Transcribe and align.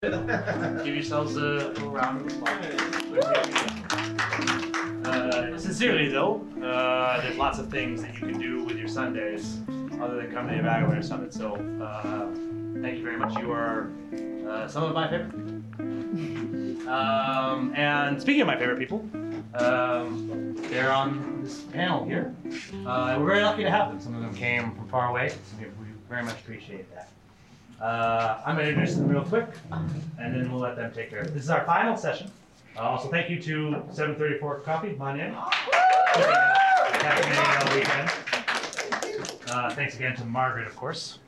Give 0.00 0.94
yourselves 0.94 1.36
a 1.36 1.72
round 1.80 2.20
of 2.20 2.26
applause. 2.32 2.64
Uh, 5.04 5.58
sincerely 5.58 6.08
though, 6.08 6.40
uh, 6.62 7.20
there's 7.20 7.36
lots 7.36 7.58
of 7.58 7.68
things 7.68 8.02
that 8.02 8.14
you 8.14 8.20
can 8.20 8.38
do 8.38 8.62
with 8.62 8.76
your 8.76 8.86
Sundays 8.86 9.58
other 10.00 10.14
than 10.14 10.30
come 10.30 10.46
to 10.46 10.54
the 10.54 10.60
Evaluator 10.60 11.02
Summit. 11.02 11.34
So 11.34 11.56
uh, 11.82 12.26
thank 12.80 12.98
you 12.98 13.02
very 13.02 13.16
much. 13.16 13.36
You 13.40 13.50
are 13.50 13.90
uh, 14.48 14.68
some 14.68 14.84
of 14.84 14.94
my 14.94 15.10
favorite. 15.10 15.34
Um, 16.86 17.72
and 17.74 18.20
speaking 18.20 18.42
of 18.42 18.46
my 18.46 18.56
favorite 18.56 18.78
people, 18.78 18.98
um, 19.54 20.54
they're 20.70 20.92
on 20.92 21.42
this 21.42 21.62
panel 21.72 22.04
here. 22.04 22.32
Uh, 22.86 23.16
we're 23.18 23.26
very 23.26 23.42
lucky 23.42 23.64
to 23.64 23.70
have 23.72 23.88
them. 23.88 24.00
Some 24.00 24.14
of 24.14 24.22
them 24.22 24.32
came 24.32 24.76
from 24.76 24.86
far 24.86 25.08
away. 25.08 25.30
So 25.30 25.56
we 25.58 25.66
very 26.08 26.22
much 26.22 26.38
appreciate 26.38 26.88
that. 26.94 27.08
Uh, 27.80 28.40
I'm 28.44 28.56
going 28.56 28.66
to 28.66 28.72
introduce 28.72 28.96
them 28.96 29.08
real 29.08 29.24
quick, 29.24 29.46
and 29.70 30.34
then 30.34 30.50
we'll 30.50 30.60
let 30.60 30.74
them 30.76 30.92
take 30.92 31.10
care 31.10 31.20
of 31.20 31.28
it. 31.28 31.34
This 31.34 31.44
is 31.44 31.50
our 31.50 31.64
final 31.64 31.96
session. 31.96 32.30
Uh, 32.76 32.80
also, 32.80 33.08
thank 33.08 33.30
you 33.30 33.40
to 33.42 33.82
734 33.92 34.60
Coffee, 34.60 34.96
my 34.98 35.16
name. 35.16 35.34
Caffeinating 36.94 37.70
all 37.70 37.76
weekend. 37.76 38.10
Uh, 39.50 39.70
thanks 39.74 39.94
again 39.94 40.16
to 40.16 40.24
Margaret, 40.24 40.66
of 40.66 40.74
course. 40.76 41.20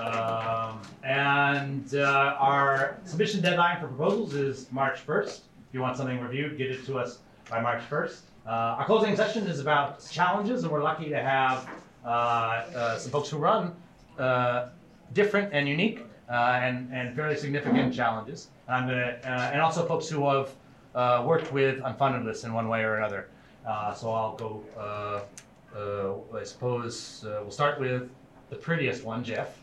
Um, 0.00 0.80
and 1.02 1.94
uh, 1.94 2.36
our 2.38 2.98
submission 3.04 3.40
deadline 3.40 3.80
for 3.80 3.88
proposals 3.88 4.34
is 4.34 4.70
March 4.70 5.04
1st. 5.04 5.38
If 5.38 5.42
you 5.72 5.80
want 5.80 5.96
something 5.96 6.20
reviewed, 6.20 6.56
get 6.56 6.70
it 6.70 6.86
to 6.86 6.98
us 6.98 7.18
by 7.50 7.60
March 7.60 7.82
1st. 7.90 8.20
Uh, 8.46 8.50
our 8.50 8.84
closing 8.86 9.16
session 9.16 9.46
is 9.46 9.58
about 9.58 10.08
challenges, 10.08 10.62
and 10.62 10.72
we're 10.72 10.82
lucky 10.82 11.08
to 11.08 11.20
have 11.20 11.68
some 12.04 13.10
folks 13.10 13.28
who 13.28 13.38
run 13.38 13.74
uh, 14.18 14.68
different 15.12 15.52
and 15.52 15.68
unique 15.68 16.06
uh, 16.28 16.60
and, 16.62 16.92
and 16.92 17.14
fairly 17.14 17.36
significant 17.36 17.94
challenges. 17.94 18.48
And 18.66 18.76
I'm 18.76 18.88
gonna, 18.88 19.18
uh, 19.24 19.52
and 19.52 19.60
also 19.60 19.86
folks 19.86 20.08
who 20.08 20.28
have 20.28 20.50
uh, 20.94 21.24
worked 21.26 21.52
with 21.52 21.80
unfunded 21.80 22.24
lists 22.24 22.44
in 22.44 22.52
one 22.52 22.68
way 22.68 22.82
or 22.82 22.96
another. 22.96 23.28
Uh, 23.66 23.94
so 23.94 24.12
I'll 24.12 24.36
go. 24.36 24.62
Uh, 24.76 25.20
uh, 25.76 26.38
I 26.38 26.44
suppose 26.44 27.24
uh, 27.26 27.40
we'll 27.42 27.50
start 27.50 27.80
with 27.80 28.08
the 28.50 28.56
prettiest 28.56 29.04
one, 29.04 29.24
Jeff. 29.24 29.58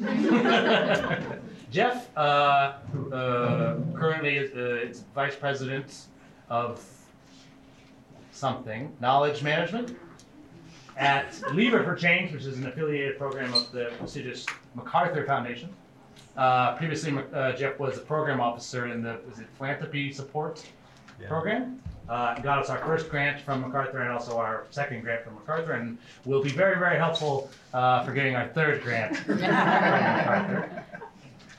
Jeff 1.70 2.14
uh, 2.16 2.20
uh, 2.20 3.76
currently 3.94 4.36
is, 4.36 4.54
uh, 4.54 4.86
is 4.86 5.04
vice 5.14 5.34
president 5.34 6.06
of 6.50 6.84
something 8.32 8.94
knowledge 9.00 9.42
management 9.42 9.96
at 10.96 11.40
Lever 11.52 11.82
for 11.82 11.94
Change, 11.96 12.32
which 12.32 12.44
is 12.44 12.58
an 12.58 12.66
affiliated 12.66 13.18
program 13.18 13.52
of 13.54 13.70
the 13.72 13.92
prestigious 13.98 14.46
MacArthur 14.74 15.24
Foundation. 15.24 15.68
Uh, 16.36 16.74
previously, 16.76 17.16
uh, 17.32 17.52
Jeff 17.52 17.78
was 17.78 17.96
a 17.98 18.00
program 18.00 18.40
officer 18.40 18.86
in 18.86 19.02
the 19.02 19.18
was 19.28 19.38
it 19.38 19.46
philanthropy 19.56 20.12
support 20.12 20.64
Yeah. 21.20 21.28
program. 21.28 21.80
Uh, 22.08 22.38
got 22.40 22.58
us 22.58 22.68
our 22.68 22.78
first 22.78 23.08
grant 23.08 23.40
from 23.40 23.62
MacArthur 23.62 23.98
and 24.02 24.10
also 24.12 24.36
our 24.36 24.64
second 24.70 25.00
grant 25.02 25.24
from 25.24 25.34
MacArthur, 25.36 25.72
and 25.72 25.96
will 26.26 26.42
be 26.42 26.50
very, 26.50 26.78
very 26.78 26.98
helpful 26.98 27.48
uh, 27.72 28.04
for 28.04 28.12
getting 28.12 28.36
our 28.36 28.48
third 28.48 28.82
grant 28.82 29.16
from 29.16 29.38
MacArthur. 29.40 30.84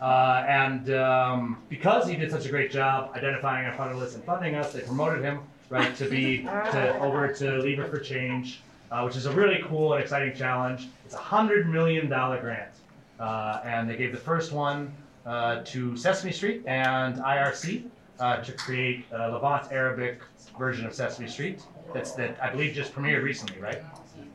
Uh, 0.02 0.44
and 0.48 0.92
um, 0.94 1.58
because 1.70 2.08
he 2.08 2.16
did 2.16 2.30
such 2.30 2.46
a 2.46 2.50
great 2.50 2.70
job 2.70 3.12
identifying 3.16 3.66
our 3.66 3.74
funded 3.76 3.98
list 3.98 4.16
and 4.16 4.24
funding 4.26 4.56
us, 4.56 4.74
they 4.74 4.82
promoted 4.82 5.24
him 5.24 5.40
right 5.70 5.96
to 5.96 6.08
be 6.10 6.44
to 6.44 7.00
over 7.00 7.32
to 7.34 7.58
Lever 7.60 7.86
for 7.88 7.98
Change, 8.00 8.62
uh, 8.92 9.04
which 9.04 9.16
is 9.16 9.26
a 9.26 9.32
really 9.32 9.64
cool 9.68 9.94
and 9.94 10.04
exciting 10.04 10.36
challenge. 10.36 10.88
It's 11.06 11.16
a 11.16 11.20
hundred 11.20 11.68
million 11.70 12.10
dollar 12.10 12.40
grant, 12.40 12.72
uh, 13.20 13.62
and 13.64 13.90
they 13.90 13.96
gave 13.96 14.12
the 14.12 14.18
first 14.18 14.52
one 14.52 14.94
uh, 15.26 15.62
to 15.66 15.96
Sesame 15.98 16.32
Street 16.32 16.64
and 16.66 17.16
IRC 17.18 17.86
uh, 18.20 18.38
to 18.38 18.52
create 18.54 19.06
a 19.12 19.30
Levant 19.32 19.72
Arabic 19.72 20.22
version 20.58 20.86
of 20.86 20.94
Sesame 20.94 21.28
Street. 21.28 21.62
That's 21.94 22.12
that 22.14 22.38
I 22.42 22.50
believe 22.50 22.74
just 22.74 22.94
premiered 22.94 23.24
recently, 23.24 23.60
right? 23.62 23.82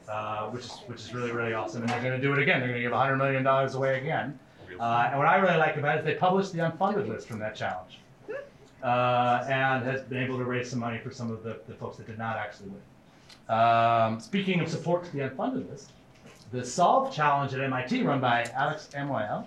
Uh, 0.09 0.49
which 0.51 0.65
is 0.65 0.73
which 0.87 1.01
is 1.01 1.15
really 1.15 1.31
really 1.31 1.53
awesome, 1.53 1.83
and 1.83 1.91
they're 1.91 2.03
going 2.03 2.21
to 2.21 2.27
do 2.27 2.33
it 2.33 2.39
again. 2.41 2.59
They're 2.61 2.69
going 2.69 2.81
to 2.81 2.83
give 2.83 2.93
100 2.93 3.17
million 3.17 3.43
dollars 3.45 3.75
away 3.75 3.99
again. 4.01 4.39
Uh, 4.79 5.09
and 5.11 5.19
what 5.19 5.29
I 5.29 5.37
really 5.37 5.59
like 5.59 5.77
about 5.77 5.97
it 5.97 6.01
is 6.01 6.05
they 6.07 6.15
published 6.15 6.53
the 6.53 6.59
unfunded 6.61 7.07
list 7.07 7.29
from 7.29 7.39
that 7.41 7.55
challenge, 7.55 7.99
uh, 8.83 9.45
and 9.49 9.85
has 9.85 10.01
been 10.03 10.23
able 10.23 10.39
to 10.39 10.45
raise 10.45 10.71
some 10.71 10.79
money 10.79 10.99
for 10.99 11.11
some 11.11 11.31
of 11.31 11.43
the, 11.43 11.61
the 11.69 11.75
folks 11.75 11.99
that 11.99 12.07
did 12.07 12.19
not 12.19 12.37
actually 12.37 12.71
win. 12.71 12.81
Um, 13.51 14.21
speaking 14.21 14.61
of 14.61 14.69
support 14.69 15.05
to 15.05 15.13
the 15.13 15.29
unfunded 15.29 15.69
list, 15.69 15.91
the 16.53 16.65
Solve 16.65 17.13
Challenge 17.13 17.53
at 17.53 17.61
MIT, 17.61 18.03
run 18.05 18.21
by 18.21 18.45
Alex 18.55 18.89
Amouyel, 18.95 19.45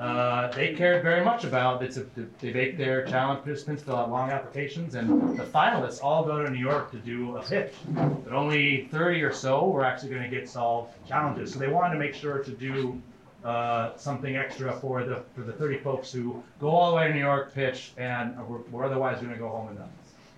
uh, 0.00 0.50
they 0.52 0.74
cared 0.74 1.02
very 1.02 1.22
much 1.22 1.44
about 1.44 1.82
it's 1.82 1.98
a, 1.98 2.06
they 2.40 2.52
make 2.52 2.78
their 2.78 3.04
challenge 3.04 3.44
participants 3.44 3.82
fill 3.82 3.96
out 3.96 4.10
long 4.10 4.30
applications, 4.30 4.94
and 4.94 5.38
the 5.38 5.44
finalists 5.44 6.02
all 6.02 6.24
go 6.24 6.42
to 6.42 6.50
New 6.50 6.58
York 6.58 6.90
to 6.90 6.96
do 6.96 7.36
a 7.36 7.42
pitch. 7.42 7.74
But 7.94 8.32
only 8.32 8.88
30 8.90 9.22
or 9.22 9.32
so 9.32 9.68
were 9.68 9.84
actually 9.84 10.10
going 10.10 10.22
to 10.22 10.34
get 10.34 10.48
Solve 10.48 10.88
challenges, 11.06 11.52
so 11.52 11.58
they 11.58 11.68
wanted 11.68 11.92
to 11.94 12.00
make 12.00 12.14
sure 12.14 12.38
to 12.38 12.50
do 12.50 13.00
uh, 13.44 13.94
something 13.96 14.36
extra 14.36 14.72
for 14.72 15.04
the 15.04 15.22
for 15.34 15.42
the 15.42 15.52
30 15.52 15.78
folks 15.78 16.10
who 16.10 16.42
go 16.60 16.70
all 16.70 16.90
the 16.90 16.96
way 16.96 17.08
to 17.08 17.14
New 17.14 17.20
York, 17.20 17.52
pitch, 17.52 17.92
and 17.98 18.36
were, 18.48 18.62
were 18.70 18.84
otherwise 18.84 19.18
going 19.20 19.32
to 19.32 19.38
go 19.38 19.48
home 19.48 19.68
and 19.68 19.78
done. 19.78 19.90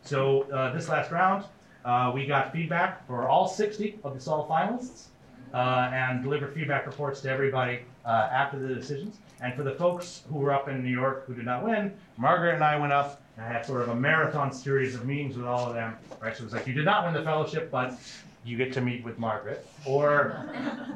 So 0.03 0.43
uh, 0.51 0.73
this 0.75 0.89
last 0.89 1.13
round, 1.13 1.45
uh, 1.85 2.11
we 2.15 2.27
got 2.27 2.53
feedback 2.53 3.07
for 3.07 3.29
all 3.29 3.47
60 3.47 3.99
of 4.05 4.15
the 4.15 4.21
Solve 4.21 4.49
finalists, 4.49 5.07
uh, 5.53 5.91
and 5.93 6.23
delivered 6.23 6.53
feedback 6.53 6.87
reports 6.87 7.21
to 7.21 7.31
everybody 7.31 7.81
uh, 8.05 8.29
after 8.33 8.59
the 8.59 8.75
decisions. 8.75 9.19
And 9.41 9.55
for 9.55 9.63
the 9.63 9.73
folks 9.73 10.23
who 10.29 10.39
were 10.39 10.53
up 10.53 10.69
in 10.69 10.83
New 10.83 10.91
York 10.91 11.27
who 11.27 11.35
did 11.35 11.45
not 11.45 11.65
win, 11.65 11.93
Margaret 12.17 12.55
and 12.55 12.65
I 12.65 12.79
went 12.79 12.93
up 12.93 13.21
and 13.37 13.47
I 13.47 13.53
had 13.53 13.67
sort 13.67 13.83
of 13.83 13.89
a 13.89 13.95
marathon 13.95 14.53
series 14.53 14.95
of 14.95 15.07
meetings 15.07 15.37
with 15.37 15.47
all 15.47 15.69
of 15.69 15.75
them. 15.75 15.97
Right, 16.21 16.37
so 16.37 16.43
it 16.43 16.45
was 16.45 16.55
like 16.55 16.67
you 16.67 16.73
did 16.73 16.85
not 16.85 17.05
win 17.05 17.15
the 17.15 17.23
fellowship, 17.23 17.71
but 17.71 17.99
you 18.45 18.57
get 18.57 18.73
to 18.75 18.81
meet 18.81 19.05
with 19.05 19.19
Margaret 19.19 19.67
or 19.87 20.45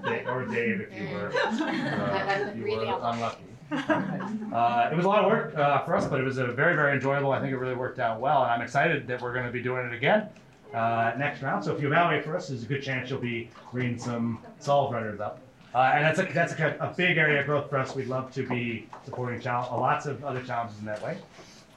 or 0.27 0.45
Dave 0.47 0.81
if 0.81 1.01
you 1.01 1.15
were 1.15 1.33
uh, 1.35 2.51
if 2.51 2.57
you 2.57 2.77
were 2.77 2.85
unlucky. 2.85 3.45
Uh, 4.51 4.89
it 4.91 4.97
was 4.97 5.05
a 5.05 5.09
lot 5.09 5.23
of 5.23 5.31
work 5.31 5.55
uh, 5.59 5.85
for 5.85 5.95
us, 5.95 6.07
but 6.07 6.19
it 6.19 6.23
was 6.23 6.39
a 6.39 6.47
very 6.47 6.75
very 6.75 6.95
enjoyable. 6.95 7.33
I 7.33 7.39
think 7.39 7.53
it 7.53 7.59
really 7.59 7.75
worked 7.75 7.99
out 7.99 8.19
well, 8.19 8.43
and 8.43 8.51
I'm 8.51 8.63
excited 8.63 9.07
that 9.09 9.21
we're 9.21 9.35
going 9.35 9.45
to 9.45 9.53
be 9.53 9.63
doing 9.63 9.87
it 9.87 9.93
again 9.93 10.29
uh, 10.75 11.13
next 11.19 11.43
round. 11.43 11.65
So 11.65 11.75
if 11.75 11.81
you 11.81 11.89
evaluate 11.89 12.25
for 12.25 12.37
us, 12.37 12.49
there's 12.49 12.63
a 12.63 12.67
good 12.67 12.83
chance 12.83 13.11
you'll 13.11 13.21
be 13.21 13.51
reading 13.73 13.99
some 13.99 14.39
solve 14.59 14.93
runners 14.93 15.21
up. 15.21 15.41
Uh, 15.75 15.93
and 15.95 16.05
that's 16.05 16.19
a, 16.19 16.33
that's 16.33 16.53
a, 16.55 16.77
a 16.81 16.95
big 16.97 17.19
area 17.19 17.41
of 17.41 17.47
growth 17.47 17.69
for 17.69 17.79
us. 17.79 17.95
We'd 17.95 18.09
love 18.09 18.33
to 18.35 18.47
be 18.47 18.89
supporting 19.05 19.41
challenge, 19.41 19.71
lots 19.71 20.07
of 20.07 20.25
other 20.25 20.43
challenges 20.43 20.79
in 20.79 20.87
that 20.87 21.03
way. 21.03 21.19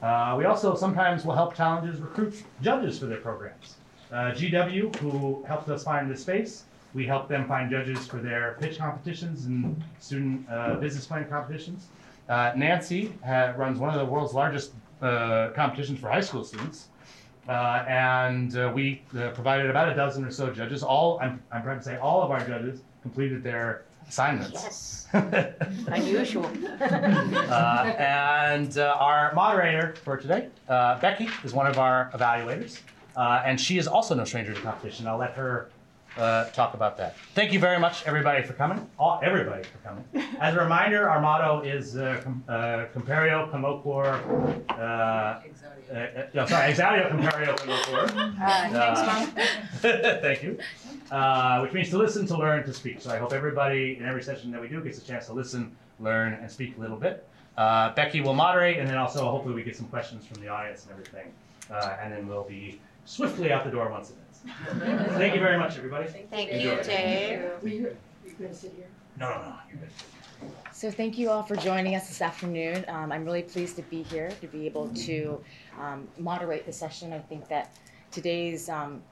Uh, 0.02 0.34
we 0.36 0.44
also 0.44 0.74
sometimes 0.74 1.24
will 1.24 1.34
help 1.34 1.54
challenges 1.54 2.00
recruit 2.00 2.42
judges 2.60 2.98
for 2.98 3.06
their 3.06 3.18
programs. 3.18 3.76
Uh, 4.10 4.32
GW, 4.32 4.94
who 4.96 5.44
helped 5.46 5.68
us 5.68 5.84
find 5.84 6.10
this 6.10 6.22
space, 6.22 6.64
we 6.94 7.06
help 7.06 7.28
them 7.28 7.46
find 7.46 7.70
judges 7.70 8.06
for 8.06 8.18
their 8.18 8.56
pitch 8.60 8.78
competitions 8.78 9.46
and 9.46 9.82
student 10.00 10.46
uh, 10.50 10.74
business 10.74 11.06
plan 11.06 11.26
competitions. 11.28 11.86
Uh, 12.28 12.52
Nancy 12.56 13.12
runs 13.56 13.78
one 13.78 13.94
of 13.94 13.98
the 13.98 14.04
world's 14.04 14.34
largest 14.34 14.72
uh, 15.00 15.50
competitions 15.54 15.98
for 15.98 16.08
high 16.08 16.20
school 16.20 16.44
students. 16.44 16.88
Uh, 17.48 17.84
and 17.88 18.56
uh, 18.56 18.70
we 18.74 19.02
uh, 19.18 19.30
provided 19.30 19.68
about 19.68 19.88
a 19.88 19.94
dozen 19.94 20.24
or 20.24 20.30
so 20.30 20.50
judges. 20.50 20.82
All 20.82 21.18
I'm, 21.20 21.42
I'm 21.50 21.62
proud 21.62 21.76
to 21.78 21.82
say, 21.82 21.96
all 21.96 22.22
of 22.22 22.30
our 22.30 22.44
judges 22.46 22.80
completed 23.02 23.42
their 23.42 23.82
assignments. 24.08 24.52
Yes. 24.52 25.06
Unusual. 25.88 26.50
Uh, 26.80 27.94
and 27.98 28.78
uh, 28.78 28.96
our 28.98 29.32
moderator 29.34 29.94
for 30.04 30.16
today, 30.16 30.48
uh, 30.68 30.98
Becky, 31.00 31.28
is 31.44 31.52
one 31.52 31.66
of 31.66 31.78
our 31.78 32.10
evaluators, 32.14 32.80
uh, 33.16 33.42
and 33.44 33.60
she 33.60 33.76
is 33.78 33.88
also 33.88 34.14
no 34.14 34.24
stranger 34.24 34.54
to 34.54 34.60
competition. 34.60 35.06
I'll 35.06 35.18
let 35.18 35.32
her 35.34 35.68
uh, 36.16 36.44
talk 36.50 36.74
about 36.74 36.96
that. 36.98 37.16
Thank 37.34 37.52
you 37.52 37.58
very 37.58 37.78
much, 37.78 38.04
everybody, 38.06 38.42
for 38.42 38.52
coming. 38.52 38.86
All, 38.98 39.18
everybody 39.22 39.64
for 39.64 39.78
coming. 39.78 40.04
As 40.40 40.54
a 40.54 40.60
reminder, 40.60 41.08
our 41.08 41.20
motto 41.20 41.60
is 41.62 41.96
uh, 41.96 42.20
com- 42.22 42.44
uh, 42.48 42.84
Compario 42.94 43.50
Comocor. 43.50 44.20
No, 46.34 46.46
sorry, 46.46 46.72
Exadio 46.72 47.10
Compario 47.10 47.56
Comocor. 47.58 48.34
Uh, 48.40 49.26
Thank 50.22 50.42
you. 50.42 50.58
Uh, 51.10 51.60
which 51.60 51.72
means 51.72 51.90
to 51.90 51.98
listen, 51.98 52.26
to 52.26 52.38
learn, 52.38 52.64
to 52.64 52.72
speak. 52.72 53.00
So 53.00 53.10
I 53.10 53.18
hope 53.18 53.34
everybody 53.34 53.98
in 53.98 54.06
every 54.06 54.22
session 54.22 54.50
that 54.52 54.60
we 54.60 54.68
do 54.68 54.80
gets 54.80 54.96
a 54.96 55.04
chance 55.04 55.26
to 55.26 55.34
listen, 55.34 55.76
learn, 56.00 56.32
and 56.34 56.50
speak 56.50 56.76
a 56.78 56.80
little 56.80 56.96
bit. 56.96 57.28
Uh, 57.58 57.92
Becky 57.94 58.22
will 58.22 58.32
moderate, 58.32 58.78
and 58.78 58.88
then 58.88 58.96
also 58.96 59.30
hopefully 59.30 59.54
we 59.54 59.62
get 59.62 59.76
some 59.76 59.86
questions 59.88 60.24
from 60.24 60.40
the 60.40 60.48
audience 60.48 60.84
and 60.84 60.92
everything. 60.92 61.32
Uh, 61.70 61.96
and 62.00 62.10
then 62.12 62.26
we'll 62.26 62.44
be 62.44 62.80
swiftly 63.04 63.52
out 63.52 63.64
the 63.64 63.70
door 63.70 63.90
once 63.90 64.10
it 64.10 64.16
ends. 64.16 65.08
Thank 65.18 65.34
you 65.34 65.40
very 65.40 65.58
much, 65.58 65.76
everybody. 65.76 66.08
Thank 66.08 66.48
Enjoy. 66.48 66.76
you, 66.76 66.82
Dave. 66.82 67.50
Were 67.60 67.68
you, 67.68 67.96
you 68.24 68.32
gonna 68.40 68.54
sit 68.54 68.72
here? 68.74 68.86
No, 69.18 69.28
no, 69.28 69.34
no. 69.36 69.54
You're 69.70 69.80
good. 69.80 69.88
So 70.72 70.90
thank 70.90 71.16
you 71.16 71.30
all 71.30 71.42
for 71.42 71.54
joining 71.54 71.94
us 71.94 72.08
this 72.08 72.20
afternoon. 72.20 72.84
Um, 72.88 73.12
I'm 73.12 73.24
really 73.24 73.42
pleased 73.42 73.76
to 73.76 73.82
be 73.82 74.02
here 74.02 74.30
to 74.40 74.46
be 74.48 74.66
able 74.66 74.88
to 74.88 75.40
um, 75.78 76.08
moderate 76.18 76.66
the 76.66 76.72
session. 76.72 77.12
I 77.12 77.20
think 77.20 77.46
that 77.48 77.76
today's 78.10 78.68
um, 78.68 79.02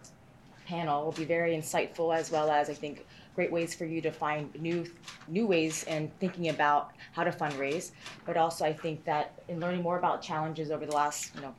panel 0.67 1.05
will 1.05 1.13
be 1.13 1.25
very 1.25 1.57
insightful 1.57 2.17
as 2.17 2.31
well 2.31 2.51
as 2.51 2.71
I 2.71 2.75
think 2.75 3.07
great 3.35 3.53
ways 3.53 3.75
for 3.75 3.85
you 3.85 4.01
to 4.01 4.11
find 4.11 4.53
new 4.61 4.85
new 5.29 5.47
ways 5.47 5.85
in 5.85 6.11
thinking 6.19 6.49
about 6.49 6.93
how 7.13 7.25
to 7.25 7.31
fundraise. 7.31 7.93
But 8.27 8.37
also, 8.37 8.65
I 8.65 8.73
think 8.73 9.05
that 9.05 9.41
in 9.49 9.61
learning 9.61 9.83
more 9.83 9.99
about 9.99 10.23
challenges 10.23 10.71
over 10.71 10.87
the 10.87 10.93
last 10.93 11.35
you 11.35 11.43
know 11.43 11.55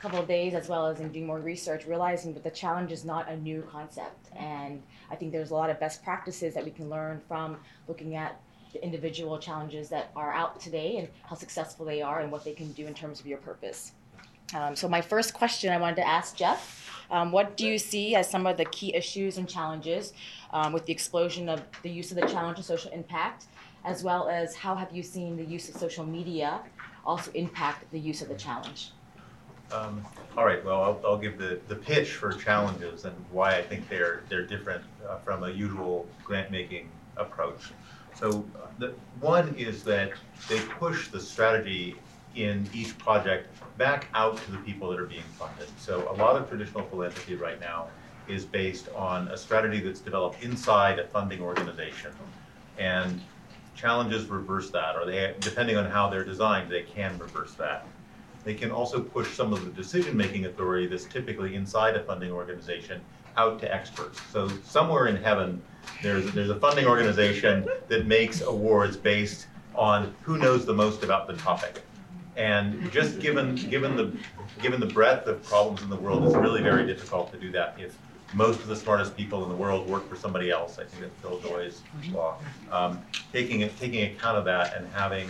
couple 0.00 0.18
of 0.18 0.28
days, 0.28 0.54
as 0.54 0.68
well 0.68 0.86
as 0.86 1.00
in 1.00 1.10
doing 1.10 1.26
more 1.26 1.40
research, 1.40 1.86
realizing 1.86 2.34
that 2.34 2.44
the 2.44 2.50
challenge 2.50 2.92
is 2.92 3.04
not 3.04 3.28
a 3.28 3.36
new 3.36 3.66
concept, 3.70 4.28
and 4.36 4.82
I 5.10 5.16
think 5.16 5.32
there's 5.32 5.50
a 5.50 5.54
lot 5.54 5.70
of 5.70 5.80
best 5.80 6.02
practices 6.02 6.54
that 6.54 6.64
we 6.64 6.70
can 6.70 6.88
learn 6.90 7.20
from 7.26 7.56
looking 7.88 8.14
at 8.16 8.40
the 8.72 8.82
individual 8.84 9.38
challenges 9.38 9.88
that 9.88 10.10
are 10.16 10.32
out 10.32 10.60
today 10.60 10.98
and 10.98 11.08
how 11.22 11.36
successful 11.36 11.86
they 11.86 12.02
are 12.02 12.20
and 12.20 12.30
what 12.30 12.44
they 12.44 12.52
can 12.52 12.72
do 12.72 12.86
in 12.86 12.94
terms 12.94 13.20
of 13.20 13.26
your 13.26 13.38
purpose. 13.38 13.92
Um, 14.54 14.76
so 14.76 14.88
my 14.88 15.00
first 15.00 15.34
question 15.34 15.72
I 15.72 15.78
wanted 15.78 15.96
to 15.96 16.06
ask 16.06 16.36
Jeff, 16.36 16.90
um, 17.10 17.32
what 17.32 17.56
do 17.56 17.66
you 17.66 17.78
see 17.78 18.14
as 18.14 18.28
some 18.28 18.46
of 18.46 18.56
the 18.56 18.64
key 18.66 18.94
issues 18.94 19.38
and 19.38 19.48
challenges 19.48 20.12
um, 20.52 20.72
with 20.72 20.86
the 20.86 20.92
explosion 20.92 21.48
of 21.48 21.62
the 21.82 21.90
use 21.90 22.10
of 22.10 22.16
the 22.16 22.26
challenge 22.26 22.58
and 22.58 22.64
social 22.64 22.90
impact, 22.92 23.46
as 23.84 24.02
well 24.02 24.28
as 24.28 24.54
how 24.54 24.74
have 24.74 24.92
you 24.92 25.02
seen 25.02 25.36
the 25.36 25.44
use 25.44 25.68
of 25.68 25.76
social 25.76 26.04
media 26.04 26.60
also 27.04 27.30
impact 27.32 27.90
the 27.92 27.98
use 27.98 28.22
of 28.22 28.28
the 28.28 28.34
challenge? 28.34 28.90
Um, 29.72 30.04
all 30.36 30.44
right, 30.44 30.64
well, 30.64 30.80
I'll, 30.82 31.00
I'll 31.04 31.18
give 31.18 31.38
the, 31.38 31.58
the 31.66 31.74
pitch 31.74 32.12
for 32.12 32.32
challenges 32.32 33.04
and 33.04 33.16
why 33.32 33.56
I 33.56 33.62
think 33.62 33.88
they're, 33.88 34.22
they're 34.28 34.46
different 34.46 34.84
uh, 35.08 35.18
from 35.18 35.42
a 35.42 35.50
usual 35.50 36.06
grant-making 36.24 36.88
approach. 37.16 37.72
So 38.18 38.44
uh, 38.56 38.66
the, 38.78 38.94
one 39.20 39.54
is 39.56 39.84
that 39.84 40.12
they 40.48 40.60
push 40.60 41.08
the 41.08 41.20
strategy 41.20 41.96
in 42.34 42.68
each 42.74 42.96
project 42.98 43.48
back 43.78 44.08
out 44.14 44.36
to 44.38 44.50
the 44.52 44.58
people 44.58 44.90
that 44.90 44.98
are 44.98 45.06
being 45.06 45.22
funded. 45.38 45.68
So 45.78 46.10
a 46.10 46.16
lot 46.16 46.36
of 46.36 46.48
traditional 46.48 46.84
philanthropy 46.84 47.34
right 47.34 47.60
now 47.60 47.88
is 48.28 48.44
based 48.44 48.88
on 48.94 49.28
a 49.28 49.36
strategy 49.36 49.80
that's 49.80 50.00
developed 50.00 50.42
inside 50.42 50.98
a 50.98 51.06
funding 51.06 51.40
organization. 51.40 52.10
And 52.78 53.20
challenges 53.74 54.26
reverse 54.26 54.70
that, 54.70 54.96
or 54.96 55.06
they, 55.06 55.34
depending 55.40 55.76
on 55.76 55.86
how 55.86 56.08
they're 56.08 56.24
designed, 56.24 56.70
they 56.70 56.82
can 56.82 57.16
reverse 57.18 57.54
that. 57.54 57.86
They 58.44 58.54
can 58.54 58.70
also 58.70 59.00
push 59.00 59.34
some 59.34 59.52
of 59.52 59.64
the 59.64 59.70
decision-making 59.70 60.46
authority 60.46 60.86
that's 60.86 61.04
typically 61.04 61.54
inside 61.54 61.96
a 61.96 62.02
funding 62.04 62.32
organization 62.32 63.00
out 63.36 63.60
to 63.60 63.74
experts. 63.74 64.20
So 64.32 64.48
somewhere 64.64 65.06
in 65.06 65.16
heaven, 65.16 65.62
there's, 66.02 66.32
there's 66.32 66.50
a 66.50 66.58
funding 66.58 66.86
organization 66.86 67.68
that 67.88 68.06
makes 68.06 68.40
awards 68.40 68.96
based 68.96 69.46
on 69.74 70.14
who 70.22 70.38
knows 70.38 70.64
the 70.64 70.74
most 70.74 71.02
about 71.02 71.26
the 71.26 71.34
topic. 71.34 71.82
And 72.36 72.90
just 72.92 73.18
given, 73.20 73.54
given 73.54 73.96
the, 73.96 74.12
given 74.60 74.80
the 74.80 74.86
breadth 74.86 75.26
of 75.26 75.42
problems 75.44 75.82
in 75.82 75.88
the 75.88 75.96
world, 75.96 76.24
it's 76.24 76.34
really 76.34 76.62
very 76.62 76.86
difficult 76.86 77.32
to 77.32 77.38
do 77.38 77.50
that 77.52 77.76
if 77.78 77.96
most 78.34 78.60
of 78.60 78.66
the 78.66 78.76
smartest 78.76 79.16
people 79.16 79.42
in 79.44 79.48
the 79.48 79.56
world 79.56 79.88
work 79.88 80.08
for 80.08 80.16
somebody 80.16 80.50
else. 80.50 80.78
I 80.78 80.84
think 80.84 81.02
that's 81.02 81.22
Bill 81.22 81.38
Joy's 81.40 81.82
law. 82.10 82.38
Um, 82.70 83.00
taking, 83.32 83.68
taking 83.78 84.02
account 84.02 84.36
of 84.36 84.44
that 84.46 84.76
and 84.76 84.86
having 84.92 85.28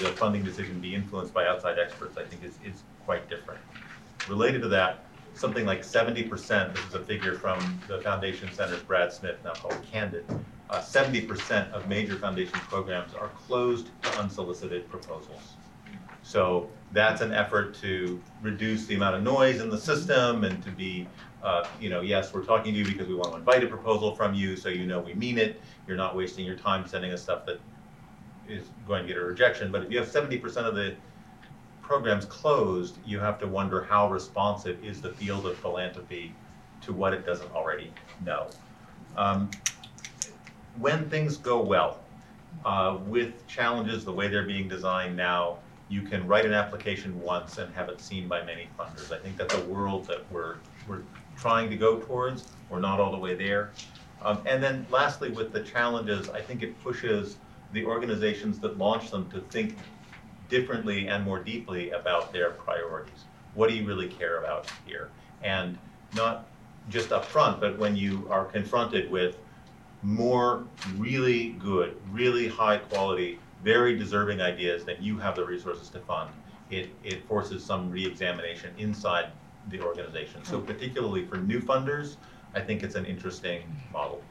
the 0.00 0.08
funding 0.16 0.42
decision 0.42 0.80
be 0.80 0.94
influenced 0.94 1.34
by 1.34 1.46
outside 1.46 1.78
experts, 1.78 2.16
I 2.16 2.24
think 2.24 2.42
is, 2.42 2.54
is 2.64 2.82
quite 3.04 3.28
different. 3.28 3.60
Related 4.28 4.62
to 4.62 4.68
that, 4.68 5.04
something 5.40 5.64
like 5.64 5.80
70%, 5.80 6.74
this 6.74 6.84
is 6.84 6.94
a 6.94 7.00
figure 7.00 7.34
from 7.34 7.80
the 7.88 7.98
Foundation 8.02 8.52
Center's 8.52 8.82
Brad 8.82 9.10
Smith, 9.10 9.36
now 9.42 9.54
called 9.54 9.76
Candid, 9.90 10.26
uh, 10.68 10.80
70% 10.80 11.72
of 11.72 11.88
major 11.88 12.16
foundation 12.16 12.58
programs 12.60 13.14
are 13.14 13.28
closed 13.28 13.88
to 14.02 14.18
unsolicited 14.20 14.88
proposals. 14.90 15.56
So 16.22 16.68
that's 16.92 17.22
an 17.22 17.32
effort 17.32 17.74
to 17.76 18.20
reduce 18.42 18.84
the 18.84 18.96
amount 18.96 19.16
of 19.16 19.22
noise 19.22 19.62
in 19.62 19.70
the 19.70 19.78
system 19.78 20.44
and 20.44 20.62
to 20.62 20.70
be, 20.70 21.08
uh, 21.42 21.66
you 21.80 21.88
know, 21.88 22.02
yes, 22.02 22.34
we're 22.34 22.44
talking 22.44 22.74
to 22.74 22.78
you 22.78 22.84
because 22.84 23.08
we 23.08 23.14
want 23.14 23.32
to 23.32 23.38
invite 23.38 23.64
a 23.64 23.66
proposal 23.66 24.14
from 24.14 24.34
you 24.34 24.56
so 24.56 24.68
you 24.68 24.86
know 24.86 25.00
we 25.00 25.14
mean 25.14 25.38
it. 25.38 25.62
You're 25.88 25.96
not 25.96 26.14
wasting 26.14 26.44
your 26.44 26.56
time 26.56 26.86
sending 26.86 27.12
us 27.12 27.22
stuff 27.22 27.46
that 27.46 27.60
is 28.46 28.64
going 28.86 29.02
to 29.02 29.08
get 29.08 29.16
a 29.16 29.24
rejection. 29.24 29.72
But 29.72 29.84
if 29.84 29.90
you 29.90 29.98
have 29.98 30.08
70% 30.08 30.44
of 30.58 30.74
the 30.74 30.94
programs 31.90 32.24
closed, 32.24 32.98
you 33.04 33.18
have 33.18 33.36
to 33.36 33.48
wonder 33.48 33.82
how 33.82 34.08
responsive 34.08 34.78
is 34.84 35.00
the 35.00 35.08
field 35.14 35.44
of 35.44 35.56
philanthropy 35.56 36.32
to 36.80 36.92
what 36.92 37.12
it 37.12 37.26
doesn't 37.26 37.52
already 37.52 37.92
know. 38.24 38.46
Um, 39.16 39.50
when 40.78 41.10
things 41.10 41.36
go 41.36 41.60
well, 41.60 41.98
uh, 42.64 42.98
with 43.08 43.44
challenges 43.48 44.04
the 44.04 44.12
way 44.12 44.28
they're 44.28 44.46
being 44.46 44.68
designed 44.68 45.16
now, 45.16 45.58
you 45.88 46.02
can 46.02 46.24
write 46.28 46.46
an 46.46 46.52
application 46.52 47.20
once 47.20 47.58
and 47.58 47.74
have 47.74 47.88
it 47.88 48.00
seen 48.00 48.28
by 48.28 48.44
many 48.44 48.68
funders. 48.78 49.10
I 49.10 49.18
think 49.18 49.36
that's 49.36 49.54
a 49.54 49.64
world 49.64 50.06
that 50.06 50.20
we're, 50.30 50.58
we're 50.86 51.02
trying 51.36 51.68
to 51.70 51.76
go 51.76 51.98
towards. 51.98 52.46
We're 52.68 52.78
not 52.78 53.00
all 53.00 53.10
the 53.10 53.18
way 53.18 53.34
there. 53.34 53.72
Um, 54.22 54.40
and 54.46 54.62
then 54.62 54.86
lastly, 54.92 55.30
with 55.30 55.52
the 55.52 55.64
challenges, 55.64 56.28
I 56.28 56.40
think 56.40 56.62
it 56.62 56.80
pushes 56.84 57.38
the 57.72 57.84
organizations 57.84 58.60
that 58.60 58.78
launch 58.78 59.10
them 59.10 59.28
to 59.32 59.40
think 59.40 59.76
differently 60.50 61.08
and 61.08 61.24
more 61.24 61.38
deeply 61.38 61.90
about 61.90 62.32
their 62.32 62.50
priorities. 62.50 63.24
What 63.54 63.70
do 63.70 63.76
you 63.76 63.86
really 63.86 64.08
care 64.08 64.38
about 64.38 64.70
here? 64.86 65.08
And 65.42 65.78
not 66.14 66.46
just 66.88 67.12
up 67.12 67.24
front, 67.24 67.60
but 67.60 67.78
when 67.78 67.96
you 67.96 68.26
are 68.30 68.44
confronted 68.44 69.10
with 69.10 69.36
more 70.02 70.64
really 70.96 71.50
good, 71.52 71.96
really 72.10 72.48
high 72.48 72.78
quality, 72.78 73.38
very 73.62 73.96
deserving 73.96 74.40
ideas 74.40 74.84
that 74.84 75.02
you 75.02 75.18
have 75.18 75.36
the 75.36 75.44
resources 75.44 75.88
to 75.90 76.00
fund, 76.00 76.30
it, 76.70 76.90
it 77.04 77.26
forces 77.26 77.64
some 77.64 77.90
re-examination 77.90 78.72
inside 78.78 79.30
the 79.68 79.80
organization. 79.80 80.44
So 80.44 80.58
hmm. 80.58 80.66
particularly 80.66 81.26
for 81.26 81.36
new 81.36 81.60
funders, 81.60 82.16
I 82.54 82.60
think 82.60 82.82
it's 82.82 82.94
an 82.94 83.04
interesting 83.04 83.62
model. 83.92 84.22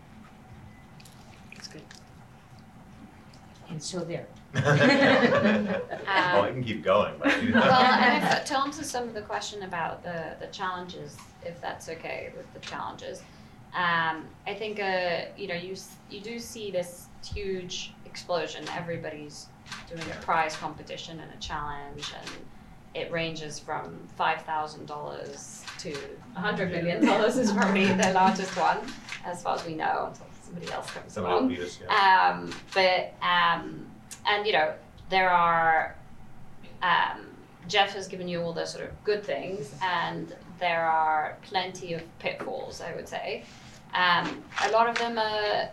That's 1.54 1.68
good. 1.68 1.84
And 3.70 3.82
so 3.82 4.00
there. 4.00 4.28
Oh, 6.32 6.42
I 6.42 6.52
can 6.52 6.64
keep 6.64 6.84
going, 6.84 7.14
but. 7.20 7.28
well, 7.28 7.64
and 7.74 8.24
if, 8.24 8.46
to 8.50 8.60
answer 8.60 8.84
some 8.84 9.04
of 9.08 9.14
the 9.14 9.22
question 9.22 9.64
about 9.64 10.04
the, 10.04 10.36
the 10.40 10.48
challenges, 10.48 11.18
if 11.46 11.60
that's 11.62 11.88
okay 11.90 12.32
with 12.36 12.52
the 12.54 12.60
challenges, 12.60 13.22
um, 13.74 14.26
I 14.48 14.54
think 14.58 14.80
uh, 14.80 15.26
you 15.38 15.48
know 15.48 15.56
you 15.56 15.76
you 16.10 16.20
do 16.22 16.40
see 16.40 16.72
this 16.72 17.08
huge 17.24 17.94
explosion. 18.06 18.66
Everybody's 18.76 19.48
doing 19.88 20.04
a 20.12 20.22
prize 20.24 20.56
competition 20.56 21.20
and 21.20 21.32
a 21.32 21.38
challenge, 21.38 22.12
and 22.20 22.30
it 22.96 23.12
ranges 23.12 23.60
from 23.60 24.00
five 24.18 24.42
thousand 24.42 24.88
dollars 24.88 25.64
to 25.80 25.96
a 26.36 26.40
hundred 26.40 26.72
million 26.72 27.06
dollars 27.06 27.38
is 27.38 27.52
probably 27.52 27.86
the 27.86 28.12
largest 28.14 28.58
one, 28.58 28.80
as 29.26 29.44
far 29.44 29.56
as 29.56 29.66
we 29.66 29.76
know, 29.76 30.08
until 30.10 30.26
somebody 30.44 30.72
else 30.72 30.90
comes 30.92 31.14
Somebody 31.14 31.34
along. 31.34 31.48
will 31.50 31.56
beat 31.56 31.64
us, 31.64 31.80
yeah. 31.82 32.32
Um, 32.34 32.54
but 32.74 33.14
um, 33.22 33.86
and 34.26 34.46
you 34.46 34.54
know 34.54 34.74
there 35.10 35.30
are 35.30 35.96
um, 36.82 37.26
Jeff 37.68 37.94
has 37.94 38.08
given 38.08 38.28
you 38.28 38.42
all 38.42 38.54
the 38.54 38.66
sort 38.66 38.86
of 38.86 39.04
good 39.04 39.24
things, 39.24 39.74
and 39.82 40.36
there 40.60 40.86
are 40.86 41.38
plenty 41.44 41.94
of 41.94 42.02
pitfalls. 42.20 42.82
I 42.82 42.96
would 42.96 43.08
say 43.08 43.44
um, 43.94 44.44
a 44.64 44.72
lot 44.72 44.88
of 44.88 44.98
them 44.98 45.18
are, 45.18 45.70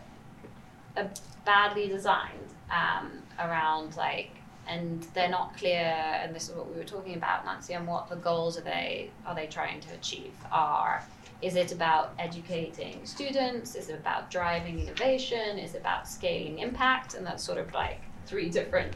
are 0.97 1.11
badly 1.45 1.89
designed 1.89 2.55
um, 2.71 3.13
around 3.39 3.97
like. 3.97 4.31
And 4.69 5.07
they're 5.15 5.29
not 5.29 5.57
clear, 5.57 5.79
and 5.79 6.35
this 6.35 6.49
is 6.49 6.57
what 6.57 6.69
we 6.69 6.77
were 6.77 6.83
talking 6.83 7.15
about, 7.15 7.45
Nancy, 7.45 7.73
on 7.77 7.87
what 7.87 8.09
the 8.09 8.17
goals 8.17 8.59
are 8.59 8.63
they 8.63 9.11
are 9.25 9.33
they 9.33 9.47
trying 9.47 9.79
to 9.83 9.95
achieve 9.95 10.33
are 10.51 11.05
is 11.43 11.55
it 11.55 11.73
about 11.73 12.15
educating 12.19 13.05
students? 13.05 13.75
Is 13.75 13.89
it 13.89 13.95
about 13.95 14.31
driving 14.31 14.81
innovation? 14.81 15.59
Is 15.59 15.75
it 15.75 15.81
about 15.81 16.09
scaling 16.09 16.61
impact? 16.61 17.15
And 17.15 17.27
that's 17.27 17.45
sort 17.45 17.59
of 17.59 17.73
like 17.75 18.01
three 18.27 18.51
different 18.51 18.95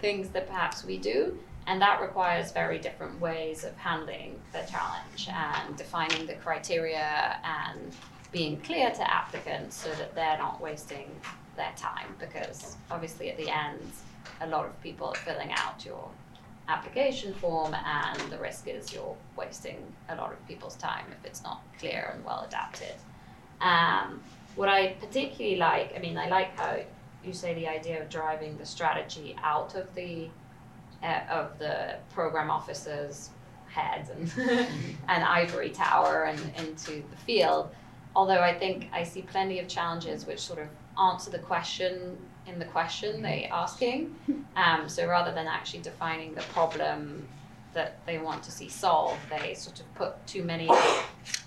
things 0.00 0.30
that 0.30 0.48
perhaps 0.48 0.84
we 0.84 0.98
do. 0.98 1.38
And 1.66 1.80
that 1.82 2.00
requires 2.00 2.52
very 2.52 2.78
different 2.78 3.20
ways 3.20 3.64
of 3.64 3.76
handling 3.76 4.40
the 4.52 4.62
challenge 4.70 5.28
and 5.30 5.76
defining 5.76 6.26
the 6.26 6.34
criteria 6.34 7.38
and 7.44 7.94
being 8.32 8.60
clear 8.60 8.90
to 8.90 9.14
applicants 9.14 9.76
so 9.76 9.90
that 9.90 10.14
they're 10.14 10.38
not 10.38 10.60
wasting 10.60 11.10
their 11.56 11.72
time. 11.76 12.14
Because 12.18 12.76
obviously, 12.90 13.30
at 13.30 13.36
the 13.36 13.50
end, 13.50 13.92
a 14.40 14.46
lot 14.46 14.66
of 14.66 14.80
people 14.82 15.08
are 15.08 15.14
filling 15.14 15.52
out 15.52 15.84
your 15.84 16.08
application 16.68 17.34
form, 17.34 17.74
and 17.74 18.18
the 18.30 18.38
risk 18.38 18.68
is 18.68 18.92
you're 18.92 19.16
wasting 19.36 19.78
a 20.08 20.14
lot 20.14 20.32
of 20.32 20.48
people's 20.48 20.76
time 20.76 21.04
if 21.10 21.24
it's 21.26 21.42
not 21.42 21.62
clear 21.78 22.12
and 22.14 22.24
well 22.24 22.44
adapted. 22.46 22.94
Um, 23.60 24.22
what 24.56 24.68
I 24.68 24.94
particularly 25.00 25.56
like, 25.56 25.94
I 25.96 25.98
mean, 25.98 26.16
I 26.16 26.28
like 26.28 26.56
how 26.58 26.78
you 27.24 27.32
say 27.32 27.54
the 27.54 27.68
idea 27.68 28.00
of 28.02 28.08
driving 28.08 28.56
the 28.58 28.66
strategy 28.66 29.36
out 29.42 29.74
of 29.74 29.94
the 29.94 30.28
uh, 31.02 31.20
of 31.30 31.58
the 31.58 31.96
program 32.12 32.50
officer's 32.50 33.30
heads 33.68 34.10
and 34.10 34.32
an 35.08 35.22
ivory 35.22 35.70
tower 35.70 36.24
and 36.24 36.40
into 36.58 37.02
the 37.10 37.16
field. 37.24 37.70
Although 38.14 38.40
I 38.40 38.58
think 38.58 38.88
I 38.92 39.04
see 39.04 39.22
plenty 39.22 39.60
of 39.60 39.68
challenges 39.68 40.26
which 40.26 40.40
sort 40.40 40.58
of 40.58 40.68
answer 41.00 41.30
the 41.30 41.38
question 41.38 42.18
in 42.46 42.58
the 42.58 42.64
question 42.66 43.22
they're 43.22 43.48
asking. 43.52 44.14
Um, 44.56 44.88
so 44.88 45.06
rather 45.06 45.32
than 45.32 45.46
actually 45.46 45.80
defining 45.80 46.34
the 46.34 46.42
problem 46.42 47.26
that 47.72 48.04
they 48.04 48.18
want 48.18 48.42
to 48.42 48.50
see 48.50 48.68
solved, 48.68 49.20
they 49.30 49.54
sort 49.54 49.78
of 49.80 49.94
put 49.94 50.26
too 50.26 50.42
many, 50.42 50.68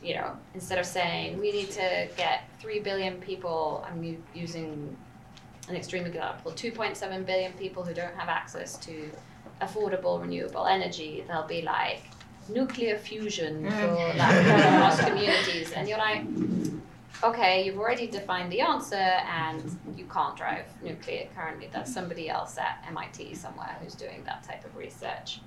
you 0.01 0.15
know, 0.15 0.37
instead 0.53 0.79
of 0.79 0.85
saying 0.85 1.37
we 1.39 1.51
need 1.51 1.69
to 1.71 2.07
get 2.15 2.43
three 2.59 2.79
billion 2.79 3.19
people, 3.19 3.85
I'm 3.87 4.23
using 4.33 4.95
an 5.69 5.75
extreme 5.75 6.05
example, 6.05 6.51
2.7 6.51 7.25
billion 7.25 7.53
people 7.53 7.83
who 7.83 7.93
don't 7.93 8.13
have 8.15 8.29
access 8.29 8.77
to 8.77 9.09
affordable 9.61 10.21
renewable 10.21 10.65
energy, 10.65 11.23
they'll 11.27 11.47
be 11.47 11.61
like 11.61 12.03
nuclear 12.49 12.97
fusion 12.97 13.69
for 13.69 14.13
like 14.17 14.45
across 14.45 14.99
communities, 15.03 15.71
and 15.71 15.87
you're 15.87 15.97
like, 15.97 16.23
okay, 17.23 17.65
you've 17.65 17.77
already 17.77 18.07
defined 18.07 18.51
the 18.51 18.61
answer, 18.61 18.95
and 18.95 19.77
you 19.95 20.05
can't 20.05 20.35
drive 20.35 20.65
nuclear 20.81 21.27
currently. 21.35 21.69
That's 21.71 21.93
somebody 21.93 22.29
else 22.29 22.57
at 22.57 22.83
MIT 22.87 23.35
somewhere 23.35 23.77
who's 23.81 23.95
doing 23.95 24.23
that 24.25 24.43
type 24.43 24.65
of 24.65 24.75
research. 24.75 25.39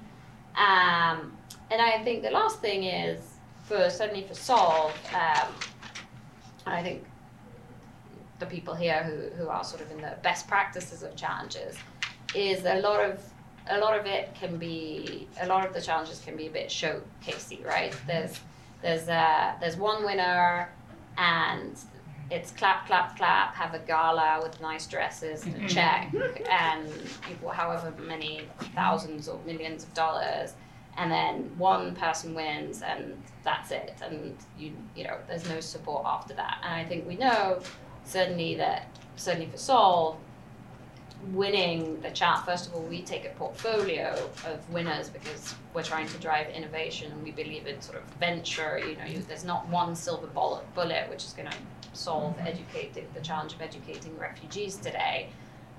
Um, 0.57 1.37
and 1.71 1.83
I 1.83 2.03
think 2.03 2.23
the 2.23 2.31
last 2.31 2.61
thing 2.61 2.85
is 2.85 3.21
for 3.65 3.91
certainly 3.91 4.23
for 4.23 4.35
Solve, 4.35 4.93
um, 5.13 5.53
I 6.65 6.83
think 6.83 7.05
the 8.39 8.47
people 8.47 8.75
here 8.75 9.03
who, 9.03 9.35
who 9.37 9.49
are 9.49 9.65
sort 9.65 9.83
of 9.83 9.91
in 9.91 10.01
the 10.01 10.17
best 10.23 10.47
practices 10.47 11.03
of 11.03 11.17
challenges 11.17 11.77
is 12.35 12.65
a 12.65 12.81
lot 12.81 13.05
of 13.05 13.23
a 13.69 13.79
lot 13.79 13.99
of 13.99 14.07
it 14.07 14.33
can 14.35 14.59
be 14.59 15.27
a 15.41 15.47
lot 15.47 15.67
of 15.67 15.75
the 15.75 15.81
challenges 15.81 16.21
can 16.25 16.37
be 16.37 16.47
a 16.47 16.51
bit 16.51 16.69
showcasey, 16.69 17.65
right? 17.65 17.95
There's 18.07 18.39
there's 18.83 19.09
uh, 19.09 19.55
there's 19.61 19.77
one 19.77 20.05
winner 20.05 20.69
and 21.19 21.77
it's 22.31 22.51
clap 22.53 22.87
clap 22.87 23.17
clap 23.17 23.55
have 23.55 23.75
a 23.75 23.79
gala 23.81 24.41
with 24.43 24.61
nice 24.61 24.87
dresses 24.87 25.45
and 25.45 25.65
a 25.65 25.69
check 25.69 26.13
and 26.51 26.89
people 27.23 27.49
however 27.49 27.93
many 28.01 28.43
thousands 28.75 29.29
or 29.29 29.39
millions 29.47 29.85
of 29.85 29.95
dollars 29.95 30.55
and 30.99 31.11
then 31.11 31.51
one 31.57 31.95
person 31.95 32.35
wins 32.35 32.83
and 32.83 33.23
that's 33.45 33.71
it 33.71 33.95
and 34.03 34.37
you 34.59 34.73
you 34.97 35.05
know 35.05 35.17
there's 35.29 35.49
no 35.49 35.61
support 35.61 36.03
after 36.05 36.35
that 36.35 36.59
and 36.65 36.75
I 36.75 36.85
think 36.85 37.07
we 37.07 37.17
know 37.17 37.61
certainly 38.07 38.55
that 38.55 38.89
certainly 39.17 39.47
for 39.47 39.59
Solve 39.59 40.17
winning 41.33 42.01
the 42.03 42.11
chat 42.11 42.45
first 42.45 42.69
of 42.69 42.75
all 42.75 42.83
we 42.83 43.03
take 43.03 43.25
a 43.25 43.31
portfolio 43.31 44.13
of 44.47 44.71
winners 44.71 45.09
because 45.09 45.55
we're 45.75 45.83
trying 45.83 46.07
to 46.07 46.19
drive 46.19 46.47
innovation 46.51 47.11
and 47.11 47.23
we 47.25 47.31
believe 47.31 47.67
in 47.67 47.81
sort 47.81 47.97
of 47.97 48.05
venture 48.21 48.79
you 48.79 48.97
know 48.97 49.05
you, 49.05 49.19
there's 49.21 49.45
not 49.45 49.67
one 49.69 49.97
silver 49.97 50.27
bullet, 50.29 50.63
bullet 50.75 51.09
which 51.09 51.25
is 51.25 51.33
going 51.33 51.49
to 51.49 51.57
solve 51.97 52.37
educating 52.41 53.07
the 53.15 53.21
challenge 53.21 53.55
of 53.55 53.63
educating 53.63 54.17
refugees 54.19 54.77
today. 54.77 55.29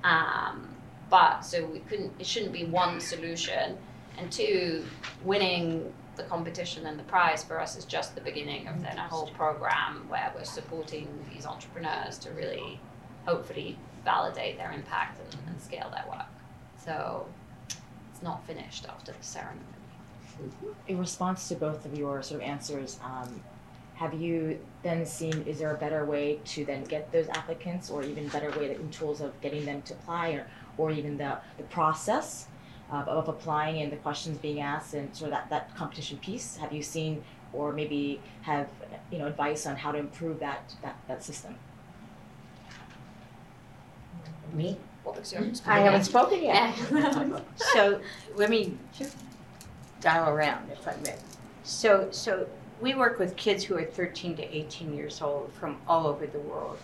Um, 0.03 0.75
but 1.09 1.41
so 1.41 1.65
we 1.65 1.79
couldn't 1.79 2.11
it 2.19 2.25
shouldn't 2.25 2.51
be 2.51 2.65
one 2.65 2.99
solution. 2.99 3.77
And 4.17 4.31
two 4.31 4.83
winning 5.23 5.93
the 6.17 6.23
competition 6.23 6.85
and 6.85 6.99
the 6.99 7.03
prize 7.03 7.43
for 7.43 7.59
us 7.59 7.77
is 7.77 7.85
just 7.85 8.15
the 8.15 8.21
beginning 8.21 8.67
of 8.67 8.81
then 8.81 8.97
a 8.97 9.07
whole 9.07 9.27
program 9.27 10.07
where 10.09 10.31
we're 10.35 10.43
supporting 10.43 11.07
these 11.33 11.45
entrepreneurs 11.45 12.17
to 12.19 12.31
really 12.31 12.79
hopefully 13.25 13.77
validate 14.03 14.57
their 14.57 14.71
impact 14.71 15.19
and, 15.19 15.41
and 15.47 15.61
scale 15.61 15.89
their 15.91 16.05
work. 16.09 16.27
So 16.83 17.27
it's 18.11 18.23
not 18.23 18.45
finished 18.45 18.85
after 18.87 19.11
the 19.11 19.23
ceremony. 19.23 19.61
In 20.87 20.97
response 20.97 21.47
to 21.49 21.55
both 21.55 21.85
of 21.85 21.97
your 21.97 22.21
sort 22.21 22.41
of 22.41 22.47
answers, 22.47 22.99
um, 23.03 23.41
have 23.95 24.13
you 24.13 24.59
then 24.83 25.05
seen, 25.05 25.43
is 25.47 25.59
there 25.59 25.73
a 25.73 25.77
better 25.77 26.05
way 26.05 26.39
to 26.45 26.63
then 26.65 26.83
get 26.83 27.11
those 27.11 27.27
applicants 27.29 27.89
or 27.89 28.03
even 28.03 28.27
better 28.27 28.51
way 28.51 28.75
in 28.75 28.89
tools 28.91 29.21
of 29.21 29.39
getting 29.41 29.65
them 29.65 29.81
to 29.83 29.93
apply 29.93 30.29
or, 30.29 30.47
or 30.77 30.91
even 30.91 31.17
the, 31.17 31.37
the 31.57 31.63
process 31.63 32.47
Uh, 32.89 32.95
of, 32.95 33.07
of 33.09 33.27
applying 33.27 33.81
and 33.81 33.91
the 33.91 33.97
questions 33.97 34.37
being 34.37 34.61
asked 34.61 34.93
and 34.93 35.13
sort 35.13 35.29
of 35.29 35.37
that, 35.37 35.49
that 35.49 35.75
competition 35.75 36.17
piece? 36.19 36.55
Have 36.55 36.71
you 36.71 36.81
seen 36.81 37.21
or 37.51 37.73
maybe 37.73 38.21
have, 38.43 38.69
you 39.11 39.17
know, 39.17 39.27
advice 39.27 39.65
on 39.65 39.75
how 39.75 39.91
to 39.91 39.97
improve 39.97 40.39
that, 40.39 40.73
that, 40.81 40.95
that 41.07 41.21
system? 41.21 41.55
Me? 44.53 44.77
What 45.03 45.21
mm-hmm. 45.21 45.69
I 45.69 45.79
haven't 45.79 46.03
spoken 46.03 46.43
yet. 46.43 46.73
So 47.73 47.99
let 48.35 48.49
me 48.49 48.77
dial 50.01 50.29
around 50.29 50.69
if 50.71 50.87
I 50.87 50.95
may. 51.03 51.15
So, 51.63 52.07
so 52.11 52.47
we 52.81 52.95
work 52.95 53.19
with 53.19 53.35
kids 53.35 53.63
who 53.63 53.75
are 53.77 53.83
13 53.83 54.35
to 54.37 54.55
18 54.55 54.93
years 54.93 55.21
old 55.21 55.51
from 55.53 55.77
all 55.87 56.07
over 56.07 56.27
the 56.27 56.39
world. 56.39 56.77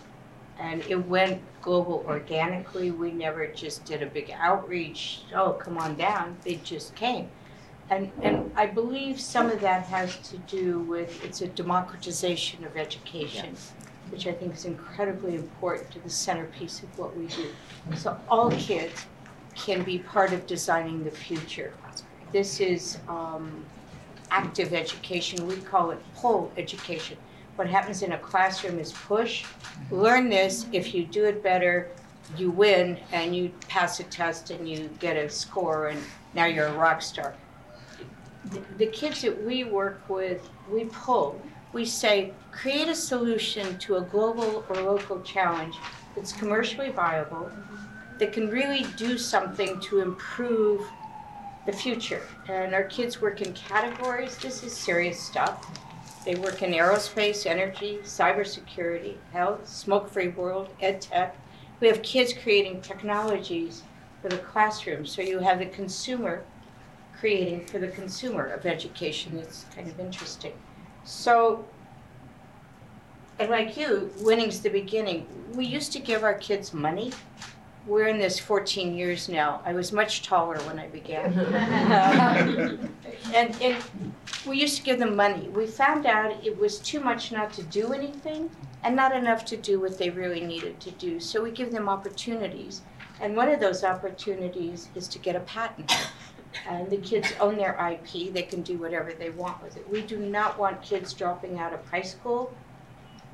And 0.58 0.82
it 0.88 0.96
went 1.08 1.42
global 1.62 2.04
organically. 2.06 2.90
We 2.90 3.10
never 3.10 3.46
just 3.48 3.84
did 3.84 4.02
a 4.02 4.06
big 4.06 4.30
outreach, 4.36 5.22
oh, 5.34 5.52
come 5.52 5.78
on 5.78 5.96
down. 5.96 6.36
They 6.44 6.56
just 6.56 6.94
came. 6.94 7.28
And, 7.90 8.10
and 8.22 8.50
I 8.56 8.66
believe 8.66 9.20
some 9.20 9.50
of 9.50 9.60
that 9.60 9.84
has 9.84 10.16
to 10.30 10.38
do 10.38 10.80
with 10.80 11.22
it's 11.24 11.42
a 11.42 11.48
democratization 11.48 12.64
of 12.64 12.76
education, 12.76 13.54
which 14.10 14.26
I 14.26 14.32
think 14.32 14.54
is 14.54 14.64
incredibly 14.64 15.34
important 15.34 15.90
to 15.90 15.98
the 16.00 16.08
centerpiece 16.08 16.82
of 16.82 16.98
what 16.98 17.16
we 17.16 17.26
do. 17.26 17.48
So 17.96 18.18
all 18.28 18.50
kids 18.52 19.06
can 19.54 19.82
be 19.82 19.98
part 19.98 20.32
of 20.32 20.46
designing 20.46 21.04
the 21.04 21.10
future. 21.10 21.74
This 22.32 22.60
is 22.60 22.98
um, 23.08 23.64
active 24.30 24.72
education. 24.72 25.46
We 25.46 25.56
call 25.56 25.90
it 25.90 25.98
pull 26.16 26.52
education. 26.56 27.18
What 27.56 27.68
happens 27.68 28.02
in 28.02 28.12
a 28.12 28.18
classroom 28.18 28.78
is 28.78 28.92
push. 28.92 29.44
Learn 29.90 30.28
this. 30.28 30.66
If 30.72 30.94
you 30.94 31.04
do 31.04 31.24
it 31.24 31.42
better, 31.42 31.90
you 32.36 32.50
win 32.50 32.98
and 33.12 33.34
you 33.34 33.52
pass 33.68 34.00
a 34.00 34.04
test 34.04 34.50
and 34.50 34.68
you 34.68 34.90
get 34.98 35.16
a 35.16 35.28
score 35.28 35.88
and 35.88 36.00
now 36.34 36.46
you're 36.46 36.66
a 36.66 36.72
rock 36.72 37.00
star. 37.00 37.34
The, 38.76 38.86
kids 38.86 39.22
that 39.22 39.44
we 39.44 39.64
work 39.64 40.08
with, 40.08 40.48
we 40.70 40.84
pull. 40.86 41.40
We 41.72 41.84
say, 41.84 42.32
create 42.52 42.88
a 42.88 42.94
solution 42.94 43.78
to 43.78 43.96
a 43.96 44.02
global 44.02 44.64
or 44.68 44.76
local 44.76 45.20
challenge 45.22 45.76
that's 46.14 46.32
commercially 46.32 46.90
viable, 46.90 47.50
that 48.18 48.32
can 48.32 48.48
really 48.48 48.86
do 48.96 49.16
something 49.18 49.80
to 49.80 50.00
improve 50.00 50.86
the 51.66 51.72
future. 51.72 52.22
And 52.48 52.74
our 52.74 52.84
kids 52.84 53.20
work 53.20 53.40
in 53.40 53.52
categories. 53.54 54.36
This 54.38 54.62
is 54.62 54.76
serious 54.76 55.20
stuff. 55.20 55.66
They 56.24 56.34
work 56.36 56.62
in 56.62 56.72
aerospace, 56.72 57.44
energy, 57.44 57.98
cybersecurity, 58.02 59.16
health, 59.32 59.68
smoke-free 59.68 60.28
world, 60.28 60.70
ed 60.80 61.02
tech. 61.02 61.36
We 61.80 61.88
have 61.88 62.02
kids 62.02 62.32
creating 62.32 62.80
technologies 62.80 63.82
for 64.22 64.28
the 64.28 64.38
classroom. 64.38 65.04
So 65.04 65.20
you 65.20 65.40
have 65.40 65.58
the 65.58 65.66
consumer 65.66 66.44
creating 67.18 67.66
for 67.66 67.78
the 67.78 67.88
consumer 67.88 68.46
of 68.46 68.64
education. 68.64 69.38
It's 69.38 69.66
kind 69.74 69.88
of 69.88 70.00
interesting. 70.00 70.54
So, 71.04 71.66
and 73.38 73.50
like 73.50 73.76
you, 73.76 74.10
winning's 74.20 74.60
the 74.60 74.70
beginning. 74.70 75.26
We 75.52 75.66
used 75.66 75.92
to 75.92 75.98
give 75.98 76.24
our 76.24 76.34
kids 76.34 76.72
money 76.72 77.12
we're 77.86 78.08
in 78.08 78.18
this 78.18 78.38
14 78.38 78.94
years 78.94 79.28
now. 79.28 79.60
I 79.64 79.72
was 79.72 79.92
much 79.92 80.22
taller 80.22 80.58
when 80.60 80.78
I 80.78 80.88
began. 80.88 81.34
Um, 81.94 82.88
and, 83.34 83.60
and 83.62 83.82
we 84.46 84.60
used 84.60 84.76
to 84.76 84.82
give 84.82 84.98
them 84.98 85.16
money. 85.16 85.48
We 85.48 85.66
found 85.66 86.06
out 86.06 86.44
it 86.44 86.58
was 86.58 86.78
too 86.78 87.00
much 87.00 87.32
not 87.32 87.52
to 87.54 87.62
do 87.62 87.92
anything 87.92 88.50
and 88.82 88.94
not 88.94 89.14
enough 89.14 89.44
to 89.46 89.56
do 89.56 89.80
what 89.80 89.98
they 89.98 90.10
really 90.10 90.40
needed 90.40 90.80
to 90.80 90.90
do. 90.92 91.20
So 91.20 91.42
we 91.42 91.50
give 91.50 91.72
them 91.72 91.88
opportunities. 91.88 92.82
And 93.20 93.36
one 93.36 93.48
of 93.48 93.60
those 93.60 93.84
opportunities 93.84 94.88
is 94.94 95.08
to 95.08 95.18
get 95.18 95.36
a 95.36 95.40
patent. 95.40 95.92
And 96.68 96.88
the 96.90 96.98
kids 96.98 97.32
own 97.40 97.56
their 97.56 97.74
IP, 97.74 98.32
they 98.32 98.42
can 98.42 98.62
do 98.62 98.78
whatever 98.78 99.12
they 99.12 99.30
want 99.30 99.62
with 99.62 99.76
it. 99.76 99.88
We 99.88 100.02
do 100.02 100.18
not 100.18 100.58
want 100.58 100.82
kids 100.82 101.12
dropping 101.12 101.58
out 101.58 101.72
of 101.72 101.84
high 101.88 102.02
school 102.02 102.54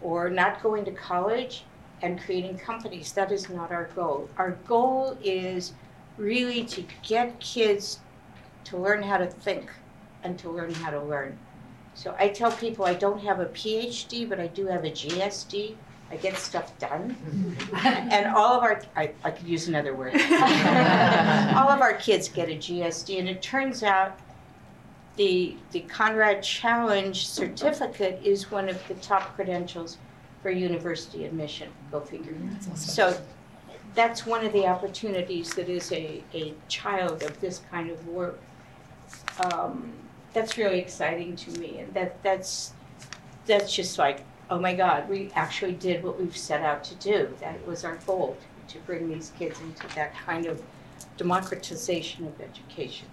or 0.03 0.31
not 0.31 0.63
going 0.63 0.85
to 0.87 0.93
college 0.93 1.65
and 2.03 2.21
creating 2.21 2.59
companies. 2.59 3.13
That 3.13 3.33
is 3.33 3.49
not 3.49 3.71
our 3.71 3.91
goal. 3.95 4.29
Our 4.39 4.53
goal 4.67 5.17
is 5.23 5.73
really 6.17 6.65
to 6.65 6.85
get 7.03 7.39
kids 7.41 8.01
to 8.65 8.77
learn 8.77 9.03
how 9.03 9.17
to 9.19 9.27
think 9.27 9.71
and 10.23 10.39
to 10.39 10.51
learn 10.51 10.75
how 10.75 10.91
to 10.91 11.03
learn. 11.03 11.39
So 11.95 12.15
I 12.19 12.29
tell 12.29 12.53
people 12.53 12.85
I 12.85 12.95
don't 12.95 13.21
have 13.21 13.41
a 13.41 13.47
PhD, 13.47 14.29
but 14.29 14.39
I 14.41 14.47
do 14.47 14.67
have 14.67 14.85
a 14.85 14.91
GSD. 14.91 15.75
I 16.11 16.17
get 16.17 16.37
stuff 16.37 16.77
done. 16.79 17.17
and 17.85 18.27
all 18.27 18.57
of 18.57 18.63
our, 18.63 18.83
I, 18.97 19.13
I 19.23 19.31
could 19.31 19.47
use 19.47 19.69
another 19.69 19.95
word. 19.95 20.15
all 20.15 21.69
of 21.69 21.81
our 21.81 21.95
kids 21.95 22.29
get 22.29 22.49
a 22.49 22.57
GSD, 22.57 23.19
and 23.19 23.29
it 23.29 23.43
turns 23.43 23.83
out 23.83 24.19
the, 25.17 25.57
the 25.73 25.81
Conrad 25.81 26.43
Challenge 26.43 27.27
certificate 27.27 28.21
is 28.25 28.51
one 28.51 28.69
of 28.69 28.77
the 28.89 28.95
top 28.95 29.35
credentials 29.35 29.99
for 30.43 30.51
university 30.51 31.25
admission, 31.25 31.69
go 31.91 32.01
figure. 32.01 32.35
So 32.75 33.19
that's 33.95 34.25
one 34.27 34.45
of 34.45 34.53
the 34.53 34.67
opportunities 34.67 35.55
that 35.55 35.69
is 35.69 35.93
a, 35.93 36.23
a 36.33 36.55
child 36.69 37.23
of 37.23 37.39
this 37.41 37.63
kind 37.71 37.91
of 37.91 38.07
work. 38.09 38.39
Um, 39.41 39.93
that's 40.33 40.57
really 40.57 40.79
exciting 40.79 41.35
to 41.37 41.51
me, 41.59 41.81
and 41.81 41.93
that, 41.95 42.23
that's, 42.23 42.73
that's 43.47 43.75
just 43.75 43.99
like, 43.99 44.23
oh 44.49 44.59
my 44.59 44.75
God, 44.75 45.09
we 45.09 45.31
actually 45.35 45.73
did 45.73 46.05
what 46.05 46.21
we've 46.21 46.37
set 46.37 46.63
out 46.63 46.85
to 46.85 46.95
do. 46.97 47.35
That 47.41 47.65
was 47.67 47.85
our 47.85 47.97
goal, 48.07 48.37
to 48.69 48.79
bring 48.81 49.09
these 49.09 49.33
kids 49.39 49.61
into 49.61 49.93
that 49.97 50.15
kind 50.15 50.47
of 50.47 50.63
democratization 51.17 52.27
of 52.27 52.41
education. 52.41 53.09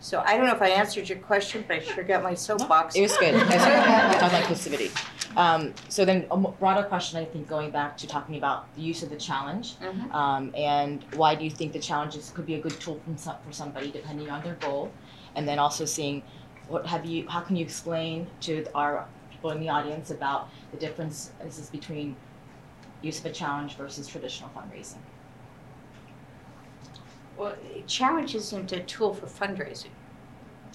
So 0.00 0.20
I 0.26 0.36
don't 0.36 0.46
know 0.46 0.54
if 0.54 0.62
I 0.62 0.70
answered 0.70 1.08
your 1.08 1.18
question, 1.18 1.64
but 1.68 1.76
I 1.76 1.80
sure 1.80 2.02
got 2.02 2.24
my 2.24 2.34
soapbox. 2.34 2.96
It 2.96 3.02
was 3.02 3.16
good. 3.18 3.34
I 3.34 3.44
was 3.44 3.54
talking 3.54 4.28
about 4.28 4.42
inclusivity. 4.42 5.11
Um, 5.36 5.72
so 5.88 6.04
then 6.04 6.26
a 6.30 6.36
broader 6.36 6.82
question, 6.82 7.18
I 7.18 7.24
think, 7.24 7.48
going 7.48 7.70
back 7.70 7.96
to 7.98 8.06
talking 8.06 8.36
about 8.36 8.72
the 8.74 8.82
use 8.82 9.02
of 9.02 9.08
the 9.08 9.16
challenge, 9.16 9.76
Mhm. 9.78 10.12
um, 10.14 10.52
and 10.54 11.02
why 11.14 11.34
do 11.34 11.44
you 11.44 11.50
think 11.50 11.72
the 11.72 11.78
challenges 11.78 12.30
could 12.30 12.44
be 12.44 12.54
a 12.54 12.60
good 12.60 12.78
tool 12.80 13.00
from 13.04 13.16
some, 13.16 13.36
for 13.44 13.52
somebody 13.52 13.90
depending 13.90 14.28
on 14.30 14.42
their 14.42 14.56
goal, 14.56 14.92
and 15.34 15.48
then 15.48 15.58
also 15.58 15.84
seeing 15.84 16.22
what 16.68 16.86
have 16.86 17.04
you, 17.06 17.26
how 17.28 17.40
can 17.40 17.56
you 17.56 17.64
explain 17.64 18.26
to 18.40 18.64
our 18.74 19.06
people 19.30 19.50
in 19.50 19.60
the 19.60 19.68
audience 19.68 20.10
about 20.10 20.48
the 20.70 20.76
differences 20.78 21.68
between 21.70 22.14
use 23.00 23.18
of 23.18 23.26
a 23.26 23.30
challenge 23.32 23.74
versus 23.76 24.06
traditional 24.06 24.50
fundraising? 24.50 24.98
Well, 27.36 27.56
challenge 27.86 28.34
isn't 28.34 28.70
a 28.72 28.80
tool 28.80 29.14
for 29.14 29.26
fundraising. 29.26 29.90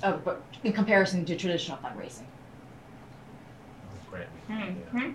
Oh, 0.04 0.20
but 0.24 0.44
in 0.64 0.74
comparison 0.74 1.26
to 1.26 1.36
traditional 1.36 1.78
fundraising. 1.78 2.26
Grant 4.18 4.50
making, 4.50 4.78
yeah. 4.94 5.12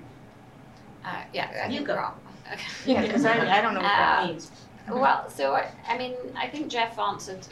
Uh, 1.05 1.23
yeah, 1.33 1.63
I 1.65 1.69
You 1.69 1.77
think 1.79 1.87
go. 1.89 1.95
we're 1.95 2.01
on. 2.01 2.15
Okay. 2.53 2.61
Yeah, 2.93 3.03
because 3.03 3.25
I, 3.25 3.59
I 3.59 3.61
don't 3.63 3.75
know 3.75 3.81
what 3.81 3.87
that 3.89 4.23
Uh, 4.23 4.27
means. 4.27 4.51
Well, 4.91 5.31
so 5.31 5.55
I, 5.55 5.71
I 5.89 5.97
mean, 5.99 6.15
I 6.37 6.49
think 6.49 6.69
Jeff 6.69 6.99
answered 6.99 7.47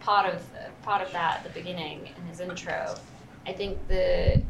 part 0.00 0.32
of 0.32 0.42
part 0.82 1.00
of 1.00 1.12
that 1.12 1.38
at 1.38 1.44
the 1.44 1.50
beginning 1.50 2.08
in 2.16 2.26
his 2.26 2.40
intro. 2.40 2.94
I 3.46 3.52
think 3.52 3.78
the 3.88 4.42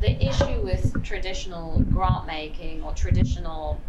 the 0.00 0.22
issue 0.24 0.60
with 0.62 1.02
traditional 1.04 1.80
grant 1.92 2.26
making 2.26 2.82
or 2.82 2.92
traditional 2.94 3.80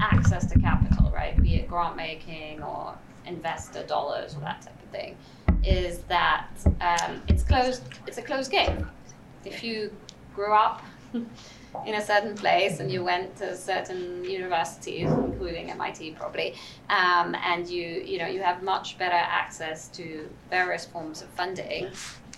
access 0.00 0.46
to 0.46 0.58
capital, 0.58 1.10
right, 1.12 1.40
be 1.40 1.56
it 1.56 1.68
grant 1.68 1.94
making 1.96 2.62
or 2.62 2.94
investor 3.26 3.82
dollars 3.84 4.34
or 4.34 4.40
that 4.40 4.62
type 4.62 4.82
of 4.82 4.88
thing, 4.90 5.16
is 5.62 5.98
that 6.08 6.46
um, 6.80 7.22
it's 7.28 7.42
closed. 7.44 7.82
It's 8.06 8.18
a 8.18 8.22
closed 8.22 8.50
game. 8.50 8.88
If 9.44 9.62
you 9.62 9.92
grew 10.34 10.52
up 10.52 10.82
in 11.86 11.94
a 11.94 12.04
certain 12.04 12.34
place 12.34 12.80
and 12.80 12.90
you 12.90 13.04
went 13.04 13.36
to 13.36 13.56
certain 13.56 14.24
universities, 14.24 15.10
including 15.10 15.70
MIT 15.70 16.12
probably, 16.12 16.54
um, 16.88 17.34
and 17.44 17.68
you 17.68 17.86
you 18.04 18.18
know 18.18 18.26
you 18.26 18.40
have 18.40 18.62
much 18.62 18.98
better 18.98 19.14
access 19.14 19.88
to 19.88 20.28
various 20.50 20.84
forms 20.84 21.22
of 21.22 21.28
funding 21.30 21.88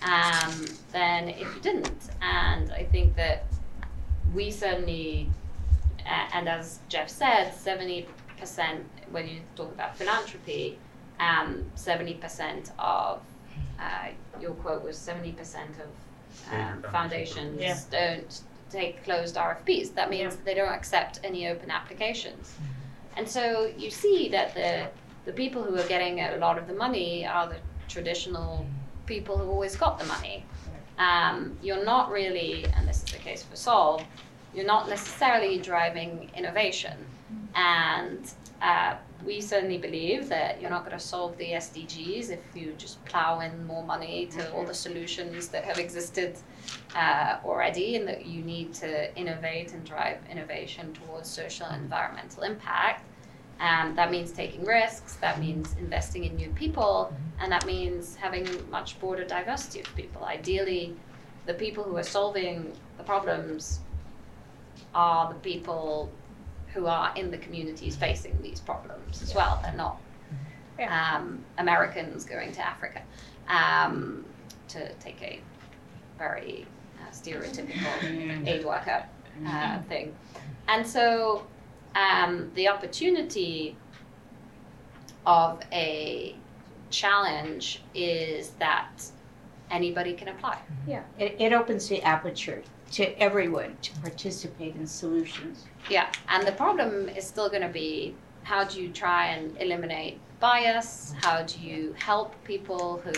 um, 0.03 0.65
than 0.91 1.29
if 1.29 1.41
you 1.55 1.61
didn't. 1.61 2.09
And 2.21 2.71
I 2.71 2.83
think 2.83 3.15
that 3.15 3.45
we 4.33 4.51
certainly, 4.51 5.29
and 6.33 6.47
as 6.47 6.79
Jeff 6.89 7.09
said, 7.09 7.53
seventy 7.53 8.07
percent 8.37 8.85
when 9.11 9.27
you 9.27 9.41
talk 9.55 9.71
about 9.73 9.97
philanthropy, 9.97 10.77
um, 11.19 11.65
seventy 11.75 12.15
percent 12.15 12.71
of 12.79 13.21
uh, 13.79 14.09
your 14.39 14.53
quote 14.55 14.83
was 14.83 14.97
seventy 14.97 15.31
percent 15.31 15.71
of 15.79 15.87
um, 16.51 16.81
foundations 16.81 16.91
foundations. 16.91 17.61
Yeah. 17.61 17.77
don't 17.91 18.41
take 18.69 19.03
closed 19.03 19.35
RFPs. 19.35 19.93
That 19.95 20.09
means 20.09 20.37
they 20.37 20.53
don't 20.53 20.71
accept 20.71 21.19
any 21.23 21.47
open 21.47 21.69
applications. 21.69 22.55
And 23.17 23.27
so 23.27 23.71
you 23.77 23.91
see 23.91 24.29
that 24.29 24.53
the 24.53 24.89
the 25.25 25.33
people 25.33 25.63
who 25.63 25.77
are 25.77 25.87
getting 25.87 26.19
a 26.21 26.37
lot 26.37 26.57
of 26.57 26.67
the 26.67 26.73
money 26.73 27.25
are 27.25 27.47
the 27.47 27.57
traditional 27.87 28.65
people 29.05 29.37
who've 29.37 29.49
always 29.49 29.75
got 29.75 29.99
the 29.99 30.05
money. 30.05 30.45
Um, 30.97 31.57
you're 31.61 31.83
not 31.83 32.09
really, 32.09 32.65
and 32.75 32.87
this 32.87 33.03
is 33.03 33.11
the 33.11 33.17
case 33.17 33.43
for 33.43 33.55
Solve, 33.55 34.03
you're 34.53 34.65
not 34.65 34.89
necessarily 34.89 35.57
driving 35.57 36.29
innovation. 36.35 36.97
And 37.55 38.29
uh, 38.61 38.95
we 39.25 39.41
certainly 39.41 39.77
believe 39.77 40.29
that 40.29 40.61
you're 40.61 40.69
not 40.69 40.85
going 40.85 40.97
to 40.97 41.03
solve 41.03 41.37
the 41.37 41.51
SDGs 41.51 42.29
if 42.29 42.39
you 42.55 42.73
just 42.77 43.03
plow 43.05 43.39
in 43.39 43.65
more 43.65 43.83
money 43.83 44.27
to 44.27 44.51
all 44.53 44.65
the 44.65 44.73
solutions 44.73 45.47
that 45.49 45.63
have 45.63 45.77
existed 45.77 46.37
uh, 46.95 47.37
already, 47.45 47.95
and 47.95 48.07
that 48.07 48.25
you 48.25 48.41
need 48.43 48.73
to 48.75 49.15
innovate 49.15 49.73
and 49.73 49.85
drive 49.85 50.17
innovation 50.29 50.93
towards 50.93 51.29
social 51.29 51.67
and 51.67 51.83
environmental 51.83 52.43
impact. 52.43 53.05
Um, 53.59 53.93
that 53.95 54.09
means 54.09 54.31
taking 54.31 54.65
risks, 54.65 55.15
that 55.17 55.39
means 55.39 55.75
investing 55.79 56.23
in 56.23 56.35
new 56.35 56.49
people, 56.49 57.13
and 57.39 57.51
that 57.51 57.65
means 57.65 58.15
having 58.15 58.47
much 58.71 58.99
broader 58.99 59.23
diversity 59.23 59.81
of 59.81 59.95
people. 59.95 60.23
Ideally, 60.25 60.95
the 61.45 61.53
people 61.53 61.83
who 61.83 61.95
are 61.97 62.03
solving 62.03 62.73
the 62.97 63.03
problems 63.03 63.81
are 64.95 65.31
the 65.31 65.39
people 65.39 66.11
who 66.73 66.87
are 66.87 67.11
in 67.15 67.31
the 67.31 67.37
communities 67.37 67.95
facing 67.95 68.41
these 68.41 68.59
problems 68.59 69.21
as 69.21 69.35
well. 69.35 69.59
They're 69.61 69.73
not 69.73 69.99
um, 70.87 71.43
Americans 71.57 72.25
going 72.25 72.51
to 72.53 72.65
Africa 72.65 73.01
um, 73.47 74.25
to 74.69 74.93
take 74.95 75.21
a 75.21 75.41
very 76.17 76.65
uh, 76.99 77.11
stereotypical 77.11 78.47
aid 78.47 78.65
worker 78.65 79.05
uh, 79.45 79.79
thing. 79.83 80.15
And 80.67 80.85
so 80.87 81.45
um, 81.95 82.51
the 82.55 82.69
opportunity 82.69 83.75
of 85.25 85.61
a 85.71 86.35
challenge 86.89 87.81
is 87.93 88.51
that 88.51 88.89
anybody 89.69 90.13
can 90.13 90.29
apply. 90.29 90.59
Yeah, 90.87 91.03
it, 91.19 91.35
it 91.39 91.53
opens 91.53 91.87
the 91.87 92.01
aperture 92.03 92.63
to 92.91 93.19
everyone 93.21 93.77
to 93.81 93.91
participate 93.99 94.75
in 94.75 94.85
solutions. 94.85 95.65
Yeah, 95.89 96.11
and 96.27 96.45
the 96.45 96.51
problem 96.51 97.09
is 97.09 97.25
still 97.25 97.49
going 97.49 97.61
to 97.61 97.69
be 97.69 98.15
how 98.43 98.63
do 98.63 98.81
you 98.81 98.89
try 98.89 99.27
and 99.27 99.55
eliminate 99.59 100.19
bias? 100.39 101.13
How 101.21 101.43
do 101.43 101.59
you 101.59 101.93
help 101.97 102.33
people 102.43 103.01
who, 103.03 103.13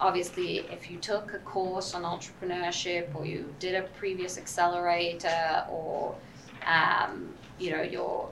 obviously, 0.00 0.58
if 0.70 0.90
you 0.90 0.98
took 0.98 1.34
a 1.34 1.38
course 1.38 1.94
on 1.94 2.02
entrepreneurship 2.02 3.14
or 3.14 3.26
you 3.26 3.52
did 3.58 3.74
a 3.74 3.82
previous 3.98 4.38
accelerator 4.38 5.66
or, 5.68 6.14
um, 6.64 7.34
you 7.58 7.70
know, 7.70 7.82
your, 7.82 8.30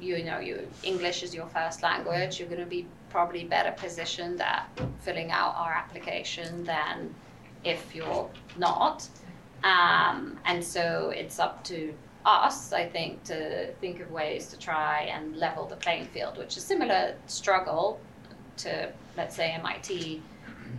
you 0.00 0.24
know, 0.24 0.38
your 0.38 0.60
English 0.84 1.22
is 1.22 1.34
your 1.34 1.46
first 1.46 1.82
language, 1.82 2.38
you're 2.38 2.48
going 2.48 2.60
to 2.60 2.66
be 2.66 2.86
probably 3.10 3.44
better 3.44 3.72
positioned 3.72 4.40
at 4.40 4.68
filling 5.00 5.30
out 5.30 5.54
our 5.56 5.72
application 5.72 6.64
than 6.64 7.12
if 7.64 7.94
you're 7.94 8.30
not. 8.56 9.08
Um, 9.64 10.38
and 10.44 10.62
so 10.62 11.12
it's 11.14 11.38
up 11.38 11.64
to 11.64 11.94
us, 12.24 12.72
I 12.72 12.86
think, 12.86 13.24
to 13.24 13.72
think 13.80 14.00
of 14.00 14.10
ways 14.10 14.48
to 14.48 14.58
try 14.58 15.02
and 15.02 15.36
level 15.36 15.66
the 15.66 15.76
playing 15.76 16.06
field, 16.06 16.36
which 16.36 16.56
is 16.56 16.64
similar 16.64 17.14
struggle 17.26 18.00
to, 18.58 18.92
let's 19.16 19.36
say, 19.36 19.50
MIT 19.52 20.22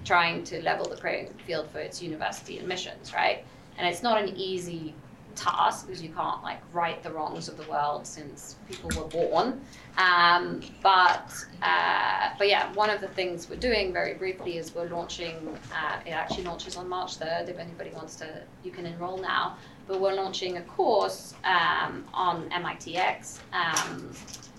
trying 0.06 0.44
to 0.46 0.62
level 0.62 0.88
the 0.88 0.96
playing 0.96 1.34
field 1.46 1.70
for 1.72 1.80
its 1.80 2.02
university 2.02 2.60
admissions, 2.60 3.14
right? 3.14 3.44
And 3.78 3.88
it's 3.88 4.04
not 4.04 4.22
an 4.22 4.36
easy 4.36 4.94
task 5.36 5.88
because 5.88 6.02
you 6.02 6.10
can't 6.10 6.44
like 6.44 6.60
right 6.74 7.02
the 7.02 7.12
wrongs 7.12 7.48
of 7.48 7.58
the 7.58 7.70
world 7.70 8.06
since 8.06 8.56
people 8.68 8.90
were 9.02 9.08
born. 9.08 9.62
Um, 10.00 10.62
but 10.82 11.30
uh, 11.62 12.30
but 12.38 12.48
yeah, 12.48 12.72
one 12.74 12.90
of 12.90 13.02
the 13.02 13.10
things 13.10 13.50
we're 13.50 13.58
doing 13.58 13.92
very 13.92 14.14
briefly 14.14 14.58
is 14.58 14.74
we're 14.74 14.88
launching. 14.88 15.36
Uh, 15.76 16.00
it 16.06 16.12
actually 16.12 16.46
launches 16.46 16.78
on 16.78 16.88
March 16.88 17.16
third. 17.16 17.50
If 17.50 17.60
anybody 17.60 17.92
wants 17.92 18.16
to, 18.18 18.42
you 18.64 18.72
can 18.72 18.86
enroll 18.86 19.18
now. 19.18 19.58
But 19.88 20.00
we're 20.00 20.14
launching 20.14 20.58
a 20.58 20.62
course 20.62 21.34
um, 21.44 22.06
on 22.14 22.50
MITx, 22.50 23.40
um, 23.52 24.14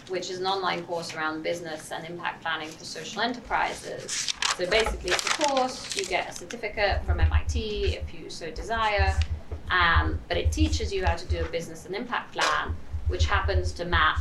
which 0.08 0.28
is 0.28 0.40
an 0.40 0.46
online 0.46 0.84
course 0.84 1.14
around 1.14 1.42
business 1.42 1.90
and 1.90 2.04
impact 2.04 2.42
planning 2.42 2.68
for 2.68 2.84
social 2.84 3.22
enterprises. 3.22 4.34
So 4.56 4.66
basically, 4.66 5.12
it's 5.12 5.26
a 5.26 5.42
course. 5.42 5.96
You 5.96 6.04
get 6.04 6.28
a 6.28 6.32
certificate 6.32 7.02
from 7.06 7.18
MIT 7.18 7.96
if 7.96 8.12
you 8.12 8.28
so 8.28 8.50
desire. 8.50 9.18
Um, 9.70 10.20
but 10.28 10.36
it 10.36 10.52
teaches 10.52 10.92
you 10.92 11.06
how 11.06 11.14
to 11.14 11.26
do 11.28 11.38
a 11.42 11.48
business 11.48 11.86
and 11.86 11.94
impact 11.94 12.32
plan, 12.32 12.74
which 13.08 13.24
happens 13.24 13.72
to 13.72 13.86
map 13.86 14.18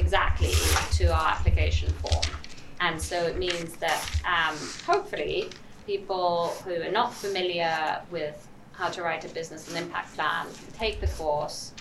exactly 0.00 0.52
to 0.92 1.12
our 1.12 1.28
application 1.28 1.92
form. 1.94 2.36
And 2.80 3.00
so 3.00 3.16
it 3.26 3.36
means 3.38 3.76
that 3.76 4.02
um, 4.24 4.56
hopefully 4.86 5.50
people 5.86 6.48
who 6.64 6.82
are 6.82 6.90
not 6.90 7.12
familiar 7.12 8.00
with 8.10 8.48
how 8.72 8.88
to 8.88 9.02
write 9.02 9.24
a 9.24 9.28
business 9.28 9.68
and 9.68 9.76
impact 9.76 10.14
plan 10.14 10.46
can 10.46 10.72
take 10.72 11.00
the 11.00 11.06
course 11.08 11.72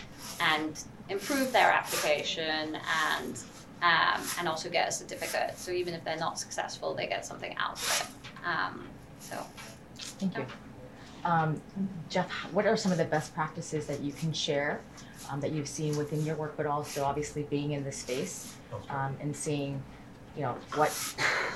and 0.41 0.83
improve 1.07 1.51
their 1.51 1.71
application 1.71 2.77
and 3.13 3.41
um, 3.81 4.21
and 4.37 4.49
also 4.49 4.69
get 4.69 4.89
a 4.89 4.91
certificate. 4.91 5.57
So 5.57 5.71
even 5.71 5.93
if 5.93 6.03
they're 6.03 6.17
not 6.17 6.37
successful, 6.37 6.93
they 6.93 7.07
get 7.07 7.25
something 7.25 7.55
out 7.55 7.73
of 7.73 7.87
it. 8.01 8.45
Um, 8.45 8.85
so 9.19 9.37
Thank 9.99 10.37
you. 10.37 10.45
Um, 11.23 11.61
Jeff, 12.09 12.29
what 12.51 12.65
are 12.65 12.75
some 12.75 12.91
of 12.91 12.97
the 12.97 13.05
best 13.05 13.33
practices 13.33 13.87
that 13.87 14.01
you 14.01 14.11
can 14.11 14.33
share 14.33 14.81
um, 15.29 15.39
that 15.41 15.51
you've 15.51 15.67
seen 15.67 15.95
within 15.97 16.25
your 16.25 16.35
work, 16.35 16.55
but 16.57 16.65
also 16.65 17.03
obviously 17.03 17.43
being 17.43 17.71
in 17.71 17.83
the 17.83 17.91
space 17.91 18.53
um, 18.89 19.15
and 19.21 19.35
seeing, 19.35 19.81
you 20.35 20.41
know, 20.43 20.55
what 20.75 20.89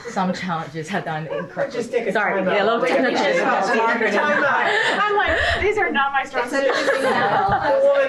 some 0.10 0.34
challenges 0.34 0.88
have 0.90 1.06
done 1.06 1.28
incorrectly? 1.28 1.80
Just 1.80 1.92
take 1.92 2.08
a 2.08 2.12
Sorry, 2.12 2.40
time 2.40 2.48
out. 2.48 2.54
yeah, 2.56 2.64
a 2.64 2.66
little 2.66 2.82
Wait, 2.82 2.90
technical. 2.90 3.18
time. 3.18 5.00
I'm 5.02 5.16
like, 5.16 5.62
these 5.62 5.78
are 5.78 5.92
not 5.92 6.12
my 6.12 6.24
strong 6.24 6.50
suits. 6.50 6.66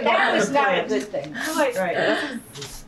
That 0.04 0.34
was 0.34 0.50
not 0.50 0.78
a 0.78 0.86
good 0.88 1.02
thing. 1.04 1.34
I'm 1.36 1.56
like, 1.56 1.74
Right. 1.76 1.96
this 2.54 2.84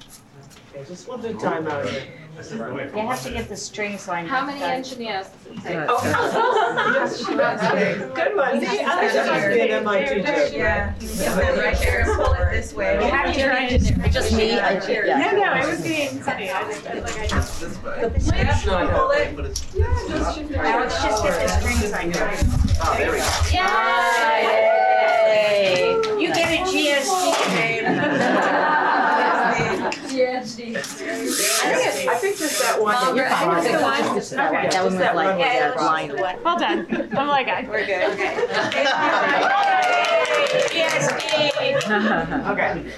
Okay, 0.75 0.85
just 0.89 1.09
we'll 1.09 1.17
do 1.19 1.33
time 1.39 1.67
out 1.69 1.89
here. 1.89 2.03
This 2.37 2.53
is 2.53 2.59
the 2.59 2.65
way 2.75 2.87
They 2.93 3.01
have 3.01 3.23
to 3.23 3.31
get 3.31 3.49
the 3.49 3.57
string 3.57 3.97
so 3.97 4.13
I 4.13 4.21
know. 4.23 4.29
How 4.29 4.45
many 4.45 4.61
that- 4.61 4.75
engineers 4.75 5.29
does 5.29 5.57
it 5.57 5.63
take? 5.67 5.79
Oh, 5.89 5.97
Good 8.15 8.37
one. 8.37 8.61
See, 8.61 8.67
I 8.81 9.09
should 9.11 9.27
must 9.27 9.49
be 9.49 9.61
an 9.61 9.71
MIT 9.71 10.23
joke. 10.23 10.53
Yeah. 10.53 10.93
Right 11.59 11.79
there, 11.79 12.05
pull 12.15 12.35
it 12.35 12.51
this 12.51 12.75
way. 12.75 12.97
You 13.03 13.11
have 13.11 13.33
to 13.35 13.43
try 13.43 13.69
to. 13.69 13.79
Just 14.11 14.33
me, 14.37 14.59
I, 14.59 14.73
yeah. 14.87 15.19
No, 15.19 15.31
no, 15.33 15.55
it 15.55 15.67
was 15.67 15.81
being 15.83 16.21
funny. 16.21 16.51
I 16.51 16.63
just, 16.65 16.85
like, 16.85 17.19
I 17.19 17.27
just. 17.27 17.63
Pull 17.83 19.11
it. 19.13 19.39
Alex, 20.57 20.95
just 21.03 21.23
get 21.23 21.41
the 21.41 21.49
string 21.49 21.79
so 21.79 21.97
I 21.97 22.05
know. 22.05 22.31
Oh, 22.83 22.95
there 22.99 23.13
we 23.13 23.19
go. 23.19 23.25
Yay! 23.51 23.63
You 26.21 26.29
get 26.35 26.51
a 26.53 26.55
GSD, 26.65 27.25
babe. 27.57 27.87
I 30.19 30.21
think, 30.43 30.77
I 32.09 32.15
think 32.17 32.37
just 32.39 32.61
that 32.63 32.81
one. 32.81 32.95
Margaret, 32.95 33.31
I 33.31 34.03
think 34.03 34.17
it's 34.17 34.31
the 34.31 34.37
one. 34.37 34.57
Okay. 34.57 34.69
That 34.71 34.85
one 34.85 34.93
was 34.95 35.01
like, 35.01 35.39
Yeah, 35.39 35.55
yeah, 35.55 35.65
let's 35.69 35.83
blind. 35.83 36.11
do 36.13 36.21
one. 36.23 36.43
Well 36.43 36.59
done. 36.59 36.87
I'm 37.17 37.29
like, 37.29 37.49
I. 37.49 37.67
We're 37.69 37.87
good, 37.87 38.11
okay. 38.13 38.37
GSD. 40.71 41.53
Okay. 42.51 42.91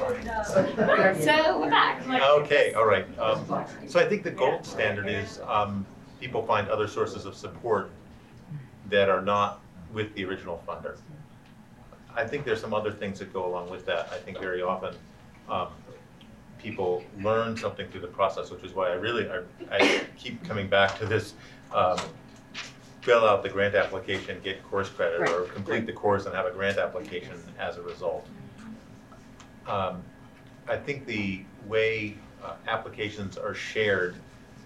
So 1.24 1.60
we're 1.60 1.70
back. 1.70 2.06
Okay, 2.08 2.72
all 2.74 2.86
right. 2.86 3.06
Um, 3.18 3.64
So 3.88 4.00
I 4.00 4.08
think 4.08 4.22
the 4.22 4.30
gold 4.30 4.64
standard 4.66 5.08
is 5.08 5.40
um, 5.46 5.86
people 6.20 6.44
find 6.46 6.68
other 6.68 6.88
sources 6.88 7.24
of 7.24 7.34
support 7.34 7.90
that 8.90 9.08
are 9.08 9.22
not 9.22 9.60
with 9.92 10.14
the 10.14 10.24
original 10.24 10.62
funder. 10.66 10.96
I 12.14 12.26
think 12.26 12.44
there's 12.44 12.60
some 12.60 12.74
other 12.74 12.90
things 12.92 13.18
that 13.20 13.32
go 13.32 13.46
along 13.46 13.70
with 13.70 13.86
that. 13.86 14.08
I 14.12 14.16
think 14.18 14.38
very 14.38 14.60
often 14.62 14.94
um, 15.48 15.68
people 16.58 17.02
learn 17.22 17.56
something 17.56 17.88
through 17.88 18.00
the 18.00 18.06
process, 18.08 18.50
which 18.50 18.64
is 18.64 18.72
why 18.74 18.88
I 18.90 18.94
really, 18.94 19.28
I- 19.30 19.42
I 19.70 20.00
keep 20.16 20.42
coming 20.46 20.68
back 20.68 20.98
to 20.98 21.06
this 21.06 21.34
um, 21.72 21.98
fill 23.02 23.24
out 23.26 23.42
the 23.42 23.48
grant 23.48 23.74
application, 23.74 24.40
get 24.42 24.62
course 24.64 24.88
credit, 24.88 25.28
or 25.28 25.42
complete 25.42 25.86
the 25.86 25.92
course 25.92 26.26
and 26.26 26.34
have 26.34 26.46
a 26.46 26.50
grant 26.50 26.78
application 26.78 27.34
as 27.58 27.76
a 27.76 27.82
result. 27.82 28.26
Um, 29.66 30.02
I 30.68 30.76
think 30.76 31.06
the 31.06 31.42
way 31.66 32.16
uh, 32.42 32.54
applications 32.66 33.36
are 33.38 33.54
shared 33.54 34.16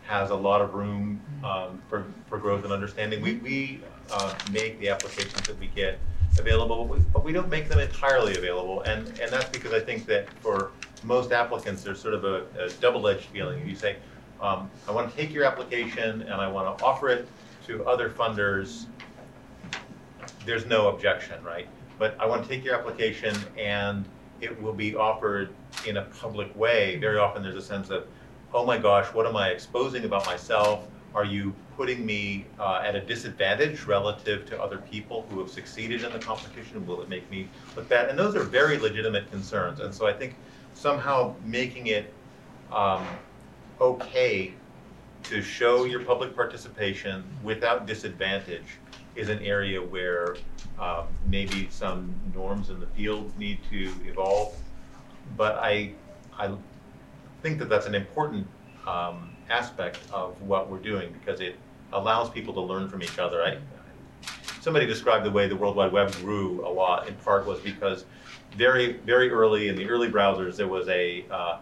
has 0.07 0.31
a 0.31 0.35
lot 0.35 0.61
of 0.61 0.75
room 0.75 1.21
um, 1.45 1.81
for, 1.89 2.05
for 2.29 2.39
growth 2.39 2.65
and 2.65 2.73
understanding. 2.73 3.21
We, 3.23 3.35
we 3.37 3.81
uh, 4.11 4.35
make 4.51 4.79
the 4.81 4.89
applications 4.89 5.43
that 5.47 5.59
we 5.59 5.69
get 5.69 5.99
available, 6.39 6.85
but 6.85 6.99
we- 6.99 7.05
but 7.13 7.25
we 7.25 7.33
don't 7.33 7.49
make 7.51 7.69
them 7.69 7.79
entirely 7.79 8.37
available. 8.37 8.83
And, 8.83 9.07
and 9.21 9.31
that's 9.31 9.49
because 9.51 9.73
I 9.73 9.81
think 9.81 10.07
that 10.07 10.29
for 10.41 10.71
most 11.05 11.33
applicants, 11.33 11.83
there's 11.83 12.01
sort 12.01 12.15
of 12.15 12.25
a, 12.25 12.45
a 12.59 12.71
double-edged 12.81 13.27
feeling. 13.27 13.67
You 13.67 13.75
say, 13.75 13.97
um, 14.41 14.71
I 14.89 14.93
want 14.93 15.11
to 15.11 15.17
take 15.17 15.33
your 15.33 15.45
application 15.45 16.23
and 16.23 16.35
I 16.35 16.49
want 16.49 16.79
to 16.79 16.85
offer 16.85 17.09
it 17.09 17.29
to 17.67 17.85
other 17.85 18.11
funders. 18.11 18.87
There's 20.45 20.67
no 20.67 20.89
objection, 20.89 21.43
right? 21.45 21.69
But 21.99 22.17
I 22.19 22.27
want 22.27 22.43
to 22.43 22.49
take 22.49 22.65
your 22.65 22.75
application 22.75 23.37
and 23.57 24.05
it 24.41 24.61
will 24.61 24.73
be 24.73 24.97
offered 24.97 25.51
in 25.87 25.99
a 25.99 26.03
public 26.03 26.55
way. 26.57 26.97
Very 26.97 27.19
often 27.19 27.43
there's 27.43 27.57
a 27.57 27.63
sense 27.63 27.91
of, 27.91 28.07
oh 28.53 28.67
my 28.67 28.77
gosh, 28.79 29.07
what 29.15 29.27
am 29.27 29.37
I 29.37 29.51
exposing 29.51 30.05
about 30.05 30.27
myself? 30.27 30.89
Are 31.15 31.25
you 31.25 31.55
putting 31.77 32.05
me 32.05 32.47
uh, 32.59 32.83
at 32.85 32.97
a 32.97 33.01
disadvantage 33.01 33.85
relative 33.85 34.47
to 34.47 34.61
other 34.61 34.79
people 34.79 35.27
who 35.31 35.39
have 35.41 35.51
succeeded 35.51 36.03
in 36.03 36.13
the 36.13 36.19
competition? 36.19 36.85
Will 36.87 37.03
it 37.03 37.09
make 37.09 37.31
me 37.31 37.49
look 37.77 37.89
bad? 37.89 38.09
And 38.09 38.19
those 38.19 38.35
are 38.35 38.43
very 38.43 38.79
legitimate 38.79 39.31
concerns. 39.31 39.81
And 39.81 39.95
so 39.95 40.07
I 40.07 40.13
think 40.13 40.35
somehow 40.75 41.35
making 41.45 41.89
it 41.89 42.13
um, 42.71 43.07
okay 43.81 44.55
to 45.25 45.43
show 45.43 45.85
your 45.85 46.01
public 46.05 46.35
participation 46.35 47.25
without 47.43 47.87
disadvantage 47.87 48.79
is 49.15 49.29
an 49.29 49.39
area 49.41 49.81
where 49.81 50.37
um, 50.79 51.07
maybe 51.27 51.69
some 51.71 52.15
norms 52.35 52.71
in 52.71 52.81
the 52.81 52.87
field 52.89 53.37
need 53.39 53.59
to 53.71 53.93
evolve. 54.07 54.55
But 55.37 55.57
I, 55.57 55.93
I 56.39 56.55
think 57.43 57.59
that 57.59 57.69
that's 57.69 57.87
an 57.87 57.95
important 57.95 58.47
um, 58.87 59.31
aspect 59.51 59.99
of 60.13 60.41
what 60.43 60.71
we're 60.71 60.79
doing 60.79 61.13
because 61.13 61.41
it 61.41 61.57
allows 61.93 62.31
people 62.31 62.55
to 62.55 62.61
learn 62.61 62.89
from 62.89 63.03
each 63.03 63.19
other. 63.19 63.43
I, 63.43 63.59
somebody 64.61 64.87
described 64.87 65.25
the 65.25 65.31
way 65.31 65.47
the 65.47 65.57
World 65.57 65.77
Wide 65.77 65.93
Web 65.93 66.13
grew 66.17 66.67
a 66.67 66.71
lot 66.71 67.07
in 67.07 67.15
part 67.17 67.47
was 67.47 67.61
because 67.61 68.05
very, 68.57 68.95
very 68.99 69.31
early 69.31 69.69
in 69.69 69.77
the 69.77 69.89
early 69.89 70.09
browsers, 70.09 70.57
there 70.57 70.69
was 70.69 70.89
a, 70.89 71.25
uh, 71.31 71.59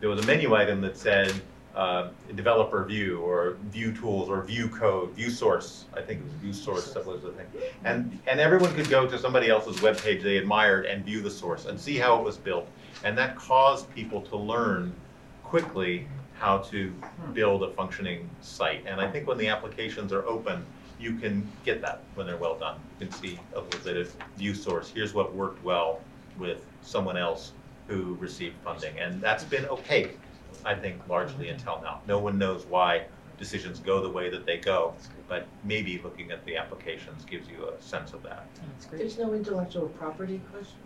there 0.00 0.08
was 0.08 0.22
a 0.22 0.26
menu 0.26 0.54
item 0.54 0.80
that 0.80 0.96
said 0.96 1.32
uh, 1.74 2.10
developer 2.34 2.84
view 2.84 3.18
or 3.20 3.56
view 3.70 3.92
tools 3.92 4.28
or 4.28 4.42
view 4.44 4.68
code, 4.68 5.10
view 5.12 5.30
source. 5.30 5.86
I 5.94 6.02
think 6.02 6.20
it 6.20 6.24
was 6.24 6.32
view 6.34 6.52
source 6.52 6.92
that 6.92 7.04
was 7.04 7.22
the 7.22 7.32
thing. 7.32 7.46
And, 7.84 8.18
and 8.26 8.38
everyone 8.38 8.72
could 8.74 8.88
go 8.88 9.08
to 9.08 9.18
somebody 9.18 9.48
else's 9.48 9.76
webpage 9.76 10.22
they 10.22 10.36
admired 10.36 10.86
and 10.86 11.04
view 11.04 11.20
the 11.20 11.30
source 11.30 11.66
and 11.66 11.78
see 11.78 11.96
how 11.96 12.18
it 12.18 12.22
was 12.22 12.36
built. 12.36 12.68
And 13.02 13.18
that 13.18 13.36
caused 13.36 13.92
people 13.94 14.20
to 14.22 14.36
learn 14.36 14.94
quickly 15.42 16.06
how 16.34 16.58
to 16.58 16.92
build 17.32 17.62
a 17.62 17.70
functioning 17.70 18.28
site. 18.40 18.84
And 18.86 19.00
I 19.00 19.10
think 19.10 19.26
when 19.26 19.38
the 19.38 19.48
applications 19.48 20.12
are 20.12 20.24
open, 20.26 20.64
you 21.00 21.16
can 21.16 21.46
get 21.64 21.80
that 21.82 22.02
when 22.14 22.26
they're 22.26 22.36
well 22.36 22.56
done. 22.56 22.78
You 23.00 23.06
can 23.06 23.16
see 23.16 23.38
a 23.54 23.60
little 23.60 23.80
bit 23.80 23.96
of 23.96 24.14
view 24.36 24.54
source. 24.54 24.90
Here's 24.94 25.12
what 25.12 25.34
worked 25.34 25.62
well 25.64 26.00
with 26.38 26.64
someone 26.82 27.16
else 27.16 27.52
who 27.88 28.14
received 28.14 28.56
funding. 28.64 28.98
And 28.98 29.20
that's 29.20 29.44
been 29.44 29.66
opaque, 29.66 30.18
I 30.64 30.74
think, 30.74 31.06
largely 31.08 31.48
until 31.48 31.80
now. 31.82 32.00
No 32.06 32.18
one 32.18 32.38
knows 32.38 32.64
why 32.66 33.04
decisions 33.38 33.80
go 33.80 34.00
the 34.00 34.08
way 34.08 34.30
that 34.30 34.46
they 34.46 34.58
go, 34.58 34.94
but 35.28 35.46
maybe 35.64 36.00
looking 36.02 36.30
at 36.30 36.44
the 36.44 36.56
applications 36.56 37.24
gives 37.24 37.48
you 37.48 37.68
a 37.68 37.82
sense 37.82 38.12
of 38.12 38.22
that. 38.22 38.46
There's 38.90 39.18
no 39.18 39.34
intellectual 39.34 39.88
property 39.88 40.40
question? 40.50 40.78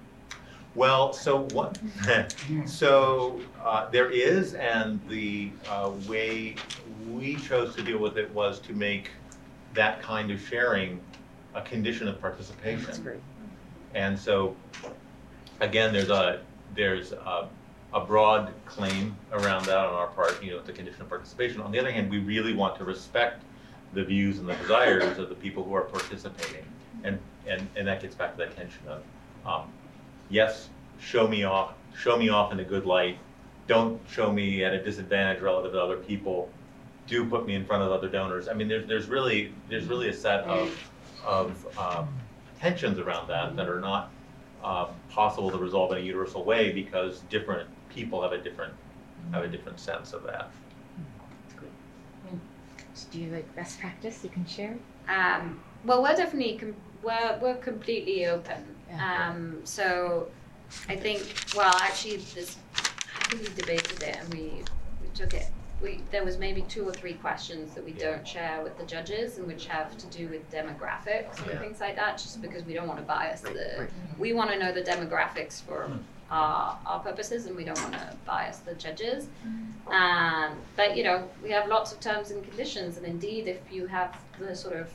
Well, 0.74 1.12
so 1.12 1.46
what, 1.52 1.78
so 2.66 3.40
uh, 3.64 3.88
there 3.90 4.10
is, 4.10 4.54
and 4.54 5.00
the 5.08 5.50
uh, 5.68 5.92
way 6.06 6.54
we 7.12 7.36
chose 7.36 7.74
to 7.76 7.82
deal 7.82 7.98
with 7.98 8.16
it 8.16 8.30
was 8.32 8.58
to 8.60 8.72
make 8.72 9.10
that 9.74 10.00
kind 10.02 10.30
of 10.30 10.40
sharing 10.40 11.00
a 11.54 11.62
condition 11.62 12.08
of 12.08 12.20
participation. 12.20 12.84
That's 12.84 12.98
great. 12.98 13.20
And 13.94 14.18
so, 14.18 14.54
again, 15.60 15.92
there's 15.92 16.10
a, 16.10 16.40
there's 16.74 17.12
a, 17.12 17.48
a 17.92 18.00
broad 18.00 18.52
claim 18.66 19.16
around 19.32 19.64
that 19.66 19.78
on 19.78 19.94
our 19.94 20.08
part, 20.08 20.42
you 20.42 20.50
know, 20.50 20.58
a 20.58 20.72
condition 20.72 21.02
of 21.02 21.08
participation. 21.08 21.60
On 21.60 21.72
the 21.72 21.78
other 21.78 21.90
hand, 21.90 22.10
we 22.10 22.18
really 22.18 22.54
want 22.54 22.76
to 22.78 22.84
respect 22.84 23.42
the 23.94 24.04
views 24.04 24.38
and 24.38 24.48
the 24.48 24.54
desires 24.54 25.18
of 25.18 25.28
the 25.28 25.34
people 25.34 25.64
who 25.64 25.74
are 25.74 25.82
participating. 25.82 26.64
And, 27.04 27.18
and, 27.46 27.66
and 27.76 27.86
that 27.88 28.02
gets 28.02 28.14
back 28.14 28.32
to 28.32 28.38
that 28.38 28.56
tension 28.56 28.82
of, 28.86 29.02
um, 29.46 29.72
yes, 30.28 30.68
show 31.00 31.26
me 31.26 31.44
off, 31.44 31.74
show 31.96 32.16
me 32.16 32.28
off 32.28 32.52
in 32.52 32.60
a 32.60 32.64
good 32.64 32.84
light. 32.84 33.18
Don't 33.66 34.00
show 34.10 34.32
me 34.32 34.64
at 34.64 34.74
a 34.74 34.82
disadvantage 34.82 35.40
relative 35.40 35.72
to 35.72 35.80
other 35.80 35.96
people. 35.96 36.50
Do 37.06 37.24
put 37.24 37.46
me 37.46 37.54
in 37.54 37.64
front 37.64 37.82
of 37.82 37.90
other 37.90 38.08
donors. 38.08 38.48
I 38.48 38.52
mean, 38.52 38.68
there's, 38.68 38.86
there's 38.86 39.06
really, 39.06 39.54
there's 39.70 39.86
really 39.86 40.08
a 40.08 40.14
set 40.14 40.44
of, 40.44 40.90
of, 41.24 41.78
um, 41.78 42.08
tensions 42.60 42.98
around 42.98 43.28
that 43.28 43.54
that 43.56 43.68
are 43.68 43.80
not 43.80 44.10
uh, 44.62 44.88
possible 45.10 45.50
to 45.50 45.58
resolve 45.58 45.92
in 45.92 45.98
a 45.98 46.00
universal 46.00 46.44
way 46.44 46.72
because 46.72 47.20
different 47.30 47.68
people 47.88 48.22
have 48.22 48.32
a 48.32 48.38
different 48.38 48.74
have 49.32 49.44
a 49.44 49.48
different 49.48 49.78
sense 49.80 50.12
of 50.12 50.22
that. 50.24 50.50
Do 53.12 53.20
you 53.20 53.30
like 53.30 53.54
best 53.54 53.78
practice 53.78 54.20
you 54.24 54.30
can 54.30 54.44
share? 54.44 54.76
Um, 55.08 55.60
well, 55.84 56.02
we're 56.02 56.16
definitely 56.16 56.58
com- 56.58 56.76
we're 57.02 57.38
we're 57.40 57.56
completely 57.56 58.26
open. 58.26 58.64
Yeah. 58.90 59.30
Um, 59.30 59.60
so 59.64 60.28
I 60.88 60.96
think 60.96 61.22
well, 61.56 61.74
actually, 61.76 62.16
this 62.16 62.56
I 62.74 63.28
think 63.28 63.42
we 63.42 63.54
debated 63.54 64.02
it 64.02 64.16
and 64.20 64.34
we, 64.34 64.62
we 65.00 65.08
took 65.14 65.34
it. 65.34 65.46
We 65.82 66.00
there 66.10 66.24
was 66.24 66.38
maybe 66.38 66.62
two 66.62 66.88
or 66.88 66.92
three 66.92 67.14
questions 67.14 67.74
that 67.74 67.84
we 67.84 67.92
don't 67.92 68.26
share 68.26 68.62
with 68.62 68.76
the 68.78 68.84
judges 68.84 69.38
and 69.38 69.46
which 69.46 69.66
have 69.66 69.96
to 69.98 70.06
do 70.06 70.28
with 70.28 70.50
demographics 70.50 71.38
Yeah. 71.44 71.52
and 71.52 71.60
things 71.60 71.80
like 71.80 71.96
that, 71.96 72.18
just 72.18 72.42
because 72.42 72.64
we 72.64 72.74
don't 72.74 72.88
want 72.88 72.98
to 73.00 73.04
bias 73.06 73.42
the. 73.42 73.74
right. 73.78 73.90
We 74.18 74.32
want 74.32 74.50
to 74.50 74.58
know 74.58 74.72
the 74.72 74.82
demographics 74.82 75.62
for 75.62 75.90
our 76.30 76.78
our 76.84 77.00
purposes, 77.00 77.46
and 77.46 77.56
we 77.56 77.64
don't 77.64 77.80
want 77.80 77.92
to 77.94 78.16
bias 78.26 78.58
the 78.58 78.74
judges. 78.74 79.28
Um, 79.86 80.56
but 80.76 80.96
you 80.96 81.04
know, 81.04 81.28
we 81.42 81.50
have 81.50 81.68
lots 81.68 81.92
of 81.92 82.00
terms 82.00 82.30
and 82.32 82.42
conditions, 82.42 82.96
and 82.96 83.06
indeed, 83.06 83.46
if 83.48 83.60
you 83.70 83.86
have 83.86 84.16
the 84.38 84.54
sort 84.56 84.76
of 84.76 84.88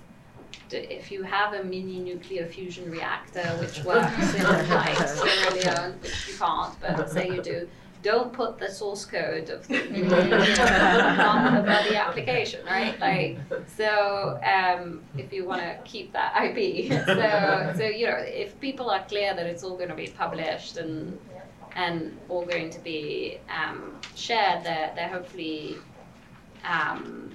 if 0.72 1.12
you 1.12 1.24
have 1.24 1.54
a 1.54 1.64
mini 1.64 2.00
nuclear 2.00 2.46
fusion 2.46 2.90
reactor 2.92 3.42
which 3.60 3.84
works 3.84 4.36
in 4.36 4.44
like 4.70 4.98
Sierra 5.08 5.54
Leone, 5.54 6.00
which 6.02 6.28
you 6.30 6.38
can't, 6.38 6.80
but 6.82 7.10
say 7.10 7.28
you 7.30 7.42
do, 7.42 7.68
don't 8.04 8.34
put 8.34 8.60
the 8.60 8.70
source 8.70 9.06
code 9.06 9.50
of 9.50 9.66
the 9.68 9.78
on 11.26 11.66
the 11.66 11.96
application, 11.96 12.64
right? 12.66 13.00
Like, 13.00 13.40
so 13.78 14.40
um, 14.44 15.02
if 15.18 15.32
you 15.32 15.46
want 15.46 15.62
to 15.62 15.80
keep 15.86 16.12
that 16.12 16.34
IP, 16.44 16.92
so 17.06 17.74
so 17.78 17.86
you 17.86 18.06
know, 18.06 18.18
if 18.18 18.60
people 18.60 18.92
are 18.92 19.04
clear 19.06 19.34
that 19.34 19.46
it's 19.48 19.64
all 19.64 19.78
going 19.78 19.90
to 19.90 19.96
be 19.96 20.08
published 20.08 20.78
and 20.78 21.18
and 21.76 22.20
all 22.30 22.46
going 22.46 22.70
to 22.70 22.80
be 22.80 23.40
um, 23.50 23.96
shared, 24.16 24.64
they're 24.66 24.92
they're 24.96 25.08
hopefully 25.08 25.78
um, 26.66 27.32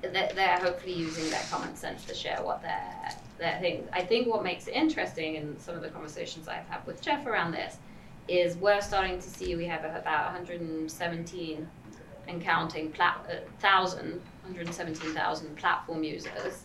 they're, 0.00 0.30
they're 0.34 0.58
hopefully 0.58 0.94
using 0.94 1.28
their 1.30 1.42
common 1.50 1.76
sense 1.76 2.04
to 2.06 2.14
share 2.14 2.42
what 2.42 2.62
their 2.62 3.10
their 3.38 3.58
things. 3.60 3.86
I 3.92 4.02
think 4.02 4.26
what 4.26 4.42
makes 4.42 4.66
it 4.68 4.74
interesting 4.74 5.34
in 5.34 5.58
some 5.60 5.74
of 5.74 5.82
the 5.82 5.90
conversations 5.90 6.48
I've 6.48 6.66
had 6.66 6.84
with 6.86 7.02
Jeff 7.02 7.26
around 7.26 7.52
this 7.52 7.76
is 8.28 8.56
we're 8.56 8.80
starting 8.80 9.16
to 9.18 9.28
see 9.28 9.56
we 9.56 9.66
have 9.66 9.84
about 9.84 10.32
117 10.32 11.68
and 12.28 12.42
counting 12.42 12.92
plat- 12.92 13.26
uh, 13.30 13.36
thousand, 13.58 14.20
117,000 14.44 15.56
platform 15.56 16.04
users, 16.04 16.64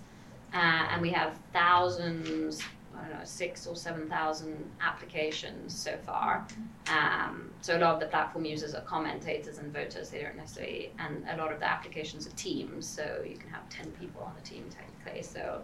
uh, 0.53 0.57
and 0.91 1.01
we 1.01 1.09
have 1.09 1.37
thousands, 1.53 2.61
I 2.95 3.07
don't 3.07 3.19
know, 3.19 3.25
six 3.25 3.65
or 3.65 3.75
seven 3.75 4.07
thousand 4.07 4.69
applications 4.81 5.73
so 5.75 5.97
far. 6.05 6.45
Um, 6.91 7.49
so 7.61 7.77
a 7.77 7.79
lot 7.79 7.95
of 7.95 7.99
the 8.01 8.05
platform 8.07 8.45
users 8.45 8.75
are 8.75 8.81
commentators 8.81 9.57
and 9.57 9.73
voters. 9.73 10.09
They 10.09 10.21
don't 10.21 10.35
necessarily, 10.35 10.91
and 10.99 11.25
a 11.29 11.37
lot 11.37 11.51
of 11.51 11.59
the 11.59 11.69
applications 11.69 12.27
are 12.27 12.31
teams. 12.31 12.85
So 12.85 13.23
you 13.27 13.37
can 13.37 13.49
have 13.49 13.67
ten 13.69 13.89
people 13.99 14.21
on 14.21 14.33
a 14.37 14.41
team 14.45 14.65
technically. 14.69 15.23
So, 15.23 15.63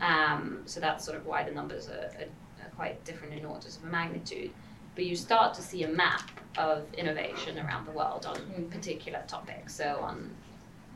um, 0.00 0.62
so 0.66 0.80
that's 0.80 1.04
sort 1.04 1.16
of 1.16 1.24
why 1.24 1.44
the 1.44 1.52
numbers 1.52 1.88
are, 1.88 2.10
are, 2.18 2.64
are 2.64 2.70
quite 2.74 3.02
different 3.04 3.32
in 3.32 3.46
orders 3.46 3.76
of 3.76 3.84
magnitude. 3.84 4.50
But 4.96 5.04
you 5.04 5.14
start 5.14 5.54
to 5.54 5.62
see 5.62 5.84
a 5.84 5.88
map 5.88 6.30
of 6.58 6.92
innovation 6.94 7.58
around 7.58 7.86
the 7.86 7.92
world 7.92 8.26
on 8.26 8.68
particular 8.70 9.22
topics. 9.28 9.74
So 9.74 10.00
on 10.02 10.30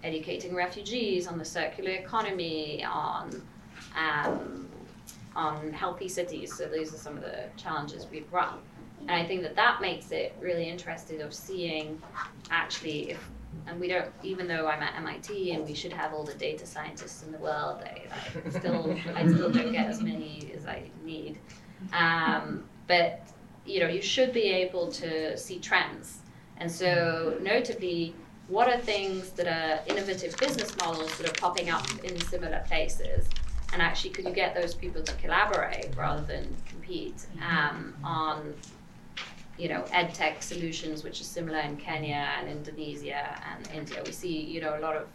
educating 0.03 0.55
refugees, 0.55 1.27
on 1.29 1.39
the 1.39 1.45
circular 1.45 1.91
economy, 1.91 2.83
on 2.85 3.43
um, 3.97 4.69
on 5.37 5.73
healthy 5.73 6.09
cities. 6.09 6.57
So 6.57 6.67
these 6.67 6.93
are 6.93 6.99
some 6.99 7.17
of 7.17 7.23
the 7.23 7.45
challenges 7.57 8.07
we've 8.11 8.31
run. 8.33 8.59
And 9.03 9.13
I 9.13 9.25
think 9.25 9.43
that 9.43 9.57
that 9.57 9.81
makes 9.81 10.11
it 10.11 10.35
really 10.41 10.69
interesting 10.69 11.23
of 11.23 11.33
seeing 11.33 12.01
actually 12.51 13.13
if, 13.13 13.31
and 13.67 13.81
we 13.81 13.89
don't, 13.89 14.11
even 14.23 14.47
though 14.47 14.67
I'm 14.67 14.83
at 14.83 14.95
MIT 14.97 15.53
and 15.53 15.67
we 15.67 15.75
should 15.75 15.93
have 15.93 16.13
all 16.13 16.25
the 16.25 16.35
data 16.35 16.67
scientists 16.67 17.25
in 17.25 17.33
the 17.33 17.39
world, 17.39 17.83
I, 17.83 18.03
I 18.45 18.51
still, 18.51 18.97
I 19.15 19.27
still 19.27 19.51
don't 19.51 19.73
get 19.73 19.87
as 19.87 20.03
many 20.03 20.53
as 20.57 20.67
I 20.67 20.85
need. 21.05 21.39
Um, 21.95 22.65
but, 22.89 23.23
you 23.71 23.81
know, 23.81 23.89
you 23.89 24.03
should 24.03 24.33
be 24.33 24.51
able 24.51 24.91
to 24.93 25.37
see 25.37 25.59
trends. 25.59 26.19
And 26.57 26.71
so 26.71 27.39
notably, 27.41 28.15
what 28.49 28.69
are 28.69 28.79
things 28.79 29.31
that 29.31 29.47
are 29.47 29.81
innovative 29.87 30.37
business 30.39 30.77
models 30.77 31.17
that 31.19 31.29
are 31.29 31.41
popping 31.41 31.71
up 31.71 31.87
in 32.05 32.21
similar 32.21 32.63
places? 32.67 33.29
And 33.73 33.81
actually, 33.81 34.11
could 34.11 34.25
you 34.25 34.33
get 34.33 34.55
those 34.55 34.75
people 34.75 35.03
to 35.03 35.15
collaborate 35.15 35.95
rather 35.97 36.23
than 36.23 36.55
compete 36.67 37.27
um, 37.41 37.95
on, 38.03 38.55
you 39.57 39.69
know, 39.69 39.85
ed 39.93 40.13
tech 40.13 40.43
solutions, 40.43 41.05
which 41.05 41.21
are 41.21 41.25
similar 41.25 41.61
in 41.61 41.77
Kenya 41.77 42.29
and 42.39 42.49
Indonesia 42.49 43.41
and 43.53 43.71
India? 43.73 44.03
We 44.05 44.11
see, 44.11 44.41
you 44.41 44.61
know, 44.61 44.77
a 44.77 44.81
lot 44.81 44.97
of 44.97 45.07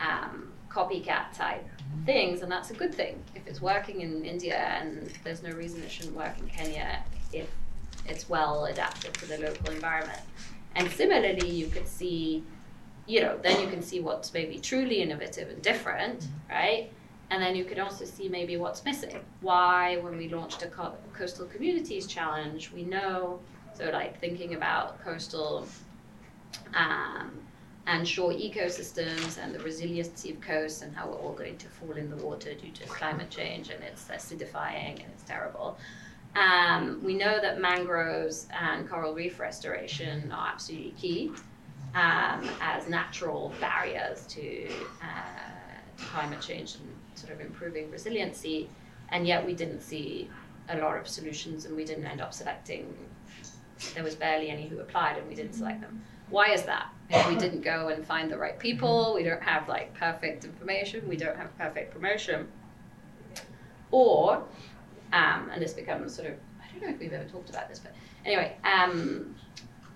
um, 0.00 0.50
copycat 0.70 1.34
type 1.34 1.66
things, 2.06 2.40
and 2.40 2.50
that's 2.50 2.70
a 2.70 2.74
good 2.74 2.94
thing. 2.94 3.22
If 3.34 3.46
it's 3.46 3.60
working 3.60 4.00
in 4.00 4.24
India, 4.24 4.56
and 4.56 5.12
there's 5.22 5.42
no 5.42 5.50
reason 5.50 5.82
it 5.82 5.90
shouldn't 5.90 6.16
work 6.16 6.38
in 6.38 6.46
Kenya 6.46 7.04
if 7.32 7.48
it's 8.06 8.28
well 8.28 8.66
adapted 8.66 9.14
to 9.14 9.26
the 9.26 9.38
local 9.38 9.70
environment. 9.70 10.20
And 10.74 10.90
similarly, 10.90 11.48
you 11.48 11.66
could 11.66 11.86
see, 11.86 12.44
you 13.06 13.20
know, 13.20 13.38
then 13.42 13.60
you 13.60 13.68
can 13.68 13.82
see 13.82 14.00
what's 14.00 14.32
maybe 14.32 14.58
truly 14.58 15.02
innovative 15.02 15.48
and 15.48 15.60
different, 15.62 16.26
right? 16.48 16.90
And 17.30 17.42
then 17.42 17.54
you 17.54 17.64
could 17.64 17.78
also 17.78 18.04
see 18.04 18.28
maybe 18.28 18.56
what's 18.56 18.84
missing. 18.84 19.20
Why, 19.40 19.96
when 19.98 20.16
we 20.16 20.28
launched 20.28 20.62
a 20.62 20.68
co- 20.68 20.96
coastal 21.12 21.46
communities 21.46 22.06
challenge, 22.06 22.70
we 22.72 22.84
know, 22.84 23.40
so 23.74 23.90
like 23.90 24.18
thinking 24.18 24.54
about 24.54 25.02
coastal 25.04 25.66
um, 26.74 27.30
and 27.86 28.06
shore 28.06 28.32
ecosystems 28.32 29.38
and 29.42 29.54
the 29.54 29.58
resiliency 29.60 30.30
of 30.30 30.40
coasts 30.40 30.82
and 30.82 30.94
how 30.94 31.08
we're 31.08 31.16
all 31.16 31.32
going 31.32 31.56
to 31.58 31.66
fall 31.68 31.92
in 31.92 32.10
the 32.10 32.16
water 32.16 32.54
due 32.54 32.70
to 32.70 32.84
climate 32.86 33.30
change 33.30 33.70
and 33.70 33.82
it's 33.82 34.08
acidifying 34.08 34.92
and 34.92 35.06
it's 35.14 35.24
terrible. 35.24 35.78
Um, 36.34 37.00
we 37.02 37.14
know 37.14 37.40
that 37.40 37.60
mangroves 37.60 38.46
and 38.58 38.88
coral 38.88 39.14
reef 39.14 39.40
restoration 39.40 40.30
are 40.30 40.48
absolutely 40.52 40.92
key 40.92 41.32
um, 41.94 42.48
as 42.60 42.88
natural 42.88 43.52
barriers 43.60 44.26
to, 44.28 44.68
uh, 45.02 45.48
climate 45.98 46.40
change 46.40 46.76
and 46.76 46.88
sort 47.14 47.32
of 47.32 47.40
improving 47.40 47.90
resiliency, 47.90 48.68
and 49.10 49.26
yet 49.26 49.44
we 49.44 49.54
didn't 49.54 49.80
see 49.80 50.30
a 50.70 50.78
lot 50.78 50.96
of 50.96 51.08
solutions 51.08 51.64
and 51.64 51.74
we 51.76 51.84
didn't 51.84 52.06
end 52.06 52.20
up 52.20 52.32
selecting. 52.32 52.94
There 53.94 54.04
was 54.04 54.14
barely 54.14 54.50
any 54.50 54.68
who 54.68 54.80
applied 54.80 55.18
and 55.18 55.28
we 55.28 55.34
didn't 55.34 55.54
select 55.54 55.80
them. 55.80 56.02
Why 56.30 56.50
is 56.52 56.62
that? 56.64 56.88
If 57.10 57.26
we 57.28 57.36
didn't 57.36 57.62
go 57.62 57.88
and 57.88 58.04
find 58.04 58.30
the 58.30 58.36
right 58.36 58.58
people, 58.58 59.14
we 59.14 59.22
don't 59.22 59.42
have 59.42 59.68
like 59.68 59.94
perfect 59.94 60.44
information, 60.44 61.08
we 61.08 61.16
don't 61.16 61.36
have 61.36 61.56
perfect 61.56 61.92
promotion. 61.92 62.48
Or 63.90 64.44
um, 65.12 65.50
and 65.52 65.62
this 65.62 65.72
becomes 65.72 66.14
sort 66.14 66.28
of 66.28 66.34
I 66.60 66.72
don't 66.72 66.82
know 66.82 66.94
if 66.94 67.00
we've 67.00 67.12
ever 67.12 67.28
talked 67.28 67.50
about 67.50 67.68
this, 67.68 67.78
but 67.78 67.92
anyway, 68.24 68.56
um, 68.64 69.34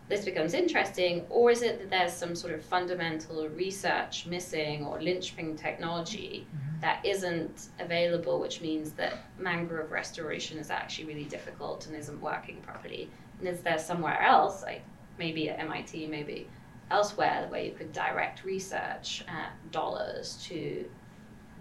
this 0.08 0.24
becomes 0.24 0.52
interesting, 0.52 1.24
or 1.30 1.50
is 1.50 1.62
it 1.62 1.78
that 1.78 1.90
there's 1.90 2.12
some 2.12 2.34
sort 2.34 2.52
of 2.52 2.62
fundamental 2.64 3.48
research 3.48 4.26
missing 4.26 4.84
or 4.84 5.00
linchpin 5.00 5.56
technology 5.56 6.46
that 6.80 7.04
isn't 7.04 7.68
available, 7.78 8.40
which 8.40 8.60
means 8.60 8.92
that 8.92 9.14
mangrove 9.38 9.90
restoration 9.90 10.58
is 10.58 10.70
actually 10.70 11.06
really 11.06 11.24
difficult 11.24 11.86
and 11.86 11.96
isn't 11.96 12.20
working 12.20 12.60
properly? 12.60 13.08
And 13.38 13.48
is 13.48 13.60
there 13.60 13.78
somewhere 13.78 14.20
else, 14.20 14.62
like 14.62 14.82
maybe 15.18 15.48
at 15.48 15.58
MIT, 15.60 16.08
maybe 16.08 16.48
elsewhere, 16.90 17.46
where 17.48 17.62
you 17.62 17.72
could 17.72 17.92
direct 17.92 18.44
research 18.44 19.24
uh, 19.28 19.50
dollars 19.70 20.44
to 20.48 20.84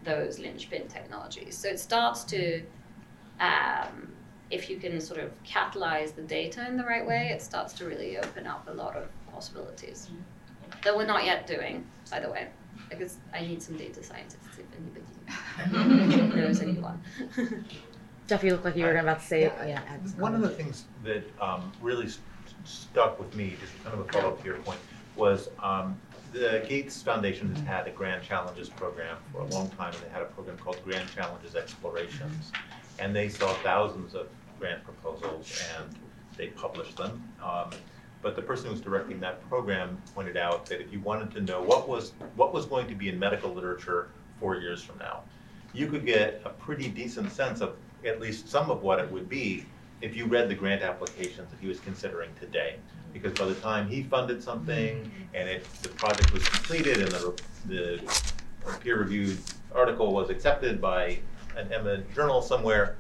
those 0.04 0.40
linchpin 0.40 0.88
technologies? 0.88 1.58
So 1.58 1.70
it 1.70 1.80
starts 1.80 2.24
to 2.26 2.64
um, 3.42 4.08
if 4.50 4.70
you 4.70 4.78
can 4.78 5.02
sort 5.02 5.20
of 5.20 5.32
catalyze 5.44 6.16
the 6.16 6.22
data 6.22 6.66
in 6.68 6.78
the 6.78 6.84
right 6.84 7.06
way, 7.06 7.32
it 7.34 7.42
starts 7.42 7.74
to 7.74 7.86
really 7.86 8.18
open 8.18 8.46
up 8.46 8.68
a 8.70 8.74
lot 8.74 8.96
of 8.96 9.08
possibilities 9.32 10.10
that 10.84 10.96
we're 10.96 11.06
not 11.06 11.26
yet 11.26 11.48
doing, 11.48 11.86
by 12.10 12.20
the 12.20 12.30
way, 12.30 12.48
because 12.90 13.18
I 13.34 13.42
need 13.42 13.62
some 13.62 13.78
data 13.78 14.04
scientists 14.04 14.58
if 14.58 14.66
anybody 15.74 16.36
knows 16.36 16.62
anyone. 16.62 17.02
Jeff, 18.28 18.44
you 18.44 18.52
look 18.52 18.64
like 18.64 18.76
you 18.76 18.86
were 18.86 18.96
about 18.96 19.20
to 19.20 19.26
say, 19.26 19.42
yeah. 19.44 19.82
add 19.88 20.08
some 20.10 20.20
One 20.20 20.36
of 20.36 20.42
the 20.42 20.50
things 20.50 20.86
that 21.04 21.24
um, 21.42 21.72
really 21.82 22.08
st- 22.08 22.22
stuck 22.64 23.20
with 23.20 23.36
me, 23.36 23.56
just 23.60 23.84
kind 23.84 24.00
of 24.00 24.08
a 24.08 24.12
follow-up 24.12 24.40
to 24.40 24.46
your 24.46 24.58
point, 24.58 24.80
was 25.16 25.50
um, 25.62 26.00
the 26.32 26.64
Gates 26.68 27.02
Foundation 27.02 27.54
has 27.56 27.66
had 27.66 27.88
a 27.88 27.92
Grand 27.92 28.24
Challenges 28.24 28.70
program 28.70 29.18
for 29.32 29.42
a 29.42 29.46
long 29.46 29.70
time, 29.72 29.94
and 29.94 30.04
they 30.04 30.10
had 30.10 30.22
a 30.22 30.26
program 30.26 30.58
called 30.58 30.78
Grand 30.86 31.10
Challenges 31.14 31.56
Explorations. 31.56 32.52
And 33.02 33.16
they 33.16 33.28
saw 33.30 33.52
thousands 33.56 34.14
of 34.14 34.28
grant 34.60 34.84
proposals, 34.84 35.62
and 35.76 35.96
they 36.38 36.48
published 36.48 36.96
them. 36.96 37.14
Um, 37.44 37.72
But 38.22 38.36
the 38.36 38.42
person 38.44 38.68
who 38.68 38.74
was 38.74 38.82
directing 38.82 39.20
that 39.22 39.42
program 39.50 39.98
pointed 40.14 40.38
out 40.38 40.68
that 40.68 40.80
if 40.80 40.94
you 40.94 41.00
wanted 41.00 41.32
to 41.32 41.42
know 41.42 41.60
what 41.62 41.90
was, 41.90 42.14
what 42.36 42.54
was 42.54 42.68
going 42.68 42.88
to 42.88 42.94
be 42.94 43.10
in 43.10 43.18
medical 43.18 43.52
literature 43.52 44.10
four 44.40 44.56
years 44.58 44.84
from 44.84 45.00
now, 45.00 45.24
you 45.74 45.88
could 45.88 46.06
get 46.06 46.40
a 46.46 46.50
pretty 46.50 46.88
decent 46.88 47.32
sense 47.32 47.62
of 47.62 47.76
at 48.06 48.22
least 48.22 48.48
some 48.48 48.70
of 48.70 48.84
what 48.84 49.00
it 49.00 49.12
would 49.12 49.28
be 49.28 49.66
if 50.02 50.16
you 50.16 50.26
read 50.28 50.50
the 50.50 50.56
grant 50.56 50.84
applications 50.84 51.50
that 51.50 51.60
he 51.60 51.68
was 51.68 51.80
considering 51.80 52.30
today. 52.40 52.76
Because 53.12 53.34
by 53.34 53.46
the 53.46 53.56
time 53.56 53.88
he 53.88 54.04
funded 54.04 54.44
something 54.44 55.12
and 55.34 55.50
it, 55.50 55.66
the 55.82 55.90
project 55.90 56.32
was 56.32 56.48
completed 56.48 57.00
and 57.00 57.12
the, 57.12 57.42
the 57.66 58.00
peer-reviewed 58.82 59.40
article 59.74 60.14
was 60.14 60.30
accepted 60.30 60.80
by 60.80 61.18
an 61.56 61.72
eminent 61.72 62.14
journal 62.14 62.42
somewhere, 62.42 62.98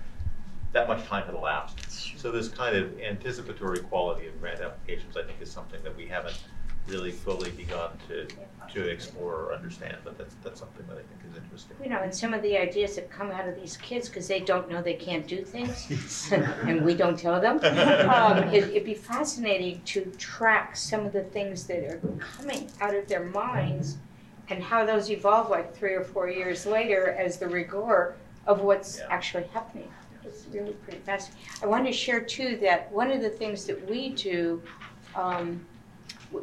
that 0.73 0.87
much 0.87 1.05
time 1.05 1.25
had 1.25 1.35
elapsed. 1.35 2.17
So 2.17 2.31
this 2.31 2.47
kind 2.47 2.75
of 2.75 2.99
anticipatory 2.99 3.79
quality 3.79 4.27
of 4.27 4.39
grant 4.39 4.61
applications, 4.61 5.17
I 5.17 5.23
think, 5.23 5.41
is 5.41 5.51
something 5.51 5.81
that 5.83 5.95
we 5.95 6.07
haven't 6.07 6.41
really 6.87 7.11
fully 7.11 7.51
begun 7.51 7.91
to, 8.07 8.27
to 8.73 8.87
explore 8.87 9.35
or 9.35 9.53
understand, 9.53 9.97
but 10.03 10.17
that's, 10.17 10.35
that's 10.43 10.59
something 10.59 10.85
that 10.87 10.93
I 10.93 11.01
think 11.01 11.21
is 11.29 11.37
interesting. 11.37 11.77
You 11.83 11.89
know, 11.89 12.01
and 12.01 12.13
some 12.13 12.33
of 12.33 12.41
the 12.41 12.57
ideas 12.57 12.95
that 12.95 13.09
come 13.11 13.31
out 13.31 13.47
of 13.47 13.55
these 13.55 13.77
kids, 13.77 14.09
because 14.09 14.27
they 14.27 14.39
don't 14.39 14.69
know 14.69 14.81
they 14.81 14.95
can't 14.95 15.27
do 15.27 15.43
things, 15.43 16.31
and 16.31 16.83
we 16.83 16.95
don't 16.95 17.19
tell 17.19 17.39
them, 17.39 17.57
um, 18.09 18.37
it, 18.53 18.63
it'd 18.69 18.85
be 18.85 18.93
fascinating 18.93 19.81
to 19.85 20.05
track 20.17 20.75
some 20.75 21.05
of 21.05 21.13
the 21.13 21.23
things 21.23 21.67
that 21.67 21.83
are 21.83 22.01
coming 22.19 22.69
out 22.81 22.95
of 22.95 23.07
their 23.07 23.25
minds 23.25 23.97
and 24.49 24.61
how 24.61 24.85
those 24.85 25.09
evolve 25.09 25.49
like 25.49 25.73
three 25.75 25.93
or 25.93 26.03
four 26.03 26.29
years 26.29 26.65
later 26.65 27.11
as 27.11 27.37
the 27.37 27.47
rigor 27.47 28.15
of 28.47 28.61
what's 28.61 28.99
Yeah. 28.99 29.07
actually 29.09 29.43
happening. 29.53 29.91
It's 30.23 30.45
really 30.51 30.73
pretty 30.73 30.99
fascinating. 30.99 31.41
I 31.63 31.65
want 31.67 31.85
to 31.87 31.91
share 31.93 32.21
too 32.21 32.57
that 32.57 32.91
one 32.91 33.11
of 33.11 33.21
the 33.21 33.29
things 33.29 33.65
that 33.65 33.89
we 33.89 34.09
do, 34.09 34.61
um, 35.15 35.65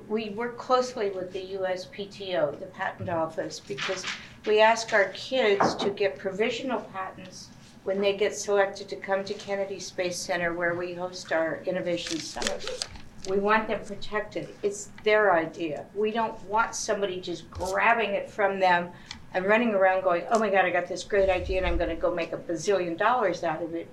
we 0.09 0.31
work 0.31 0.59
closely 0.59 1.11
with 1.11 1.33
the 1.33 1.55
USPTO, 1.55 2.59
the 2.61 2.67
Patent 2.67 3.09
Office, 3.09 3.61
because 3.61 4.05
we 4.47 4.61
ask 4.61 4.93
our 4.93 5.07
kids 5.15 5.75
to 5.77 5.91
get 5.91 6.19
provisional 6.19 6.81
patents 6.93 7.49
when 7.85 8.01
they 8.01 8.15
get 8.15 8.35
selected 8.37 8.89
to 8.89 8.97
come 8.97 9.25
to 9.25 9.35
Kennedy 9.35 9.81
Space 9.81 10.19
Center 10.19 10.53
where 10.53 10.75
we 10.75 10.93
host 10.93 11.33
our 11.33 11.63
Innovation 11.65 12.19
Summit. 12.21 12.87
We 13.29 13.39
want 13.39 13.69
them 13.69 13.81
protected. 13.85 14.49
It's 14.63 14.91
their 15.05 15.33
idea. 15.33 15.87
We 15.95 16.11
don't 16.11 16.39
want 16.45 16.75
somebody 16.75 17.21
just 17.21 17.51
grabbing 17.51 18.11
it 18.11 18.31
from 18.31 18.59
them 18.61 18.91
and 19.35 19.45
running 19.45 19.75
around 19.75 20.03
going, 20.03 20.25
oh 20.31 20.38
my 20.38 20.51
God, 20.51 20.64
I 20.64 20.71
got 20.71 20.88
this 20.88 21.05
great 21.05 21.29
idea 21.29 21.59
and 21.59 21.67
I'm 21.67 21.77
going 21.77 21.91
to 21.91 21.97
go 21.97 22.14
make 22.14 22.33
a 22.33 22.37
bazillion 22.37 22.97
dollars 22.97 23.45
out 23.45 23.62
of 23.62 23.75
it. 23.75 23.88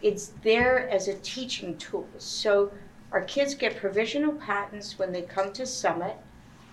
It's 0.00 0.32
there 0.42 0.88
as 0.88 1.08
a 1.08 1.14
teaching 1.14 1.76
tool. 1.76 2.08
So 2.18 2.72
our 3.12 3.22
kids 3.22 3.54
get 3.54 3.76
provisional 3.76 4.32
patents 4.32 4.98
when 4.98 5.12
they 5.12 5.22
come 5.22 5.52
to 5.54 5.66
Summit. 5.66 6.16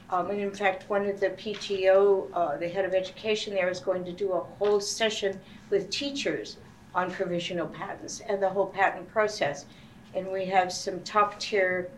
Um, 0.10 0.30
and 0.30 0.40
in 0.40 0.52
fact, 0.52 0.90
one 0.90 1.08
of 1.08 1.20
the 1.20 1.32
PTO, 1.32 2.30
uh, 2.34 2.58
the 2.58 2.70
head 2.70 2.86
of 2.86 2.94
education 2.94 3.54
there, 3.54 3.70
is 3.70 3.80
going 3.80 4.06
to 4.06 4.12
do 4.12 4.34
a 4.34 4.40
whole 4.40 4.80
session 4.80 5.40
with 5.70 5.90
teachers 5.90 6.58
on 6.94 7.12
provisional 7.12 7.68
patents 7.68 8.22
and 8.28 8.42
the 8.42 8.50
whole 8.50 8.68
patent 8.68 9.10
process. 9.12 9.66
And 10.14 10.32
we 10.32 10.46
have 10.46 10.72
some 10.72 11.02
top 11.02 11.40
tier 11.40 11.90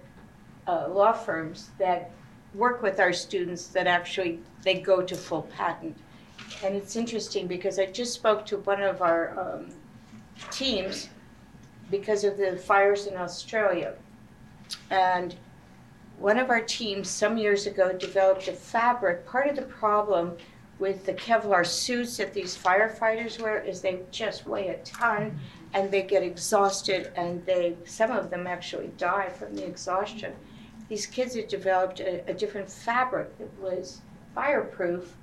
uh, 0.67 0.87
law 0.89 1.11
firms 1.11 1.69
that 1.77 2.11
work 2.55 2.81
with 2.81 2.99
our 2.99 3.13
students 3.13 3.67
that 3.67 3.87
actually 3.87 4.39
they 4.63 4.75
go 4.75 5.01
to 5.01 5.15
full 5.15 5.43
patent. 5.43 5.95
And 6.63 6.75
it's 6.75 6.95
interesting 6.95 7.47
because 7.47 7.79
I 7.79 7.85
just 7.85 8.13
spoke 8.13 8.45
to 8.47 8.57
one 8.57 8.81
of 8.81 9.01
our 9.01 9.39
um, 9.39 9.69
teams 10.51 11.09
because 11.91 12.23
of 12.23 12.37
the 12.37 12.57
fires 12.57 13.07
in 13.07 13.15
Australia. 13.15 13.93
And 14.89 15.35
one 16.19 16.37
of 16.37 16.49
our 16.49 16.61
teams 16.61 17.09
some 17.09 17.37
years 17.37 17.67
ago 17.67 17.93
developed 17.93 18.47
a 18.47 18.53
fabric. 18.53 19.25
Part 19.25 19.47
of 19.47 19.55
the 19.55 19.61
problem 19.61 20.35
with 20.79 21.05
the 21.05 21.13
Kevlar 21.13 21.65
suits 21.65 22.17
that 22.17 22.33
these 22.33 22.57
firefighters 22.57 23.41
wear 23.41 23.59
is 23.59 23.81
they 23.81 23.99
just 24.11 24.47
weigh 24.47 24.69
a 24.69 24.77
ton 24.83 25.39
and 25.73 25.91
they 25.91 26.01
get 26.01 26.23
exhausted 26.23 27.11
and 27.15 27.45
they 27.45 27.75
some 27.85 28.11
of 28.11 28.29
them 28.29 28.47
actually 28.47 28.91
die 28.97 29.29
from 29.29 29.55
the 29.55 29.65
exhaustion. 29.65 30.33
These 30.89 31.05
kids 31.05 31.35
had 31.35 31.47
developed 31.47 31.99
a, 31.99 32.27
a 32.29 32.33
different 32.33 32.69
fabric 32.69 33.37
that 33.37 33.59
was 33.59 34.01
fireproof, 34.33 35.15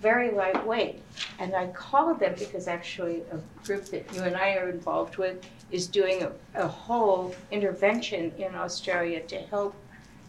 very 0.00 0.30
lightweight. 0.30 1.02
And 1.38 1.54
I 1.54 1.68
called 1.68 2.20
them 2.20 2.34
because 2.38 2.68
actually 2.68 3.22
a 3.32 3.38
group 3.66 3.86
that 3.86 4.12
you 4.14 4.22
and 4.22 4.36
I 4.36 4.54
are 4.56 4.68
involved 4.68 5.16
with 5.16 5.44
is 5.70 5.86
doing 5.86 6.22
a, 6.22 6.32
a 6.54 6.66
whole 6.66 7.34
intervention 7.50 8.32
in 8.38 8.54
Australia 8.54 9.20
to 9.22 9.36
help 9.36 9.74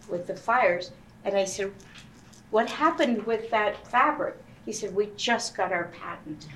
with 0.09 0.27
the 0.27 0.35
fires. 0.35 0.91
And 1.25 1.35
I 1.35 1.45
said, 1.45 1.71
What 2.51 2.69
happened 2.69 3.23
with 3.25 3.49
that 3.51 3.87
fabric? 3.87 4.35
He 4.65 4.73
said, 4.73 4.95
We 4.95 5.09
just 5.15 5.55
got 5.55 5.71
our 5.71 5.85
patent. 5.85 6.47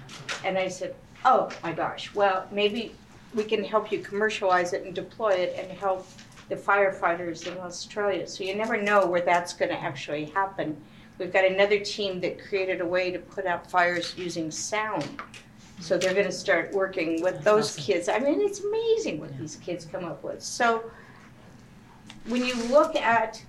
And 0.44 0.58
I 0.58 0.68
said, 0.68 0.96
Oh 1.26 1.50
my 1.64 1.74
gosh, 1.74 2.14
well, 2.16 2.48
maybe 2.52 2.96
we 3.34 3.44
can 3.44 3.64
help 3.64 3.92
you 3.92 4.00
commercialize 4.00 4.74
it 4.74 4.84
and 4.84 4.94
deploy 4.94 5.32
it 5.32 5.56
and 5.58 5.72
help 5.78 6.08
the 6.50 6.56
firefighters 6.56 7.48
in 7.48 7.58
Australia. 7.60 8.28
So 8.28 8.44
you 8.44 8.56
never 8.56 8.82
know 8.82 9.06
where 9.06 9.22
that's 9.22 9.54
going 9.54 9.70
to 9.70 9.82
actually 9.82 10.26
happen. 10.26 10.76
We've 11.18 11.32
got 11.32 11.46
another 11.46 11.80
team 11.80 12.20
that 12.22 12.44
created 12.44 12.82
a 12.82 12.86
way 12.86 13.12
to 13.12 13.20
put 13.20 13.46
out 13.46 13.70
fires 13.70 14.18
using 14.18 14.50
sound. 14.52 15.08
So 15.80 15.98
they're 15.98 16.14
going 16.14 16.26
to 16.26 16.32
start 16.32 16.72
working 16.74 17.22
with 17.22 17.44
those 17.44 17.76
kids. 17.76 18.08
I 18.08 18.20
mean, 18.20 18.42
it's 18.42 18.60
amazing 18.60 19.20
what 19.20 19.36
these 19.38 19.56
kids 19.58 19.86
come 19.86 20.06
up 20.06 20.24
with. 20.24 20.44
So 20.44 20.92
when 22.28 22.46
you 22.46 22.56
look 22.66 22.96
at 22.96 23.44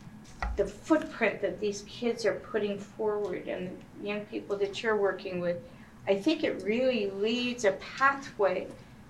the 0.57 0.65
footprint 0.67 1.41
that 1.43 1.61
these 1.61 1.83
kids 1.83 2.25
are 2.25 2.35
putting 2.35 2.79
forward 2.79 3.49
and 3.49 3.77
the 4.01 4.09
young 4.09 4.21
people 4.27 4.57
that 4.57 4.83
you're 4.83 4.97
working 4.97 5.41
with, 5.41 5.59
I 6.09 6.15
think 6.15 6.43
it 6.43 6.63
really 6.63 7.11
leads 7.11 7.65
a 7.65 7.73
pathway 7.73 8.67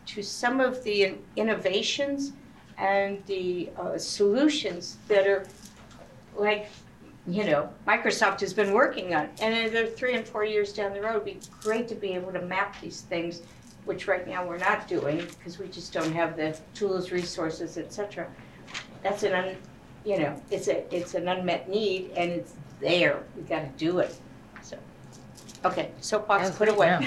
to 0.07 0.23
some 0.23 0.61
of 0.61 0.83
the 0.83 1.15
innovations 1.37 2.33
and 2.77 3.25
the 3.27 3.71
uh, 3.79 3.97
solutions 3.99 4.99
that 5.09 5.27
are 5.27 5.47
like, 6.37 6.69
you 7.27 7.45
know, 7.45 7.71
Microsoft 7.87 8.41
has 8.41 8.53
been 8.53 8.73
working 8.73 9.15
on. 9.15 9.29
And 9.41 9.73
they're 9.73 9.87
three 9.87 10.15
and 10.15 10.27
four 10.27 10.45
years 10.45 10.73
down 10.73 10.93
the 10.93 11.01
road. 11.01 11.23
It'd 11.23 11.25
be 11.25 11.41
great 11.61 11.89
to 11.89 11.95
be 11.95 12.15
able 12.15 12.33
to 12.33 12.43
map 12.43 12.81
these 12.81 13.03
things, 13.03 13.43
which 13.85 14.09
right 14.09 14.27
now 14.27 14.47
we're 14.47 14.59
not 14.59 14.89
doing 14.89 15.19
because 15.19 15.59
we 15.59 15.69
just 15.69 15.93
don't 15.93 16.13
have 16.13 16.37
the 16.37 16.59
tools, 16.75 17.13
resources, 17.13 17.79
etc. 17.79 18.27
That's 19.03 19.23
an 19.23 19.35
un, 19.35 19.57
you 20.05 20.19
know, 20.19 20.41
it's 20.51 20.69
a 20.69 20.95
it's 20.95 21.15
an 21.15 21.29
unmet 21.29 21.69
need 21.69 22.11
and 22.17 22.31
it's 22.33 22.55
there. 22.81 23.23
We 23.37 23.43
got 23.43 23.61
to 23.61 23.71
do 23.77 24.01
it. 24.01 24.17
So, 24.63 24.77
okay, 25.65 25.93
soapbox 26.01 26.51
put 26.57 26.69
away. 26.69 26.99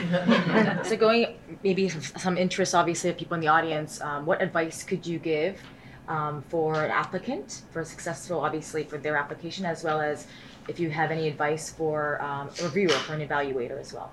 so 0.83 0.95
going 0.95 1.37
maybe 1.61 1.89
some 1.89 2.37
interest 2.37 2.73
obviously 2.73 3.09
of 3.09 3.17
people 3.17 3.35
in 3.35 3.41
the 3.41 3.47
audience 3.47 3.99
um, 4.01 4.25
what 4.25 4.41
advice 4.41 4.83
could 4.83 5.05
you 5.05 5.19
give 5.19 5.61
um, 6.07 6.43
for 6.49 6.83
an 6.83 6.91
applicant 6.91 7.61
for 7.71 7.81
a 7.81 7.85
successful 7.85 8.39
obviously 8.39 8.83
for 8.83 8.97
their 8.97 9.17
application 9.17 9.65
as 9.65 9.83
well 9.83 9.99
as 10.01 10.27
if 10.67 10.79
you 10.79 10.89
have 10.89 11.11
any 11.11 11.27
advice 11.27 11.71
for 11.71 12.21
um, 12.21 12.49
a 12.59 12.63
reviewer 12.63 12.89
for 12.89 13.13
an 13.13 13.27
evaluator 13.27 13.79
as 13.79 13.93
well 13.93 14.11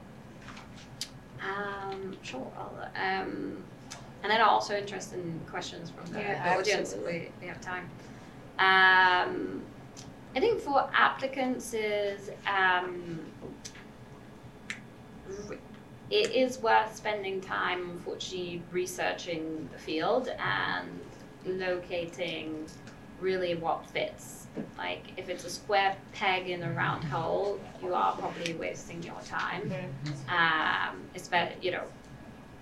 Um, 1.40 2.16
sure. 2.22 2.50
Um, 2.96 3.62
and 4.22 4.31
then 4.31 4.40
also 4.40 4.76
interested 4.76 5.18
in 5.18 5.40
questions 5.50 5.90
from 5.90 6.12
the 6.12 6.20
Yeah, 6.20 6.57
audience 6.59 6.92
if 6.92 7.05
we, 7.05 7.28
we 7.40 7.48
have 7.48 7.61
time. 7.61 7.90
Um, 8.59 9.62
I 10.37 10.40
think 10.40 10.61
for 10.61 10.88
applicants 10.94 11.74
is 11.74 12.31
um, 12.46 13.18
it 16.11 16.31
is 16.31 16.61
worth 16.61 16.94
spending 16.96 17.40
time, 17.40 17.90
unfortunately, 17.90 18.62
researching 18.70 19.68
the 19.72 19.78
field 19.78 20.28
and 20.38 21.00
locating 21.46 22.66
really 23.20 23.55
what 23.55 23.88
fits. 23.90 24.46
Like 24.76 25.05
if 25.16 25.28
it's 25.28 25.44
a 25.44 25.50
square 25.50 25.96
peg 26.12 26.48
in 26.48 26.62
a 26.62 26.72
round 26.72 27.05
hole, 27.05 27.59
you 27.83 27.94
are 27.94 28.14
probably 28.16 28.55
wasting 28.55 29.02
your 29.02 29.20
time. 29.24 29.72
Um, 30.28 31.00
especially, 31.14 31.57
you 31.62 31.70
know, 31.70 31.85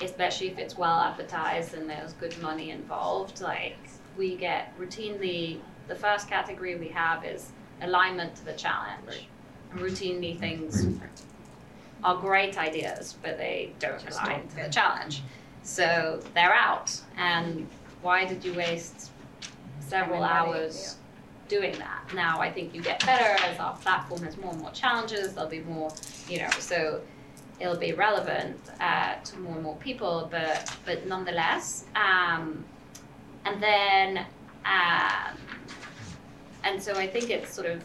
especially 0.00 0.48
if 0.48 0.58
it's 0.58 0.76
well 0.78 1.00
advertised 1.00 1.74
and 1.74 1.88
there's 1.88 2.12
good 2.14 2.40
money 2.40 2.70
involved. 2.70 3.40
Like 3.40 3.78
we 4.16 4.36
get 4.36 4.78
routinely, 4.78 5.58
the 5.88 5.94
first 5.96 6.28
category 6.28 6.76
we 6.76 6.88
have 6.88 7.24
is 7.24 7.50
alignment 7.82 8.36
to 8.36 8.44
the 8.44 8.52
challenge. 8.52 9.28
And 9.72 9.80
routinely 9.80 10.38
things 10.38 10.86
are 12.04 12.16
great 12.16 12.58
ideas, 12.58 13.16
but 13.22 13.38
they 13.38 13.72
don't 13.78 14.02
align 14.10 14.46
to 14.48 14.56
the 14.56 14.68
challenge. 14.68 15.22
So 15.62 16.20
they're 16.34 16.54
out. 16.54 16.98
And 17.16 17.68
why 18.02 18.24
did 18.24 18.44
you 18.44 18.54
waste 18.54 19.10
several 19.80 20.20
Time 20.20 20.42
and 20.42 20.50
money, 20.50 20.60
hours 20.60 20.96
doing 21.48 21.72
that? 21.78 22.02
Now 22.14 22.40
I 22.40 22.50
think 22.50 22.74
you 22.74 22.82
get 22.82 23.04
better 23.04 23.42
as 23.44 23.58
our 23.58 23.76
platform 23.76 24.22
has 24.22 24.36
more 24.36 24.52
and 24.52 24.60
more 24.60 24.70
challenges. 24.70 25.34
There'll 25.34 25.50
be 25.50 25.60
more, 25.60 25.92
you 26.28 26.38
know, 26.38 26.50
so 26.58 27.00
it'll 27.58 27.76
be 27.76 27.92
relevant 27.92 28.58
uh, 28.80 29.16
to 29.16 29.38
more 29.38 29.54
and 29.54 29.62
more 29.62 29.76
people. 29.76 30.28
But 30.30 30.74
but 30.84 31.06
nonetheless, 31.06 31.84
um, 31.94 32.64
and 33.44 33.62
then 33.62 34.18
um, 34.64 35.36
and 36.64 36.82
so 36.82 36.94
I 36.94 37.06
think 37.06 37.30
it's 37.30 37.52
sort 37.52 37.66
of 37.68 37.84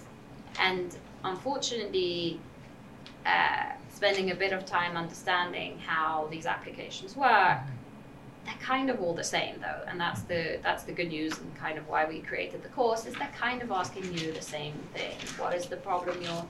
and 0.60 0.96
unfortunately. 1.24 2.40
Uh, 3.26 3.72
spending 3.96 4.32
a 4.32 4.36
bit 4.36 4.52
of 4.52 4.66
time 4.66 4.98
understanding 4.98 5.80
how 5.80 6.28
these 6.30 6.46
applications 6.46 7.16
work 7.16 7.60
they're 8.46 8.54
kind 8.62 8.90
of 8.90 9.02
all 9.02 9.14
the 9.14 9.24
same 9.24 9.60
though 9.60 9.82
and 9.88 10.00
that's 10.00 10.22
the 10.22 10.60
that's 10.64 10.84
the 10.84 10.92
good 10.92 11.10
news 11.10 11.38
and 11.38 11.56
kind 11.56 11.78
of 11.78 11.88
why 11.88 12.06
we 12.06 12.20
created 12.20 12.64
the 12.64 12.70
course 12.70 13.06
is 13.06 13.14
they're 13.16 13.28
kind 13.38 13.62
of 13.62 13.72
asking 13.72 14.04
you 14.14 14.32
the 14.32 14.42
same 14.42 14.74
thing. 14.94 15.16
What 15.38 15.56
is 15.56 15.66
the 15.66 15.78
problem 15.78 16.22
you're 16.22 16.46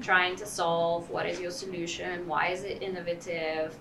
trying 0.00 0.36
to 0.36 0.46
solve? 0.46 1.10
What 1.10 1.26
is 1.26 1.38
your 1.38 1.50
solution? 1.50 2.26
Why 2.26 2.48
is 2.48 2.64
it 2.64 2.82
innovative? 2.82 3.76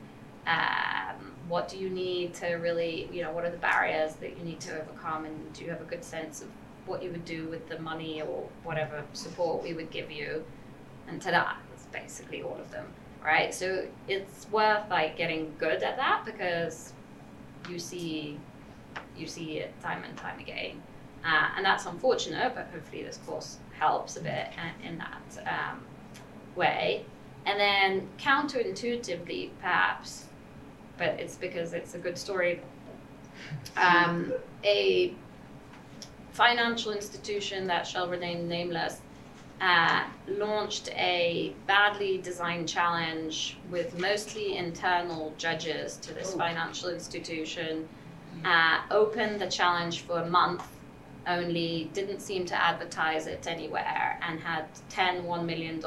Um, 0.45 1.31
what 1.47 1.67
do 1.67 1.77
you 1.77 1.89
need 1.89 2.33
to 2.35 2.55
really 2.55 3.09
you 3.11 3.23
know 3.23 3.31
what 3.31 3.45
are 3.45 3.51
the 3.51 3.57
barriers 3.57 4.15
that 4.15 4.37
you 4.37 4.43
need 4.43 4.59
to 4.61 4.81
overcome? 4.81 5.25
And 5.25 5.53
do 5.53 5.63
you 5.63 5.69
have 5.69 5.81
a 5.81 5.85
good 5.85 6.03
sense 6.03 6.41
of 6.41 6.49
what 6.85 7.01
you 7.01 7.09
would 7.11 7.25
do 7.25 7.47
with 7.47 7.67
the 7.67 7.79
money 7.79 8.21
or 8.21 8.47
whatever 8.63 9.03
support 9.13 9.63
we 9.63 9.73
would 9.73 9.91
give 9.91 10.11
you? 10.11 10.43
And 11.07 11.21
ta-da 11.21 11.53
that's 11.69 11.85
basically 11.85 12.41
all 12.41 12.57
of 12.59 12.69
them 12.71 12.85
right? 13.23 13.53
So 13.53 13.87
it's 14.07 14.47
worth 14.51 14.87
like 14.89 15.17
getting 15.17 15.51
good 15.57 15.81
at 15.81 15.97
that 15.97 16.25
because 16.25 16.93
you 17.69 17.79
see 17.79 18.39
you 19.17 19.27
see 19.27 19.59
it 19.59 19.73
time 19.81 20.03
and 20.03 20.17
time 20.17 20.39
again. 20.39 20.81
Uh, 21.23 21.49
and 21.57 21.65
that's 21.65 21.85
unfortunate 21.85 22.53
but 22.53 22.67
hopefully 22.71 23.03
this 23.03 23.17
course 23.25 23.57
helps 23.77 24.15
a 24.15 24.21
bit 24.21 24.47
in, 24.83 24.97
that 24.97 25.47
um, 25.47 25.83
way. 26.55 27.03
And 27.45 27.59
then 27.59 28.07
counterintuitively 28.19 29.51
perhaps 29.59 30.25
but 30.97 31.19
it's 31.19 31.35
because 31.35 31.73
it's 31.73 31.95
a 31.95 31.97
good 31.97 32.17
story 32.17 32.61
um, 33.75 34.33
a 34.63 35.13
financial 36.31 36.91
institution 36.91 37.67
that 37.67 37.87
shall 37.87 38.09
remain 38.09 38.47
nameless 38.47 39.01
uh, 39.61 40.03
launched 40.27 40.89
a 40.89 41.53
badly 41.67 42.17
designed 42.17 42.67
challenge 42.67 43.57
with 43.71 43.97
mostly 43.99 44.57
internal 44.57 45.33
judges 45.37 45.97
to 45.97 46.13
this 46.13 46.33
financial 46.33 46.89
institution, 46.89 47.87
uh, 48.43 48.81
opened 48.91 49.39
the 49.39 49.47
challenge 49.47 50.01
for 50.01 50.19
a 50.19 50.29
month, 50.29 50.67
only 51.27 51.89
didn't 51.93 52.19
seem 52.19 52.45
to 52.45 52.55
advertise 52.55 53.27
it 53.27 53.47
anywhere 53.47 54.19
and 54.21 54.39
had 54.39 54.65
10 54.89 55.23
$1 55.23 55.45
million 55.45 55.79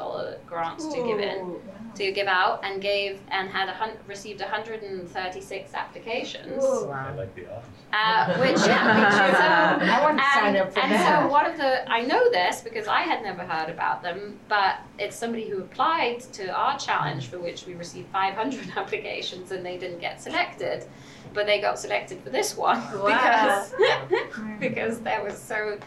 grants 0.45 0.85
to 0.87 1.03
give 1.07 1.19
in 1.19 1.55
to 1.99 2.11
give 2.11 2.27
out 2.27 2.59
and 2.63 2.81
gave 2.81 3.19
and 3.29 3.49
had 3.49 3.69
a 3.69 3.73
hun- 3.73 3.97
received 4.07 4.39
136 4.41 5.73
applications 5.73 6.61
Wow! 6.63 6.91
I 6.91 7.11
like 7.15 7.33
the 7.35 7.45
odds. 7.53 7.65
uh, 7.93 8.37
which 8.39 8.67
yeah 8.67 9.77
so 9.79 9.85
I 9.95 10.01
want 10.03 10.17
to 10.17 10.23
sign 10.33 10.55
up 10.57 10.73
for 10.73 10.79
and 10.79 10.91
that. 10.91 11.21
so 11.23 11.27
one 11.29 11.45
of 11.45 11.57
the 11.57 11.89
I 11.91 12.01
know 12.01 12.29
this 12.31 12.61
because 12.61 12.87
I 12.87 13.01
had 13.01 13.21
never 13.23 13.43
heard 13.43 13.69
about 13.69 14.01
them, 14.03 14.39
but 14.47 14.77
it's 14.97 15.15
somebody 15.15 15.47
who 15.49 15.59
applied 15.59 16.19
to 16.33 16.47
our 16.49 16.77
challenge 16.77 17.27
for 17.27 17.39
which 17.39 17.65
we 17.65 17.73
received 17.75 18.09
500 18.09 18.71
applications 18.77 19.51
and 19.51 19.65
they 19.65 19.77
didn't 19.77 19.99
get 19.99 20.21
selected, 20.21 20.85
but 21.33 21.45
they 21.45 21.59
got 21.61 21.77
selected 21.79 22.21
for 22.23 22.29
this 22.29 22.55
one 22.57 22.79
because 22.91 23.73
because 24.59 24.99
there 25.01 25.23
was 25.23 25.37
so 25.37 25.77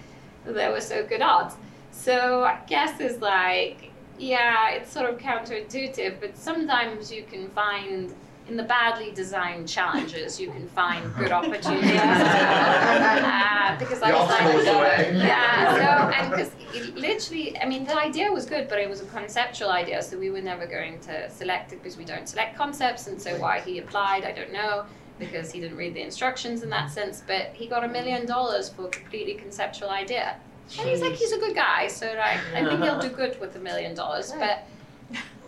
there 0.44 0.70
were 0.72 0.80
so 0.80 1.04
good 1.06 1.22
odds. 1.22 1.54
So 1.92 2.42
I 2.44 2.58
guess 2.66 2.98
it's 3.00 3.20
like 3.20 3.90
yeah, 4.18 4.70
it's 4.70 4.92
sort 4.92 5.08
of 5.08 5.18
counterintuitive, 5.18 6.20
but 6.20 6.36
sometimes 6.36 7.10
you 7.12 7.24
can 7.24 7.48
find 7.50 8.14
in 8.48 8.56
the 8.56 8.62
badly 8.62 9.12
designed 9.12 9.68
challenges 9.68 10.40
you 10.40 10.50
can 10.50 10.66
find 10.68 11.14
good 11.14 11.30
opportunities. 11.38 12.00
uh, 12.00 13.76
because 13.78 14.02
I 14.02 14.12
was 14.12 14.66
like, 14.66 15.12
yeah, 15.14 15.76
so 15.76 16.10
and 16.10 16.30
because 16.30 16.50
literally, 16.94 17.58
I 17.58 17.66
mean, 17.66 17.84
the 17.84 17.96
idea 17.96 18.30
was 18.32 18.46
good, 18.46 18.68
but 18.68 18.78
it 18.78 18.88
was 18.88 19.00
a 19.00 19.06
conceptual 19.06 19.70
idea, 19.70 20.02
so 20.02 20.18
we 20.18 20.30
were 20.30 20.40
never 20.40 20.66
going 20.66 20.98
to 21.00 21.30
select 21.30 21.72
it 21.72 21.82
because 21.82 21.96
we 21.96 22.04
don't 22.04 22.28
select 22.28 22.56
concepts, 22.56 23.06
and 23.06 23.20
so 23.20 23.38
why 23.38 23.60
he 23.60 23.78
applied, 23.78 24.24
I 24.24 24.32
don't 24.32 24.52
know, 24.52 24.86
because 25.18 25.52
he 25.52 25.60
didn't 25.60 25.76
read 25.76 25.94
the 25.94 26.02
instructions 26.02 26.62
in 26.62 26.70
that 26.70 26.90
sense. 26.90 27.22
But 27.26 27.52
he 27.54 27.66
got 27.66 27.84
a 27.84 27.88
million 27.88 28.26
dollars 28.26 28.68
for 28.68 28.86
a 28.86 28.88
completely 28.88 29.34
conceptual 29.34 29.90
idea, 29.90 30.36
and 30.78 30.88
he's 30.88 31.00
like, 31.00 31.12
he's 31.14 31.32
a 31.32 31.38
good 31.38 31.54
guy, 31.54 31.86
so 31.86 32.06
like, 32.06 32.40
I 32.54 32.64
think 32.64 32.82
he'll 32.82 33.00
do 33.00 33.08
good 33.20 33.40
with 33.40 33.56
a 33.56 33.58
million 33.58 33.94
dollars. 33.94 34.32
But 34.32 34.66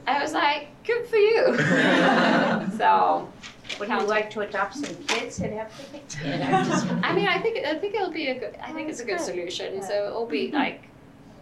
I 0.06 0.20
was 0.22 0.32
like, 0.32 0.68
good 0.84 1.06
for 1.06 1.16
you. 1.16 1.56
so. 2.78 3.28
Would 3.80 3.88
you 3.88 4.02
like 4.02 4.30
to 4.30 4.40
adopt 4.42 4.76
some 4.76 4.94
kids 5.06 5.40
and 5.40 5.54
have 5.54 5.72
the 5.90 5.98
kid? 5.98 6.40
I'm 6.42 6.66
just- 6.66 6.86
I 7.02 7.12
mean, 7.12 7.26
I 7.26 7.40
think 7.40 7.64
I 7.66 7.76
think 7.78 7.94
it'll 7.94 8.10
be 8.10 8.28
a 8.28 8.38
good. 8.38 8.56
I 8.62 8.72
think 8.72 8.88
it's 8.88 9.00
a 9.00 9.04
good 9.04 9.18
Good. 9.18 9.26
solution. 9.26 9.82
So 9.82 10.06
it'll 10.06 10.26
be 10.26 10.46
mm-hmm. 10.46 10.56
like, 10.56 10.88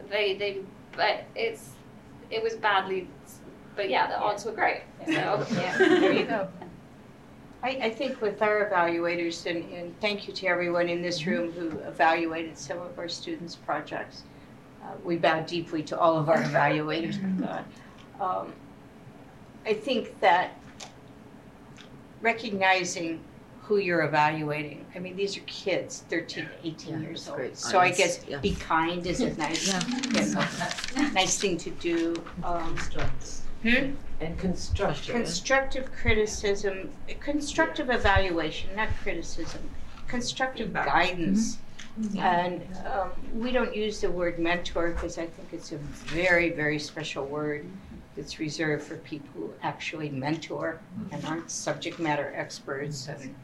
they 0.09 0.37
they, 0.37 0.61
but 0.97 1.25
it's 1.35 1.71
it 2.31 2.43
was 2.43 2.55
badly, 2.55 3.09
but 3.77 3.91
yeah, 3.91 4.07
the 4.07 4.19
odds 4.19 4.45
were 4.45 4.53
great. 4.53 4.83
So 5.05 5.13
Yeah, 5.51 5.77
there 5.79 6.13
you 6.13 6.25
go. 6.25 6.49
I, 7.63 7.69
I 7.83 7.91
think 7.91 8.21
with 8.21 8.43
our 8.43 8.69
evaluators, 8.69 9.47
and, 9.47 9.65
and 9.73 10.01
thank 10.01 10.27
you 10.27 10.35
to 10.35 10.47
everyone 10.49 10.89
in 10.89 11.01
this 11.01 11.27
room 11.27 11.53
who 11.53 11.69
evaluated 11.81 12.59
some 12.59 12.79
of 12.79 12.99
our 12.99 13.09
students' 13.09 13.55
projects. 13.55 14.25
Uh, 14.83 14.95
we 15.05 15.17
bow 15.17 15.41
deeply 15.43 15.83
to 15.85 15.99
all 15.99 16.19
of 16.19 16.29
our 16.29 16.43
evaluators, 16.43 17.23
my 17.23 17.47
God. 17.47 17.65
Um, 18.21 18.53
I 19.65 19.75
think 19.75 20.19
that 20.21 20.59
recognizing 22.21 23.21
who 23.63 23.77
you're 23.77 24.03
evaluating, 24.03 24.85
I 24.97 24.99
mean, 24.99 25.15
these 25.15 25.37
are 25.37 25.43
kids, 25.43 26.05
13 26.11 26.45
to 26.47 26.51
18 26.67 26.95
Yeah, 26.95 27.01
years 27.01 27.29
old. 27.29 27.37
great 27.39 27.57
So 27.57 27.79
I 27.79 27.93
guess 27.93 28.25
yeah. 28.27 28.39
be 28.39 28.57
kind 28.57 29.07
is 29.07 29.21
a 29.21 29.35
nice, 29.37 29.67
you 30.17 30.35
know, 30.35 31.09
nice 31.11 31.39
thing 31.39 31.57
to 31.59 31.71
do. 31.71 32.23
Um, 32.43 32.77
Hmm? 33.63 33.93
And 34.23 34.39
construction. 34.39 35.15
Constructive 35.15 35.91
criticism, 35.93 36.91
constructive 37.21 37.91
evaluation, 37.91 38.75
not 38.77 38.89
criticism, 39.03 39.69
constructive 40.07 40.69
Feedback. 40.69 40.87
guidance. 40.87 41.59
And 42.19 42.63
um, 42.87 43.11
we 43.35 43.53
don't 43.53 43.75
use 43.77 44.01
the 44.01 44.11
word 44.11 44.39
mentor 44.39 44.91
because 44.93 45.19
I 45.19 45.27
think 45.27 45.49
it's 45.53 45.73
a 45.73 45.77
very, 45.77 46.51
very 46.51 46.79
special 46.79 47.27
word 47.27 47.67
that's 48.17 48.39
reserved 48.39 48.85
for 48.85 48.97
people 48.99 49.29
who 49.35 49.53
actually 49.63 50.09
mentor 50.09 50.81
and 51.11 51.25
aren't 51.25 51.51
subject 51.51 51.99
matter 51.99 52.33
experts 52.35 53.09
and 53.09 53.35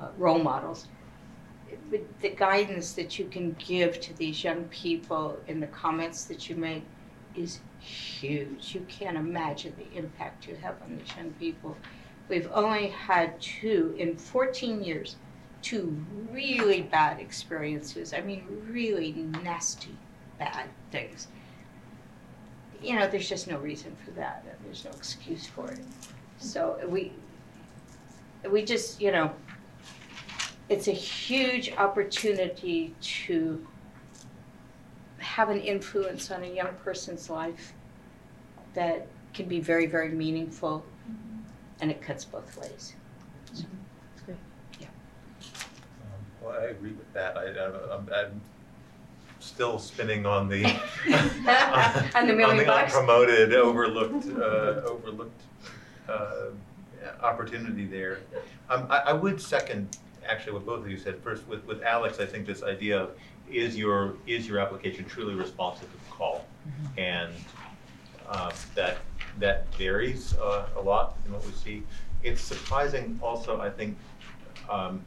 uh, 0.00 0.08
role 0.18 0.38
models. 0.38 0.86
But 1.90 2.02
the 2.20 2.30
guidance 2.30 2.92
that 2.92 3.18
you 3.18 3.24
can 3.26 3.56
give 3.58 4.00
to 4.00 4.16
these 4.16 4.44
young 4.44 4.64
people 4.64 5.38
in 5.48 5.60
the 5.60 5.68
comments 5.68 6.24
that 6.26 6.48
you 6.48 6.56
make 6.56 6.84
is 7.34 7.60
huge. 7.86 8.74
You 8.74 8.84
can't 8.88 9.16
imagine 9.16 9.74
the 9.78 9.96
impact 9.96 10.46
you 10.48 10.56
have 10.56 10.74
on 10.82 10.98
these 10.98 11.16
young 11.16 11.30
people. 11.32 11.76
We've 12.28 12.48
only 12.52 12.88
had 12.88 13.40
two 13.40 13.94
in 13.98 14.16
14 14.16 14.82
years, 14.82 15.16
two 15.62 16.04
really 16.30 16.82
bad 16.82 17.20
experiences. 17.20 18.12
I 18.12 18.20
mean, 18.20 18.44
really 18.68 19.12
nasty, 19.44 19.96
bad 20.38 20.68
things. 20.90 21.28
You 22.82 22.96
know, 22.96 23.08
there's 23.08 23.28
just 23.28 23.48
no 23.48 23.58
reason 23.58 23.96
for 24.04 24.10
that. 24.12 24.44
and 24.48 24.58
There's 24.64 24.84
no 24.84 24.90
excuse 24.90 25.46
for 25.46 25.70
it. 25.70 25.80
So 26.38 26.78
we, 26.88 27.12
we 28.50 28.64
just, 28.64 29.00
you 29.00 29.12
know, 29.12 29.30
it's 30.68 30.88
a 30.88 30.92
huge 30.92 31.72
opportunity 31.72 32.94
to 33.00 33.64
have 35.18 35.48
an 35.48 35.60
influence 35.60 36.30
on 36.30 36.42
a 36.42 36.48
young 36.48 36.74
person's 36.82 37.30
life 37.30 37.72
that 38.76 39.08
can 39.34 39.48
be 39.48 39.58
very, 39.58 39.86
very 39.86 40.10
meaningful, 40.10 40.84
and 41.80 41.90
it 41.90 42.00
cuts 42.00 42.24
both 42.24 42.56
ways. 42.56 42.94
Um, 43.58 43.66
Well, 46.40 46.56
I 46.60 46.66
agree 46.66 46.92
with 46.92 47.12
that. 47.12 47.36
I, 47.36 47.94
I'm, 47.96 48.08
I'm 48.14 48.40
still 49.40 49.80
spinning 49.80 50.24
on 50.26 50.48
the. 50.48 50.64
On 52.14 52.26
the 52.28 52.34
million 52.34 52.66
bucks? 52.66 52.94
unpromoted, 52.94 53.52
overlooked, 53.52 54.26
uh, 54.38 54.88
overlooked, 54.88 55.40
uh, 56.08 56.50
opportunity 57.20 57.84
there. 57.86 58.20
Um, 58.70 58.86
I, 58.90 58.98
I 58.98 59.12
would 59.12 59.40
second, 59.40 59.96
actually, 60.28 60.52
what 60.52 60.66
both 60.66 60.84
of 60.84 60.90
you 60.90 60.98
said. 60.98 61.20
First, 61.22 61.46
with, 61.48 61.64
with 61.66 61.82
Alex, 61.82 62.20
I 62.20 62.26
think 62.26 62.46
this 62.46 62.62
idea 62.62 63.00
of, 63.00 63.10
is 63.50 63.76
your, 63.76 64.14
is 64.26 64.46
your 64.46 64.58
application 64.58 65.04
truly 65.04 65.34
responsive 65.34 65.90
to 65.90 65.96
the 65.96 66.10
call? 66.10 66.44
And, 66.96 67.32
um, 68.28 68.52
that, 68.74 68.98
that 69.38 69.72
varies, 69.74 70.34
uh, 70.34 70.66
a 70.76 70.80
lot 70.80 71.16
in 71.26 71.32
what 71.32 71.44
we 71.44 71.52
see. 71.52 71.82
It's 72.22 72.40
surprising 72.40 73.18
also, 73.22 73.60
I 73.60 73.70
think, 73.70 73.96
um, 74.68 75.04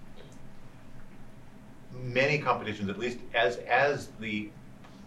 many 2.04 2.38
competitions, 2.38 2.90
at 2.90 3.00
least 3.00 3.18
as, 3.34 3.58
as 3.58 4.10
the, 4.20 4.50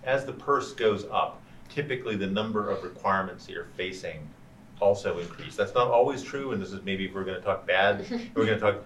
as 0.04 0.24
the 0.24 0.32
purse 0.32 0.72
goes 0.72 1.06
up, 1.10 1.40
typically 1.68 2.16
the 2.16 2.26
number 2.26 2.70
of 2.70 2.82
requirements 2.82 3.46
that 3.46 3.52
you're 3.52 3.68
facing 3.76 4.28
also 4.80 5.18
increase. 5.18 5.56
That's 5.56 5.74
not 5.74 5.88
always 5.88 6.22
true, 6.22 6.52
and 6.52 6.60
this 6.60 6.72
is 6.72 6.82
maybe 6.84 7.06
if 7.06 7.14
we're 7.14 7.24
gonna 7.24 7.40
talk 7.40 7.66
bad, 7.66 8.04
we're 8.34 8.44
gonna 8.44 8.58
talk 8.58 8.84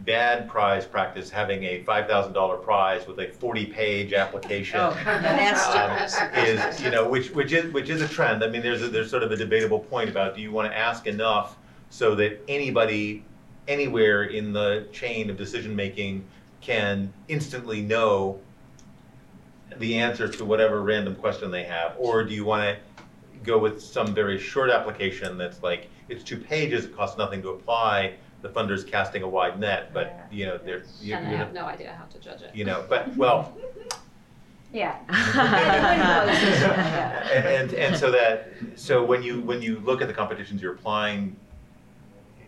bad 0.00 0.48
prize 0.48 0.84
practice, 0.86 1.30
having 1.30 1.64
a 1.64 1.82
five 1.84 2.06
thousand 2.06 2.32
dollar 2.32 2.56
prize 2.56 3.06
with 3.06 3.18
a 3.18 3.28
forty-page 3.28 4.12
application. 4.12 4.78
Oh, 4.80 4.88
um, 6.34 6.38
Is, 6.44 6.80
you 6.82 6.90
know, 6.90 7.08
which, 7.08 7.30
which 7.30 7.52
is, 7.52 7.72
which 7.72 7.88
is 7.88 8.02
a 8.02 8.08
trend. 8.08 8.44
I 8.44 8.48
mean, 8.48 8.62
there's, 8.62 8.82
a- 8.82 8.88
there's 8.88 9.10
sort 9.10 9.22
of 9.22 9.32
a 9.32 9.36
debatable 9.36 9.80
point 9.80 10.10
about, 10.10 10.34
do 10.34 10.42
you 10.42 10.52
wanna 10.52 10.68
ask 10.70 11.06
enough 11.06 11.56
so 11.90 12.14
that 12.16 12.40
anybody, 12.48 13.24
anywhere 13.68 14.24
in 14.24 14.52
the 14.52 14.86
chain 14.92 15.30
of 15.30 15.36
decision-making 15.36 16.24
can 16.60 17.12
instantly 17.28 17.80
know 17.80 18.38
the 19.78 19.98
answer 19.98 20.28
to 20.28 20.44
whatever 20.44 20.82
random 20.82 21.14
question 21.14 21.50
they 21.50 21.64
have? 21.64 21.94
Or 21.98 22.22
do 22.24 22.34
you 22.34 22.44
wanna 22.44 22.76
go 23.44 23.58
with 23.58 23.80
some 23.82 24.14
very 24.14 24.38
short 24.38 24.70
application 24.70 25.38
that's 25.38 25.62
like, 25.62 25.88
it's 26.08 26.22
two 26.22 26.36
pages, 26.38 26.84
it 26.84 26.96
costs 26.96 27.16
nothing 27.18 27.42
to 27.42 27.50
apply, 27.50 28.14
the 28.42 28.48
funder's 28.48 28.84
casting 28.84 29.22
a 29.22 29.28
wide 29.28 29.58
net, 29.58 29.92
but, 29.92 30.26
you 30.30 30.46
know, 30.46 30.58
they're, 30.58 30.82
you 31.00 31.14
and 31.14 31.26
I 31.26 31.30
know, 31.30 31.36
have 31.38 31.52
no 31.52 31.64
idea 31.64 31.94
how 31.98 32.04
to 32.04 32.18
judge 32.18 32.42
it. 32.42 32.54
you 32.54 32.64
know, 32.64 32.84
but, 32.88 33.14
well, 33.16 33.56
Yeah. 34.72 34.98
and, 37.32 37.46
and, 37.46 37.74
and 37.74 37.96
so 37.96 38.10
that, 38.10 38.52
so 38.74 39.02
when 39.02 39.22
you, 39.22 39.40
when 39.40 39.62
you 39.62 39.78
look 39.80 40.02
at 40.02 40.08
the 40.08 40.14
competitions 40.14 40.60
you're 40.60 40.74
applying 40.74 41.36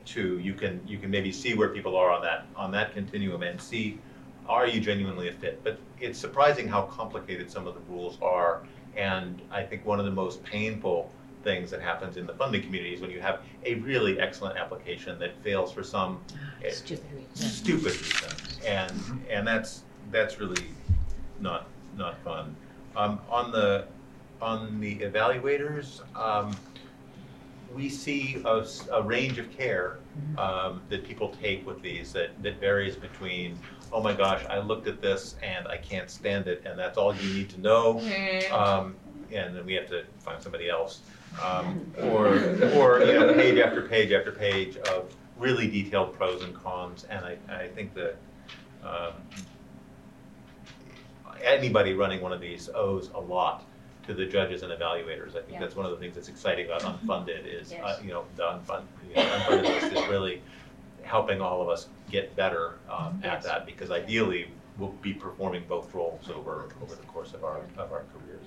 to, 0.07 0.39
you 0.39 0.53
can, 0.53 0.80
you 0.86 0.99
can 0.99 1.11
maybe 1.11 1.32
see 1.32 1.55
where 1.55 1.68
people 1.68 1.97
are 1.97 2.11
on 2.11 2.22
that, 2.22 2.47
on 2.55 2.70
that 2.72 2.93
continuum 2.93 3.43
and 3.43 3.61
see, 3.61 3.99
are 4.47 4.66
you 4.66 4.80
genuinely 4.80 5.28
a 5.28 5.32
fit? 5.32 5.62
But 5.62 5.78
it's 6.01 6.18
surprising 6.18 6.68
how 6.68 6.82
complicated 6.82 7.51
some 7.51 7.66
of 7.66 7.74
the 7.74 7.80
rules 7.93 8.18
are. 8.20 8.62
And 8.97 9.41
I 9.51 9.62
think 9.62 9.86
one 9.86 9.99
of 9.99 10.05
the 10.05 10.11
most 10.11 10.43
painful 10.43 11.11
things 11.45 11.70
that 11.70 11.80
happens 11.80 12.16
in 12.16 12.26
the 12.26 12.34
funding 12.34 12.62
communities 12.62 13.01
when 13.01 13.11
you 13.11 13.20
have 13.20 13.41
a 13.64 13.74
really 13.76 14.18
excellent 14.20 14.59
application 14.59 15.18
that 15.18 15.41
fails 15.43 15.72
for 15.72 15.82
some 15.82 16.20
eh, 16.64 16.70
Stupid. 16.70 17.05
stupid 17.34 17.93
reason. 17.93 18.30
And, 18.66 18.93
and 19.30 19.47
that's, 19.47 19.82
that's 20.11 20.41
really 20.41 20.64
not, 21.41 21.68
not 21.97 22.18
fun. 22.24 22.55
Um, 22.97 23.20
on 23.30 23.53
the, 23.53 23.86
on 24.43 24.80
the 24.80 24.97
evaluators, 24.99 26.01
um, 26.16 26.57
we 27.74 27.89
see 27.89 28.43
a 28.93 29.03
range 29.03 29.39
of 29.39 29.51
care 29.57 29.99
um, 30.39 30.80
that 30.89 31.05
people 31.05 31.34
take 31.41 31.66
with 31.66 31.82
these 31.82 32.12
that, 32.14 32.30
that 32.43 32.59
varies 32.59 32.97
between, 32.97 33.59
oh 33.93 34.03
my 34.03 34.14
gosh, 34.14 34.43
I 34.49 34.59
looked 34.59 34.89
at 34.89 35.03
this 35.03 35.36
and 35.43 35.68
I 35.68 35.76
can't 35.76 36.11
stand 36.11 36.49
it, 36.49 36.62
and 36.64 36.78
that's 36.78 36.97
all 36.97 37.14
you 37.14 37.34
need 37.34 37.51
to 37.51 37.61
know. 37.61 37.99
Um, 38.51 38.97
and 39.30 39.55
then 39.55 39.66
we 39.66 39.74
have 39.74 39.86
to 39.89 40.05
find 40.20 40.43
somebody 40.43 40.70
else. 40.70 41.01
Um, 41.43 41.93
or, 42.03 42.29
or, 42.74 43.05
you 43.05 43.12
know, 43.18 43.33
page 43.35 43.59
after 43.59 43.83
page 43.83 44.12
after 44.12 44.33
page 44.33 44.76
of 44.76 45.14
really 45.39 45.68
detailed 45.68 46.16
pros 46.16 46.43
and 46.43 46.53
cons, 46.55 47.05
and 47.09 47.24
I, 47.24 47.39
I 47.49 47.68
think 47.68 47.95
that, 47.95 48.16
um, 48.83 49.12
anybody 51.43 51.95
running 51.95 52.20
one 52.20 52.33
of 52.33 52.41
these 52.41 52.68
owes 52.74 53.11
a 53.14 53.20
lot 53.20 53.64
to 54.07 54.14
the 54.14 54.26
judges 54.26 54.62
and 54.62 54.72
evaluators. 54.72 55.31
I 55.31 55.43
think 55.43 55.53
Yeah. 55.53 55.61
that's 55.61 55.76
one 55.76 55.87
of 55.87 55.93
the 55.93 55.99
things 55.99 56.16
that's 56.16 56.29
exciting 56.29 56.66
about 56.66 56.81
unfunded 56.83 57.47
is, 57.47 57.72
uh, 57.72 58.01
you 58.03 58.11
know, 58.11 58.24
the 58.35 58.43
unfunded, 58.43 58.87
you 59.09 59.14
know, 59.14 59.22
unfunded 59.22 59.62
list 59.62 59.93
is 59.93 60.09
really 60.09 60.43
helping 61.03 61.41
all 61.41 61.62
of 61.62 61.68
us 61.68 61.87
get 62.11 62.35
better, 62.35 62.74
um, 62.91 63.20
at 63.22 63.43
that, 63.43 63.64
because 63.66 63.91
ideally, 63.91 64.51
we'll 64.79 64.95
be 65.03 65.12
performing 65.12 65.62
both 65.68 65.95
roles 65.95 66.29
over, 66.31 66.68
over 66.83 66.95
the 66.95 67.07
course 67.07 67.35
of 67.35 67.45
our, 67.45 67.59
of 67.76 67.93
our 67.93 68.05
careers. 68.12 68.47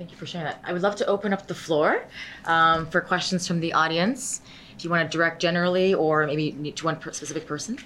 Thank 0.00 0.12
you 0.12 0.16
for 0.16 0.24
sharing 0.24 0.46
that. 0.46 0.62
I 0.64 0.72
would 0.72 0.80
love 0.80 0.96
to 0.96 1.06
open 1.06 1.34
up 1.34 1.46
the 1.46 1.54
floor 1.54 2.02
um, 2.46 2.86
for 2.86 3.02
questions 3.02 3.46
from 3.46 3.60
the 3.60 3.74
audience. 3.74 4.40
If 4.74 4.82
you 4.82 4.88
want 4.88 5.10
to 5.10 5.14
direct 5.14 5.42
generally 5.42 5.92
or 5.92 6.26
maybe 6.26 6.72
to 6.72 6.84
one 6.86 6.96
per- 6.96 7.12
specific 7.12 7.46
person. 7.46 7.76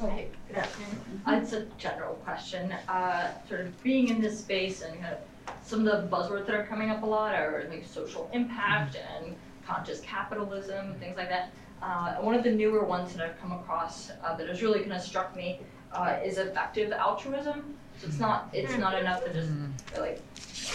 Hey, 0.00 0.28
good 0.46 0.58
afternoon. 0.58 1.22
Uh, 1.26 1.40
It's 1.42 1.54
a 1.54 1.66
general 1.76 2.14
question. 2.22 2.70
Uh, 2.88 3.32
Sort 3.48 3.62
of 3.62 3.82
being 3.82 4.10
in 4.10 4.20
this 4.20 4.38
space 4.38 4.82
and 4.82 4.94
kind 5.00 5.12
of 5.14 5.18
some 5.64 5.84
of 5.84 5.86
the 5.86 6.16
buzzwords 6.16 6.46
that 6.46 6.54
are 6.54 6.66
coming 6.66 6.88
up 6.88 7.02
a 7.02 7.06
lot 7.06 7.34
are 7.34 7.66
like 7.68 7.84
social 7.84 8.30
impact 8.32 8.96
and 9.16 9.34
conscious 9.66 9.98
capitalism, 10.02 10.94
things 11.00 11.16
like 11.16 11.30
that. 11.30 11.50
Uh, 11.82 12.14
One 12.22 12.36
of 12.36 12.44
the 12.44 12.52
newer 12.52 12.84
ones 12.84 13.12
that 13.14 13.28
I've 13.28 13.40
come 13.40 13.50
across 13.50 14.12
uh, 14.22 14.36
that 14.36 14.48
has 14.48 14.62
really 14.62 14.78
kind 14.78 14.92
of 14.92 15.02
struck 15.02 15.34
me 15.34 15.58
uh, 15.92 16.20
is 16.24 16.38
effective 16.38 16.92
altruism. 16.92 17.76
So 18.00 18.06
it's 18.06 18.18
not, 18.18 18.48
it's 18.52 18.76
not 18.78 18.98
enough 18.98 19.24
to 19.24 19.32
just 19.32 19.50
like 19.98 20.22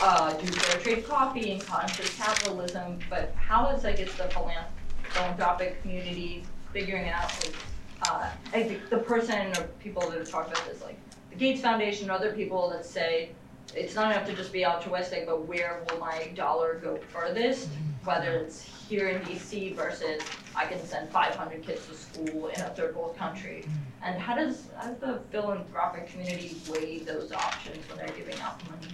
uh, 0.02 0.34
do 0.34 0.48
fair 0.48 0.82
trade 0.82 1.08
coffee 1.08 1.54
and 1.54 1.66
conscious 1.66 2.16
capitalism, 2.18 3.00
but 3.10 3.34
how 3.36 3.70
is 3.70 3.84
like 3.84 4.00
it's 4.00 4.16
the 4.16 4.26
philan- 4.26 4.66
philanthropic 5.10 5.82
community 5.82 6.44
figuring 6.72 7.10
out? 7.10 7.32
Like 7.44 7.56
uh, 8.04 8.30
I 8.54 8.64
think 8.64 8.90
the 8.90 9.00
person 9.00 9.52
or 9.58 9.64
people 9.80 10.08
that 10.10 10.20
have 10.20 10.30
talked 10.30 10.52
about 10.52 10.68
this, 10.68 10.84
like 10.84 11.00
the 11.32 11.36
Gates 11.36 11.62
Foundation, 11.62 12.10
or 12.10 12.14
other 12.14 12.32
people 12.32 12.70
that 12.70 12.86
say 12.86 13.32
it's 13.76 13.96
not 13.96 14.12
enough 14.12 14.28
to 14.28 14.36
just 14.36 14.54
be 14.54 14.66
altruistic, 14.66 15.26
but 15.26 15.48
where 15.48 15.84
will 15.90 16.00
my 16.00 16.32
dollar 16.36 16.76
go 16.76 16.98
furthest? 16.98 17.70
Whether 18.04 18.34
it's 18.38 18.70
here 18.88 19.10
in 19.10 19.22
DC 19.22 19.76
versus 19.76 20.22
I 20.56 20.66
can 20.66 20.84
send 20.86 21.10
500 21.10 21.64
kids 21.64 21.88
to 21.88 21.96
school 21.96 22.48
in 22.48 22.62
a 22.62 22.70
third 22.70 22.96
world 22.96 23.18
country. 23.18 23.66
And 24.04 24.20
how 24.20 24.36
does, 24.36 24.68
how 24.78 24.90
does 24.90 25.00
the 25.00 25.20
philanthropic 25.32 26.08
community 26.12 26.58
weigh 26.70 27.00
those 27.00 27.32
options 27.32 27.88
when 27.90 27.98
they're 27.98 28.16
giving 28.16 28.40
out 28.42 28.62
money? 28.70 28.94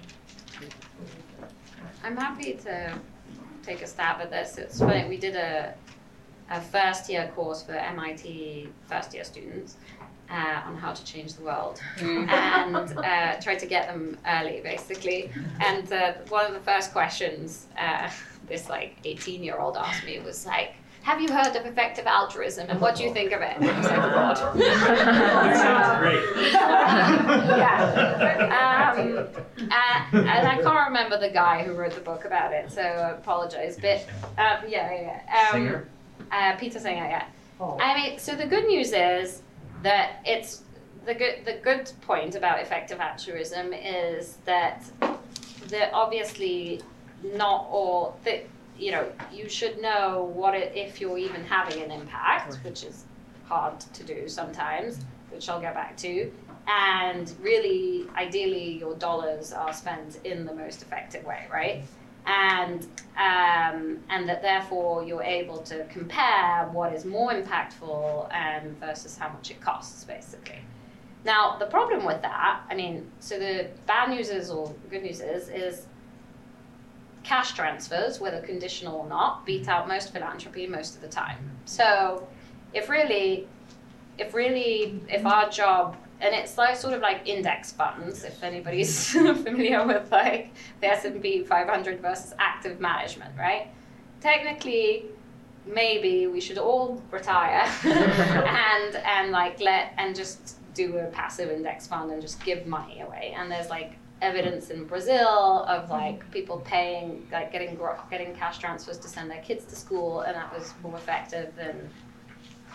I'm 2.04 2.16
happy 2.16 2.54
to 2.54 2.98
take 3.64 3.82
a 3.82 3.88
stab 3.88 4.22
at 4.22 4.32
this. 4.32 4.58
It's 4.58 4.80
funny, 4.80 5.08
we 5.08 5.18
did 5.18 5.36
a, 5.36 5.74
a 6.50 6.62
first 6.62 7.10
year 7.10 7.32
course 7.36 7.62
for 7.64 7.74
MIT 7.74 8.70
first 8.88 9.14
year 9.14 9.24
students 9.24 9.76
uh, 10.30 10.62
on 10.66 10.78
how 10.78 10.94
to 10.94 11.04
change 11.04 11.34
the 11.34 11.44
world 11.44 11.82
and 12.00 12.76
uh, 12.76 13.40
tried 13.42 13.60
to 13.60 13.66
get 13.66 13.88
them 13.88 14.18
early 14.26 14.62
basically. 14.64 15.32
And 15.60 15.92
uh, 15.92 16.14
one 16.30 16.46
of 16.46 16.54
the 16.54 16.62
first 16.62 16.92
questions 16.94 17.68
uh, 17.78 18.10
this 18.52 18.70
like 18.70 18.98
18 19.06 19.44
year 19.44 19.58
old 19.58 19.78
asked 19.78 20.06
me 20.06 20.20
was 20.20 20.46
like, 20.46 20.74
have 21.04 21.20
you 21.20 21.30
heard 21.34 21.56
of 21.56 21.66
effective 21.66 22.06
altruism 22.06 22.70
and 22.70 22.80
what 22.80 22.96
do 22.96 23.04
you 23.04 23.12
think 23.12 23.32
of 23.32 23.42
it? 23.42 23.56
And 23.58 23.68
I 23.68 23.78
was 23.80 23.88
like, 23.88 23.96
"God." 23.98 24.38
That 24.60 25.58
sounds 25.58 26.00
great. 26.04 26.24
yeah. 27.58 28.94
Um, 28.96 29.28
uh, 29.72 30.28
and 30.30 30.48
I 30.48 30.62
can't 30.62 30.88
remember 30.88 31.18
the 31.20 31.30
guy 31.32 31.64
who 31.64 31.74
wrote 31.74 31.94
the 31.94 32.02
book 32.02 32.26
about 32.26 32.54
it, 32.54 32.72
so 32.72 32.82
I 32.82 33.12
apologize. 33.12 33.78
But 33.82 34.06
um, 34.38 34.64
yeah, 34.68 34.92
yeah, 34.94 35.22
yeah. 35.28 35.48
Um, 35.48 35.52
Singer? 35.54 35.88
Uh, 36.32 36.56
Peter 36.58 36.80
Singer, 36.80 37.08
yeah. 37.08 37.26
Oh. 37.60 37.78
I 37.80 37.96
mean, 37.96 38.20
so 38.20 38.36
the 38.36 38.46
good 38.46 38.66
news 38.66 38.92
is 38.94 39.42
that 39.82 40.22
it's 40.24 40.62
the 41.06 41.16
good. 41.16 41.46
The 41.46 41.60
good 41.64 41.92
point 42.02 42.36
about 42.36 42.60
effective 42.60 43.00
altruism 43.00 43.74
is 43.74 44.38
that 44.46 44.84
that 45.70 45.92
obviously 45.94 46.82
not 47.24 47.68
all 47.70 48.18
that 48.24 48.46
you 48.78 48.92
know 48.92 49.12
you 49.32 49.48
should 49.48 49.82
know 49.82 50.32
what 50.34 50.56
it 50.56 50.74
if 50.76 51.00
you're 51.00 51.18
even 51.18 51.44
having 51.44 51.82
an 51.82 51.92
impact, 51.92 52.56
which 52.64 52.84
is 52.84 53.06
hard 53.46 53.80
to 53.80 54.04
do 54.04 54.28
sometimes, 54.28 55.00
which 55.30 55.50
I'll 55.50 55.62
get 55.62 55.74
back 55.74 55.98
to. 55.98 56.32
And 56.68 57.34
really, 57.42 58.08
ideally, 58.16 58.78
your 58.78 58.96
dollars 58.96 59.52
are 59.52 59.74
spent 59.74 60.20
in 60.24 60.46
the 60.46 60.54
most 60.54 60.82
effective 60.82 61.26
way, 61.26 61.48
right? 61.52 61.84
And 62.26 62.84
um, 63.18 64.00
and 64.10 64.30
that 64.30 64.42
therefore 64.42 65.04
you're 65.04 65.24
able 65.24 65.58
to 65.64 65.86
compare 65.86 66.70
what 66.72 66.94
is 66.94 67.04
more 67.04 67.34
impactful 67.34 68.32
and 68.34 68.80
versus 68.80 69.18
how 69.18 69.30
much 69.30 69.52
it 69.52 69.60
costs, 69.60 70.04
basically. 70.04 70.60
Now, 71.24 71.58
the 71.58 71.68
problem 71.68 72.06
with 72.06 72.22
that, 72.24 72.62
I 72.70 72.74
mean, 72.74 73.10
so 73.20 73.38
the 73.38 73.68
bad 73.86 74.10
news 74.10 74.30
is, 74.30 74.50
or 74.50 74.74
good 74.90 75.04
news 75.04 75.22
is, 75.22 75.50
is 75.50 75.86
cash 77.24 77.54
transfers, 77.54 78.20
whether 78.20 78.42
conditional 78.42 78.98
or 78.98 79.08
not, 79.08 79.46
beat 79.46 79.68
out 79.68 79.88
most 79.88 80.12
philanthropy 80.12 80.68
most 80.68 80.96
of 80.96 81.02
the 81.02 81.08
time. 81.08 81.38
So, 81.66 82.28
if 82.74 82.90
really, 82.90 83.48
if 84.18 84.34
really, 84.34 85.02
if 85.08 85.26
our 85.26 85.50
job, 85.50 85.98
and 86.20 86.36
it's 86.36 86.58
like 86.58 86.76
sort 86.76 86.94
of 86.94 87.02
like 87.02 87.28
index 87.28 87.72
funds, 87.72 88.24
if 88.24 88.44
anybody's 88.44 89.12
familiar 89.12 89.86
with 89.86 90.12
like 90.12 90.54
the 90.80 90.88
S 90.88 91.06
and 91.06 91.22
P 91.22 91.44
500 91.44 92.00
versus 92.00 92.34
active 92.40 92.80
management, 92.80 93.36
right? 93.38 93.68
Technically, 94.20 95.06
maybe 95.66 96.28
we 96.28 96.40
should 96.40 96.58
all 96.58 97.02
retire 97.12 97.70
and 97.84 98.96
and 98.96 99.32
like 99.32 99.60
let 99.60 99.94
and 99.98 100.16
just 100.16 100.58
do 100.74 100.98
a 100.98 101.06
passive 101.08 101.50
index 101.50 101.88
fund 101.88 102.12
and 102.12 102.22
just 102.22 102.44
give 102.44 102.66
money 102.66 103.02
away. 103.02 103.34
And 103.38 103.52
there's 103.52 103.70
like 103.70 103.98
evidence 104.22 104.70
in 104.70 104.86
Brazil 104.86 105.66
of 105.68 105.90
like 105.90 106.30
people 106.32 106.60
paying 106.60 107.28
like 107.32 107.52
getting 107.52 107.78
getting 108.10 108.36
cash 108.36 108.60
transfers 108.60 108.98
to 109.00 109.08
send 109.08 109.30
their 109.30 109.42
kids 109.42 109.66
to 109.66 109.76
school, 109.76 110.22
and 110.22 110.36
that 110.36 110.54
was 110.54 110.74
more 110.84 110.96
effective 110.96 111.56
than 111.56 111.90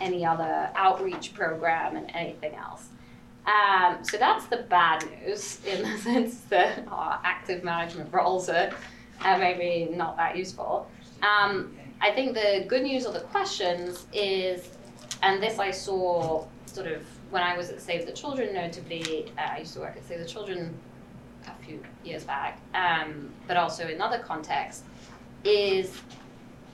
any 0.00 0.24
other 0.24 0.70
outreach 0.74 1.32
program 1.34 1.96
and 1.96 2.10
anything 2.14 2.54
else. 2.54 2.88
Um, 3.46 4.02
so 4.02 4.16
that's 4.16 4.46
the 4.46 4.58
bad 4.58 5.04
news 5.22 5.60
in 5.64 5.82
the 5.82 5.98
sense 6.02 6.40
that 6.50 6.86
our 6.88 7.20
active 7.22 7.62
management 7.62 8.12
roles 8.12 8.48
are, 8.48 8.70
are 9.22 9.38
maybe 9.38 9.94
not 9.94 10.16
that 10.16 10.36
useful. 10.36 10.90
Um, 11.22 11.76
I 12.00 12.10
think 12.10 12.34
the 12.34 12.64
good 12.68 12.82
news 12.82 13.06
of 13.06 13.14
the 13.14 13.20
questions 13.20 14.06
is, 14.12 14.68
and 15.22 15.42
this 15.42 15.58
I 15.58 15.70
saw 15.70 16.44
sort 16.66 16.88
of 16.88 17.02
when 17.30 17.42
I 17.42 17.56
was 17.56 17.70
at 17.70 17.80
Save 17.80 18.06
the 18.06 18.12
Children, 18.12 18.52
notably, 18.54 19.32
uh, 19.38 19.52
I 19.52 19.58
used 19.60 19.74
to 19.74 19.80
work 19.80 19.96
at 19.96 20.06
Save 20.06 20.20
the 20.20 20.26
Children 20.26 20.74
few 21.66 21.82
years 22.04 22.24
back, 22.24 22.60
um, 22.74 23.30
but 23.46 23.56
also 23.56 23.86
in 23.88 24.00
other 24.00 24.18
contexts, 24.18 24.84
is 25.44 25.92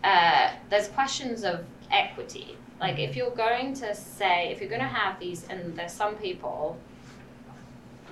uh, 0.04 0.50
there's 0.70 0.88
questions 0.88 1.44
of 1.44 1.64
equity. 1.90 2.56
Like 2.80 2.98
if 2.98 3.16
you're 3.16 3.30
going 3.30 3.74
to 3.74 3.94
say, 3.94 4.50
if 4.50 4.60
you're 4.60 4.68
going 4.68 4.80
to 4.80 4.86
have 4.86 5.18
these, 5.20 5.46
and 5.48 5.76
there's 5.76 5.92
some 5.92 6.16
people, 6.16 6.76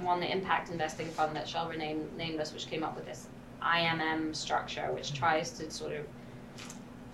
one 0.02 0.20
the 0.20 0.30
impact 0.30 0.70
investing 0.70 1.08
fund 1.08 1.34
that 1.36 1.48
shall 1.48 1.68
remain 1.68 2.08
nameless, 2.16 2.52
which 2.52 2.68
came 2.68 2.82
up 2.82 2.96
with 2.96 3.06
this 3.06 3.26
IMM 3.62 4.34
structure, 4.34 4.92
which 4.92 5.12
tries 5.12 5.50
to 5.52 5.70
sort 5.70 5.92
of 5.92 6.06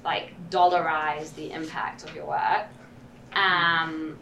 like 0.05 0.33
dollarize 0.51 1.35
the 1.35 1.51
impact 1.51 2.05
of 2.05 2.15
your 2.15 2.27
work. 2.27 2.67
Um, 3.33 4.19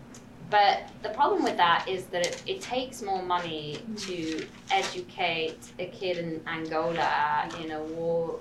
but 0.50 0.82
the 1.02 1.08
problem 1.10 1.42
with 1.42 1.56
that 1.56 1.86
is 1.88 2.04
that 2.06 2.26
it, 2.26 2.42
it 2.46 2.60
takes 2.60 3.02
more 3.02 3.22
money 3.22 3.78
to 3.98 4.46
educate 4.70 5.58
a 5.78 5.86
kid 5.86 6.18
in 6.18 6.40
Angola 6.46 7.48
in 7.62 7.72
a 7.72 7.82
war 7.82 8.38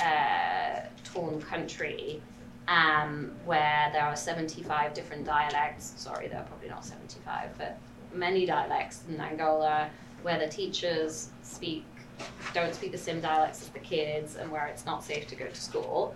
uh, 0.00 0.80
torn 1.04 1.40
country 1.40 2.20
um, 2.68 3.32
where 3.44 3.90
there 3.92 4.04
are 4.04 4.16
75 4.16 4.94
different 4.94 5.24
dialects. 5.24 5.94
Sorry, 5.96 6.28
there 6.28 6.38
are 6.38 6.44
probably 6.44 6.68
not 6.68 6.84
75, 6.84 7.50
but 7.58 7.78
many 8.14 8.46
dialects 8.46 9.02
in 9.08 9.20
Angola 9.20 9.90
where 10.22 10.38
the 10.38 10.48
teachers 10.48 11.30
speak 11.42 11.84
don't 12.52 12.74
speak 12.74 12.92
the 12.92 12.98
same 12.98 13.20
dialects 13.20 13.62
as 13.62 13.68
the 13.68 13.78
kids 13.80 14.36
and 14.36 14.50
where 14.50 14.66
it's 14.66 14.86
not 14.86 15.02
safe 15.02 15.26
to 15.26 15.34
go 15.34 15.46
to 15.46 15.60
school 15.60 16.14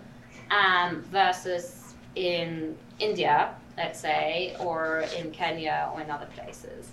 um, 0.51 1.01
versus 1.11 1.95
in 2.15 2.77
India, 2.99 3.53
let's 3.77 3.99
say, 3.99 4.55
or 4.59 5.05
in 5.17 5.31
Kenya 5.31 5.91
or 5.93 6.01
in 6.01 6.09
other 6.09 6.27
places. 6.35 6.89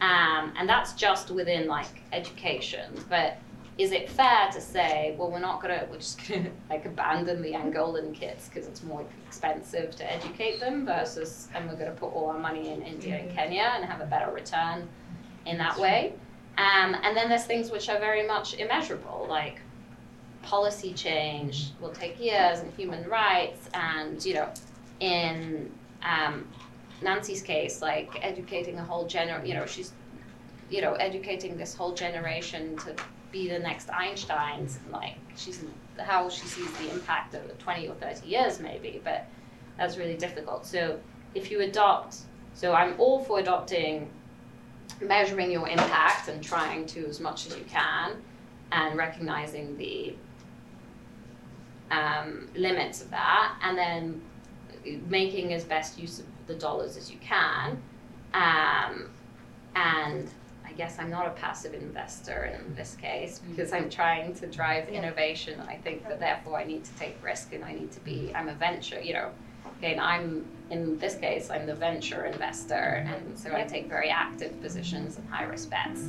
Um, 0.00 0.52
and 0.56 0.68
that's 0.68 0.94
just 0.94 1.30
within 1.30 1.68
like 1.68 2.02
education. 2.12 2.92
But 3.08 3.36
is 3.78 3.92
it 3.92 4.10
fair 4.10 4.50
to 4.52 4.60
say, 4.60 5.14
well, 5.18 5.30
we're 5.30 5.38
not 5.38 5.62
gonna, 5.62 5.86
we're 5.90 5.98
just 5.98 6.26
gonna 6.28 6.50
like 6.70 6.84
abandon 6.84 7.42
the 7.42 7.52
Angolan 7.52 8.12
kids 8.14 8.48
because 8.48 8.66
it's 8.66 8.82
more 8.82 9.04
expensive 9.26 9.94
to 9.96 10.12
educate 10.12 10.60
them 10.60 10.84
versus, 10.84 11.48
and 11.54 11.68
we're 11.68 11.76
gonna 11.76 11.92
put 11.92 12.12
all 12.12 12.30
our 12.30 12.38
money 12.38 12.70
in 12.70 12.82
India 12.82 13.18
and 13.18 13.30
Kenya 13.34 13.72
and 13.76 13.84
have 13.84 14.00
a 14.00 14.06
better 14.06 14.32
return 14.32 14.88
in 15.46 15.58
that 15.58 15.78
way. 15.78 16.14
Um, 16.58 16.96
and 17.02 17.16
then 17.16 17.28
there's 17.28 17.44
things 17.44 17.70
which 17.70 17.88
are 17.88 17.98
very 17.98 18.26
much 18.26 18.54
immeasurable, 18.54 19.26
like 19.28 19.60
policy 20.42 20.92
change 20.92 21.70
will 21.80 21.92
take 21.92 22.20
years 22.20 22.58
and 22.60 22.72
human 22.74 23.08
rights 23.08 23.70
and, 23.74 24.22
you 24.24 24.34
know, 24.34 24.48
in 25.00 25.70
um, 26.04 26.46
Nancy's 27.02 27.42
case, 27.42 27.82
like 27.82 28.18
educating 28.22 28.78
a 28.78 28.84
whole 28.84 29.06
gener, 29.06 29.46
you 29.46 29.54
know, 29.54 29.66
she's, 29.66 29.92
you 30.70 30.80
know, 30.80 30.94
educating 30.94 31.56
this 31.56 31.74
whole 31.74 31.94
generation 31.94 32.76
to 32.78 32.94
be 33.30 33.48
the 33.48 33.58
next 33.58 33.88
Einsteins, 33.88 34.76
and 34.82 34.92
like 34.92 35.16
she's 35.36 35.64
how 35.98 36.28
she 36.28 36.46
sees 36.46 36.70
the 36.78 36.90
impact 36.90 37.34
over 37.34 37.52
20 37.58 37.88
or 37.88 37.94
30 37.94 38.26
years 38.26 38.60
maybe, 38.60 39.00
but 39.04 39.26
that's 39.76 39.96
really 39.96 40.16
difficult. 40.16 40.64
So 40.66 40.98
if 41.34 41.50
you 41.50 41.60
adopt, 41.60 42.18
so 42.54 42.74
I'm 42.74 42.94
all 42.98 43.24
for 43.24 43.40
adopting, 43.40 44.10
measuring 45.00 45.50
your 45.50 45.68
impact 45.68 46.28
and 46.28 46.42
trying 46.42 46.86
to 46.86 47.06
as 47.06 47.20
much 47.20 47.46
as 47.46 47.56
you 47.56 47.64
can, 47.64 48.22
and 48.70 48.96
recognizing 48.96 49.76
the 49.76 50.14
um, 51.90 52.48
limits 52.54 53.02
of 53.02 53.10
that, 53.10 53.54
and 53.62 53.76
then 53.76 54.22
making 55.08 55.52
as 55.52 55.64
best 55.64 55.98
use 55.98 56.20
of 56.20 56.26
the 56.46 56.54
dollars 56.54 56.96
as 56.96 57.10
you 57.10 57.18
can. 57.18 57.82
Um, 58.34 59.10
and 59.74 60.28
I 60.64 60.72
guess 60.72 60.98
I'm 60.98 61.10
not 61.10 61.26
a 61.26 61.30
passive 61.30 61.74
investor 61.74 62.44
in 62.44 62.74
this 62.74 62.96
case 62.96 63.40
because 63.50 63.72
I'm 63.72 63.90
trying 63.90 64.34
to 64.36 64.46
drive 64.46 64.88
innovation. 64.88 65.60
And 65.60 65.68
I 65.68 65.76
think 65.76 66.08
that 66.08 66.18
therefore 66.18 66.58
I 66.58 66.64
need 66.64 66.84
to 66.84 66.94
take 66.94 67.16
risk 67.22 67.52
and 67.52 67.64
I 67.64 67.72
need 67.72 67.92
to 67.92 68.00
be, 68.00 68.32
I'm 68.34 68.48
a 68.48 68.54
venture, 68.54 69.00
you 69.00 69.12
know. 69.12 69.30
Again, 69.78 69.98
I'm, 69.98 70.44
in 70.70 70.96
this 70.98 71.16
case, 71.16 71.50
I'm 71.50 71.66
the 71.66 71.74
venture 71.74 72.24
investor. 72.24 73.04
And 73.06 73.38
so 73.38 73.54
I 73.54 73.64
take 73.64 73.88
very 73.88 74.10
active 74.10 74.60
positions 74.62 75.18
and 75.18 75.28
high 75.28 75.44
risk 75.44 75.70
bets. 75.70 76.04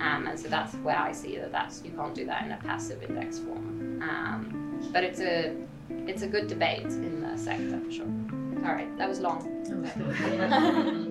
Um, 0.00 0.26
and 0.28 0.38
so 0.38 0.48
that's 0.48 0.74
where 0.76 0.98
I 0.98 1.12
see 1.12 1.38
that 1.38 1.50
that's, 1.50 1.82
you 1.84 1.90
can't 1.92 2.14
do 2.14 2.26
that 2.26 2.44
in 2.44 2.52
a 2.52 2.58
passive 2.58 3.02
index 3.02 3.38
form. 3.38 4.02
Um, 4.02 4.90
but 4.92 5.04
it's 5.04 5.20
a, 5.20 5.56
it's 6.06 6.22
a 6.22 6.26
good 6.26 6.48
debate 6.48 6.84
in 6.86 7.20
the 7.22 7.36
sector 7.36 7.80
for 7.84 7.90
sure. 7.90 8.06
All 8.64 8.72
right, 8.72 8.96
that 8.98 9.08
was 9.08 9.20
long. 9.20 9.50